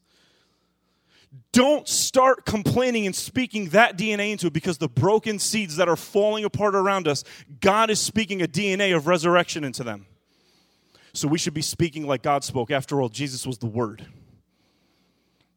don't 1.52 1.88
start 1.88 2.44
complaining 2.44 3.06
and 3.06 3.14
speaking 3.14 3.70
that 3.70 3.96
DNA 3.96 4.32
into 4.32 4.46
it 4.46 4.52
because 4.52 4.78
the 4.78 4.88
broken 4.88 5.38
seeds 5.38 5.76
that 5.76 5.88
are 5.88 5.96
falling 5.96 6.44
apart 6.44 6.74
around 6.74 7.08
us, 7.08 7.24
God 7.60 7.90
is 7.90 8.00
speaking 8.00 8.42
a 8.42 8.46
DNA 8.46 8.94
of 8.94 9.06
resurrection 9.06 9.64
into 9.64 9.82
them. 9.82 10.06
So 11.12 11.28
we 11.28 11.38
should 11.38 11.54
be 11.54 11.62
speaking 11.62 12.06
like 12.06 12.22
God 12.22 12.44
spoke. 12.44 12.70
After 12.70 13.00
all, 13.00 13.08
Jesus 13.08 13.46
was 13.46 13.58
the 13.58 13.66
Word. 13.66 14.06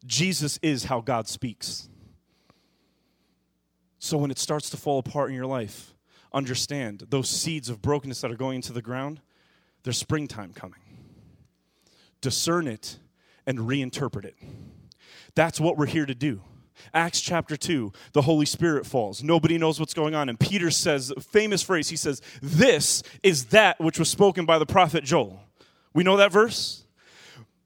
Jesus 0.06 0.58
is 0.62 0.84
how 0.84 1.00
God 1.00 1.28
speaks. 1.28 1.88
So 3.98 4.16
when 4.16 4.30
it 4.30 4.38
starts 4.38 4.70
to 4.70 4.78
fall 4.78 4.98
apart 4.98 5.28
in 5.28 5.36
your 5.36 5.46
life, 5.46 5.94
understand 6.32 7.06
those 7.10 7.28
seeds 7.28 7.68
of 7.68 7.82
brokenness 7.82 8.22
that 8.22 8.30
are 8.30 8.36
going 8.36 8.56
into 8.56 8.72
the 8.72 8.80
ground, 8.80 9.20
there's 9.82 9.98
springtime 9.98 10.54
coming. 10.54 10.80
Discern 12.22 12.66
it 12.66 12.98
and 13.46 13.58
reinterpret 13.58 14.24
it. 14.24 14.36
That's 15.34 15.60
what 15.60 15.76
we're 15.76 15.86
here 15.86 16.06
to 16.06 16.14
do. 16.14 16.42
Acts 16.94 17.20
chapter 17.20 17.56
2, 17.56 17.92
the 18.12 18.22
Holy 18.22 18.46
Spirit 18.46 18.86
falls. 18.86 19.22
Nobody 19.22 19.58
knows 19.58 19.78
what's 19.78 19.94
going 19.94 20.14
on. 20.14 20.28
And 20.28 20.38
Peter 20.38 20.70
says, 20.70 21.12
famous 21.20 21.62
phrase, 21.62 21.88
he 21.88 21.96
says, 21.96 22.22
This 22.42 23.02
is 23.22 23.46
that 23.46 23.80
which 23.80 23.98
was 23.98 24.08
spoken 24.08 24.46
by 24.46 24.58
the 24.58 24.66
prophet 24.66 25.04
Joel. 25.04 25.40
We 25.92 26.04
know 26.04 26.16
that 26.16 26.32
verse? 26.32 26.84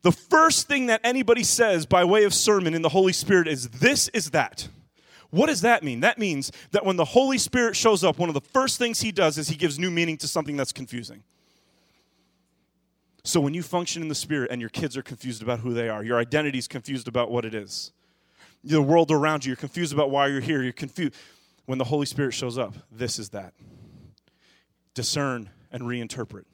The 0.03 0.13
first 0.13 0.69
thing 0.69 0.87
that 0.87 1.01
anybody 1.05 1.45
says 1.45 1.87
by 1.87 2.05
way 2.05 2.25
of 2.25 2.35
sermon 2.35 2.75
in 2.75 2.83
the 2.83 2.89
Holy 2.91 3.13
Spirit 3.13 3.49
is, 3.49 3.69
This 3.69 4.09
is 4.09 4.31
that. 4.31 4.69
What 5.31 5.47
does 5.47 5.63
that 5.63 5.83
mean? 5.83 6.01
That 6.01 6.19
means 6.19 6.53
that 6.71 6.85
when 6.85 6.97
the 6.97 7.05
Holy 7.05 7.39
Spirit 7.39 7.75
shows 7.75 8.05
up, 8.05 8.19
one 8.19 8.29
of 8.29 8.35
the 8.35 8.41
first 8.41 8.79
things 8.79 9.01
he 9.01 9.11
does 9.11 9.37
is 9.37 9.49
he 9.49 9.57
gives 9.57 9.81
new 9.81 9.91
meaning 9.91 10.17
to 10.19 10.29
something 10.29 10.57
that's 10.57 10.73
confusing. 10.73 11.25
So 13.25 13.41
when 13.41 13.55
you 13.55 13.63
function 13.63 14.03
in 14.03 14.09
the 14.09 14.15
Spirit 14.15 14.51
and 14.51 14.61
your 14.61 14.71
kids 14.71 14.97
are 14.97 15.03
confused 15.03 15.43
about 15.43 15.61
who 15.61 15.73
they 15.73 15.89
are, 15.89 16.05
your 16.05 16.19
identity 16.19 16.59
is 16.59 16.69
confused 16.69 17.09
about 17.09 17.31
what 17.31 17.47
it 17.47 17.55
is, 17.55 17.93
the 18.63 18.83
world 18.83 19.11
around 19.11 19.45
you, 19.45 19.51
you're 19.51 19.57
confused 19.57 19.93
about 19.95 20.11
why 20.11 20.27
you're 20.27 20.41
here, 20.41 20.63
you're 20.63 20.73
confused. 20.73 21.15
When 21.67 21.79
the 21.79 21.85
Holy 21.85 22.05
Spirit 22.05 22.33
shows 22.33 22.59
up, 22.59 22.75
this 22.93 23.19
is 23.19 23.31
that. 23.31 23.55
Discern 24.93 25.49
and 25.73 25.85
reinterpret 25.85 26.45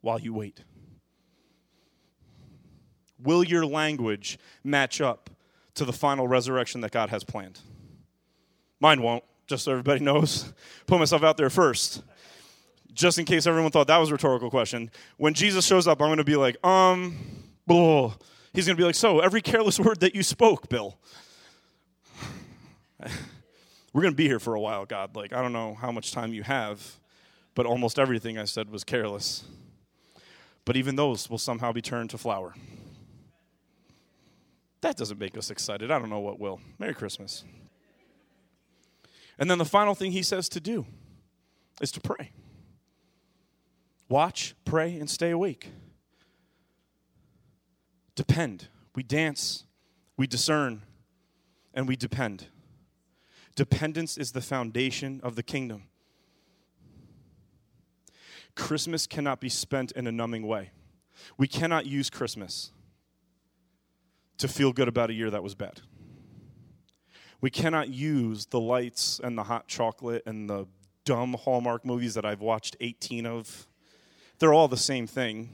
while 0.00 0.18
you 0.18 0.32
wait. 0.32 0.64
Will 3.22 3.44
your 3.44 3.66
language 3.66 4.38
match 4.64 5.00
up 5.00 5.28
to 5.74 5.84
the 5.84 5.92
final 5.92 6.26
resurrection 6.26 6.80
that 6.80 6.92
God 6.92 7.10
has 7.10 7.24
planned? 7.24 7.60
Mine 8.80 9.02
won't, 9.02 9.24
just 9.46 9.64
so 9.64 9.72
everybody 9.72 10.00
knows. 10.00 10.52
Put 10.86 10.98
myself 10.98 11.22
out 11.22 11.36
there 11.36 11.50
first. 11.50 12.02
Just 12.96 13.18
in 13.18 13.26
case 13.26 13.46
everyone 13.46 13.70
thought 13.70 13.88
that 13.88 13.98
was 13.98 14.08
a 14.08 14.12
rhetorical 14.12 14.48
question. 14.48 14.90
When 15.18 15.34
Jesus 15.34 15.66
shows 15.66 15.86
up, 15.86 16.00
I'm 16.00 16.08
going 16.08 16.16
to 16.16 16.24
be 16.24 16.36
like, 16.36 16.56
um, 16.66 17.14
blah. 17.66 18.14
He's 18.54 18.64
going 18.66 18.74
to 18.74 18.80
be 18.80 18.86
like, 18.86 18.94
so 18.94 19.20
every 19.20 19.42
careless 19.42 19.78
word 19.86 20.00
that 20.00 20.14
you 20.14 20.22
spoke, 20.22 20.70
Bill. 20.70 20.98
We're 23.92 24.02
going 24.02 24.14
to 24.14 24.16
be 24.16 24.26
here 24.26 24.40
for 24.40 24.54
a 24.54 24.60
while, 24.60 24.86
God. 24.86 25.14
Like, 25.14 25.34
I 25.34 25.42
don't 25.42 25.52
know 25.52 25.74
how 25.74 25.92
much 25.92 26.10
time 26.12 26.32
you 26.32 26.42
have, 26.42 26.98
but 27.54 27.66
almost 27.66 27.98
everything 27.98 28.38
I 28.38 28.44
said 28.44 28.70
was 28.70 28.82
careless. 28.82 29.44
But 30.64 30.76
even 30.76 30.96
those 30.96 31.28
will 31.28 31.38
somehow 31.38 31.72
be 31.72 31.82
turned 31.82 32.10
to 32.10 32.18
flower. 32.18 32.54
That 34.80 34.96
doesn't 34.96 35.18
make 35.18 35.36
us 35.36 35.50
excited. 35.50 35.90
I 35.90 35.98
don't 35.98 36.10
know 36.10 36.20
what 36.20 36.38
will. 36.38 36.60
Merry 36.78 36.94
Christmas. 36.94 37.44
And 39.38 39.50
then 39.50 39.58
the 39.58 39.66
final 39.66 39.94
thing 39.94 40.12
he 40.12 40.22
says 40.22 40.48
to 40.50 40.60
do 40.60 40.86
is 41.82 41.92
to 41.92 42.00
pray. 42.00 42.32
Watch, 44.08 44.54
pray, 44.64 44.96
and 44.98 45.10
stay 45.10 45.30
awake. 45.30 45.70
Depend. 48.14 48.68
We 48.94 49.02
dance, 49.02 49.64
we 50.16 50.26
discern, 50.26 50.82
and 51.74 51.86
we 51.86 51.96
depend. 51.96 52.46
Dependence 53.54 54.16
is 54.16 54.32
the 54.32 54.40
foundation 54.40 55.20
of 55.22 55.36
the 55.36 55.42
kingdom. 55.42 55.84
Christmas 58.54 59.06
cannot 59.06 59.40
be 59.40 59.50
spent 59.50 59.92
in 59.92 60.06
a 60.06 60.12
numbing 60.12 60.46
way. 60.46 60.70
We 61.36 61.46
cannot 61.46 61.86
use 61.86 62.10
Christmas 62.10 62.72
to 64.38 64.48
feel 64.48 64.72
good 64.72 64.88
about 64.88 65.10
a 65.10 65.12
year 65.12 65.30
that 65.30 65.42
was 65.42 65.54
bad. 65.54 65.80
We 67.40 67.50
cannot 67.50 67.88
use 67.88 68.46
the 68.46 68.60
lights 68.60 69.20
and 69.22 69.36
the 69.36 69.44
hot 69.44 69.68
chocolate 69.68 70.22
and 70.26 70.48
the 70.48 70.66
dumb 71.04 71.34
Hallmark 71.34 71.84
movies 71.84 72.14
that 72.14 72.24
I've 72.24 72.40
watched 72.40 72.76
18 72.80 73.26
of. 73.26 73.68
They're 74.38 74.52
all 74.52 74.68
the 74.68 74.76
same 74.76 75.06
thing. 75.06 75.48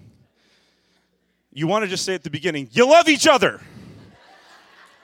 You 1.53 1.67
want 1.67 1.85
to 1.85 1.89
just 1.89 2.05
say 2.05 2.15
at 2.15 2.23
the 2.23 2.31
beginning, 2.31 2.69
you 2.73 2.89
love 2.89 3.09
each 3.09 3.27
other. 3.27 3.61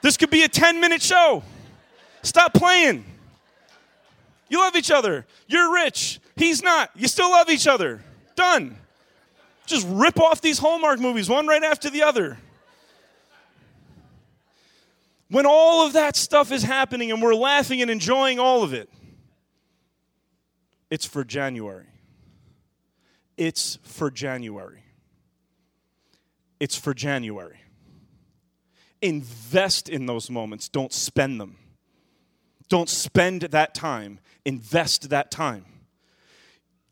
This 0.01 0.17
could 0.17 0.29
be 0.29 0.43
a 0.43 0.47
10 0.47 0.79
minute 0.79 1.01
show. 1.01 1.43
Stop 2.21 2.53
playing. 2.53 3.05
You 4.49 4.59
love 4.59 4.75
each 4.75 4.91
other. 4.91 5.25
You're 5.47 5.73
rich. 5.73 6.19
He's 6.35 6.63
not. 6.63 6.89
You 6.95 7.07
still 7.07 7.29
love 7.29 7.49
each 7.49 7.67
other. 7.67 8.01
Done. 8.35 8.77
Just 9.65 9.85
rip 9.89 10.19
off 10.19 10.41
these 10.41 10.57
Hallmark 10.57 10.99
movies, 10.99 11.29
one 11.29 11.45
right 11.45 11.63
after 11.63 11.89
the 11.89 12.03
other. 12.03 12.37
When 15.29 15.45
all 15.45 15.85
of 15.85 15.93
that 15.93 16.15
stuff 16.15 16.51
is 16.51 16.63
happening 16.63 17.11
and 17.11 17.21
we're 17.21 17.35
laughing 17.35 17.83
and 17.83 17.91
enjoying 17.91 18.39
all 18.39 18.63
of 18.63 18.73
it, 18.73 18.89
it's 20.89 21.05
for 21.05 21.23
January. 21.23 21.85
It's 23.39 23.79
for 23.83 24.11
January. 24.11 24.83
It's 26.59 26.75
for 26.75 26.93
January. 26.93 27.61
Invest 29.01 29.87
in 29.87 30.07
those 30.07 30.29
moments, 30.29 30.67
don't 30.67 30.91
spend 30.91 31.39
them. 31.39 31.55
Don't 32.67 32.89
spend 32.89 33.43
that 33.43 33.73
time, 33.73 34.19
invest 34.43 35.09
that 35.09 35.31
time. 35.31 35.63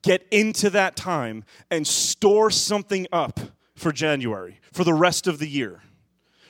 Get 0.01 0.25
into 0.31 0.69
that 0.69 0.95
time 0.95 1.43
and 1.69 1.85
store 1.85 2.49
something 2.49 3.07
up 3.11 3.41
for 3.75 3.91
January, 3.91 4.61
for 4.71 4.85
the 4.85 4.93
rest 4.93 5.27
of 5.27 5.39
the 5.39 5.47
year 5.47 5.81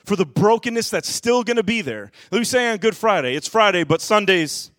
for 0.04 0.16
the 0.16 0.24
brokenness 0.24 0.88
that's 0.88 1.08
still 1.08 1.44
to 1.44 1.62
be 1.62 1.82
there. 1.82 2.10
Let 2.32 2.38
me 2.38 2.44
say 2.44 2.70
on 2.70 2.78
Good 2.78 2.96
Friday, 2.96 3.34
it's 3.34 3.46
Friday, 3.46 3.84
but 3.84 4.00
Sundays. 4.00 4.70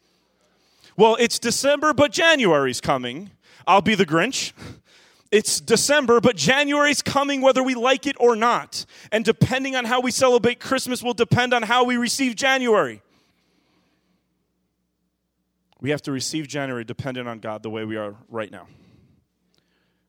Well, 0.98 1.18
it's 1.20 1.38
December, 1.38 1.94
but 1.94 2.12
January's 2.12 2.82
coming. 2.82 3.30
I'll 3.68 3.82
be 3.82 3.94
the 3.94 4.08
Grinch. 4.08 4.54
It's 5.32 5.62
December, 5.62 6.20
but 6.20 6.36
January's 6.36 7.04
coming 7.04 7.42
whether 7.42 7.62
we 7.62 7.76
like 7.76 8.08
it 8.08 8.16
or 8.20 8.36
not. 8.36 8.86
And 9.12 9.24
depending 9.24 9.76
on 9.76 9.86
how 9.86 10.02
we 10.02 10.10
celebrate 10.10 10.60
Christmas 10.60 11.04
will 11.04 11.14
depend 11.14 11.54
on 11.54 11.64
how 11.64 11.84
we 11.84 11.98
receive 11.98 12.36
January. 12.36 13.04
We 15.82 15.92
have 15.92 16.02
to 16.04 16.12
receive 16.12 16.48
January 16.48 16.84
dependent 16.84 17.28
on 17.28 17.40
God 17.40 17.64
the 17.64 17.70
way 17.70 17.86
we 17.86 17.96
are 17.96 18.16
right 18.28 18.52
now. 18.52 18.68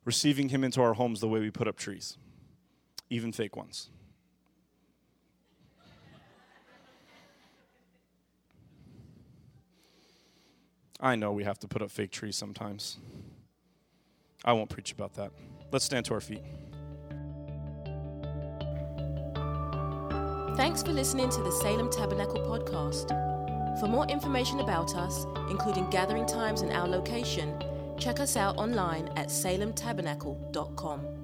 Receiving 0.05 0.49
Him 0.49 0.65
into 0.65 0.81
our 0.81 0.95
homes 0.95 1.21
the 1.21 1.29
way 1.29 1.39
we 1.39 1.51
put 1.51 1.69
up 1.69 1.77
trees, 1.77 2.17
even 3.11 3.31
fake 3.31 3.57
ones. 3.57 3.91
I 10.99 11.17
know 11.17 11.33
we 11.33 11.45
have 11.45 11.59
to 11.61 11.69
put 11.69 11.83
up 11.83 11.91
fake 11.91 12.11
trees 12.11 12.37
sometimes. 12.37 12.99
I 14.45 14.53
won't 14.53 14.71
preach 14.71 14.93
about 14.93 15.15
that. 15.15 15.31
Let's 15.71 15.85
stand 15.85 16.07
to 16.07 16.15
our 16.15 16.21
feet. 16.21 16.43
Thanks 20.57 20.83
for 20.83 20.93
listening 20.93 21.31
to 21.31 21.43
the 21.43 21.53
Salem 21.53 21.91
Tabernacle 21.91 22.41
podcast. 22.41 23.09
For 23.81 23.87
more 23.87 24.07
information 24.09 24.61
about 24.61 24.95
us, 24.97 25.25
including 25.49 25.89
gathering 25.91 26.27
times 26.27 26.61
and 26.61 26.73
our 26.73 26.87
location, 26.87 27.55
check 27.99 28.21
us 28.21 28.37
out 28.37 28.59
online 28.59 29.09
at 29.17 29.29
salemtabernacle.com. 29.29 31.20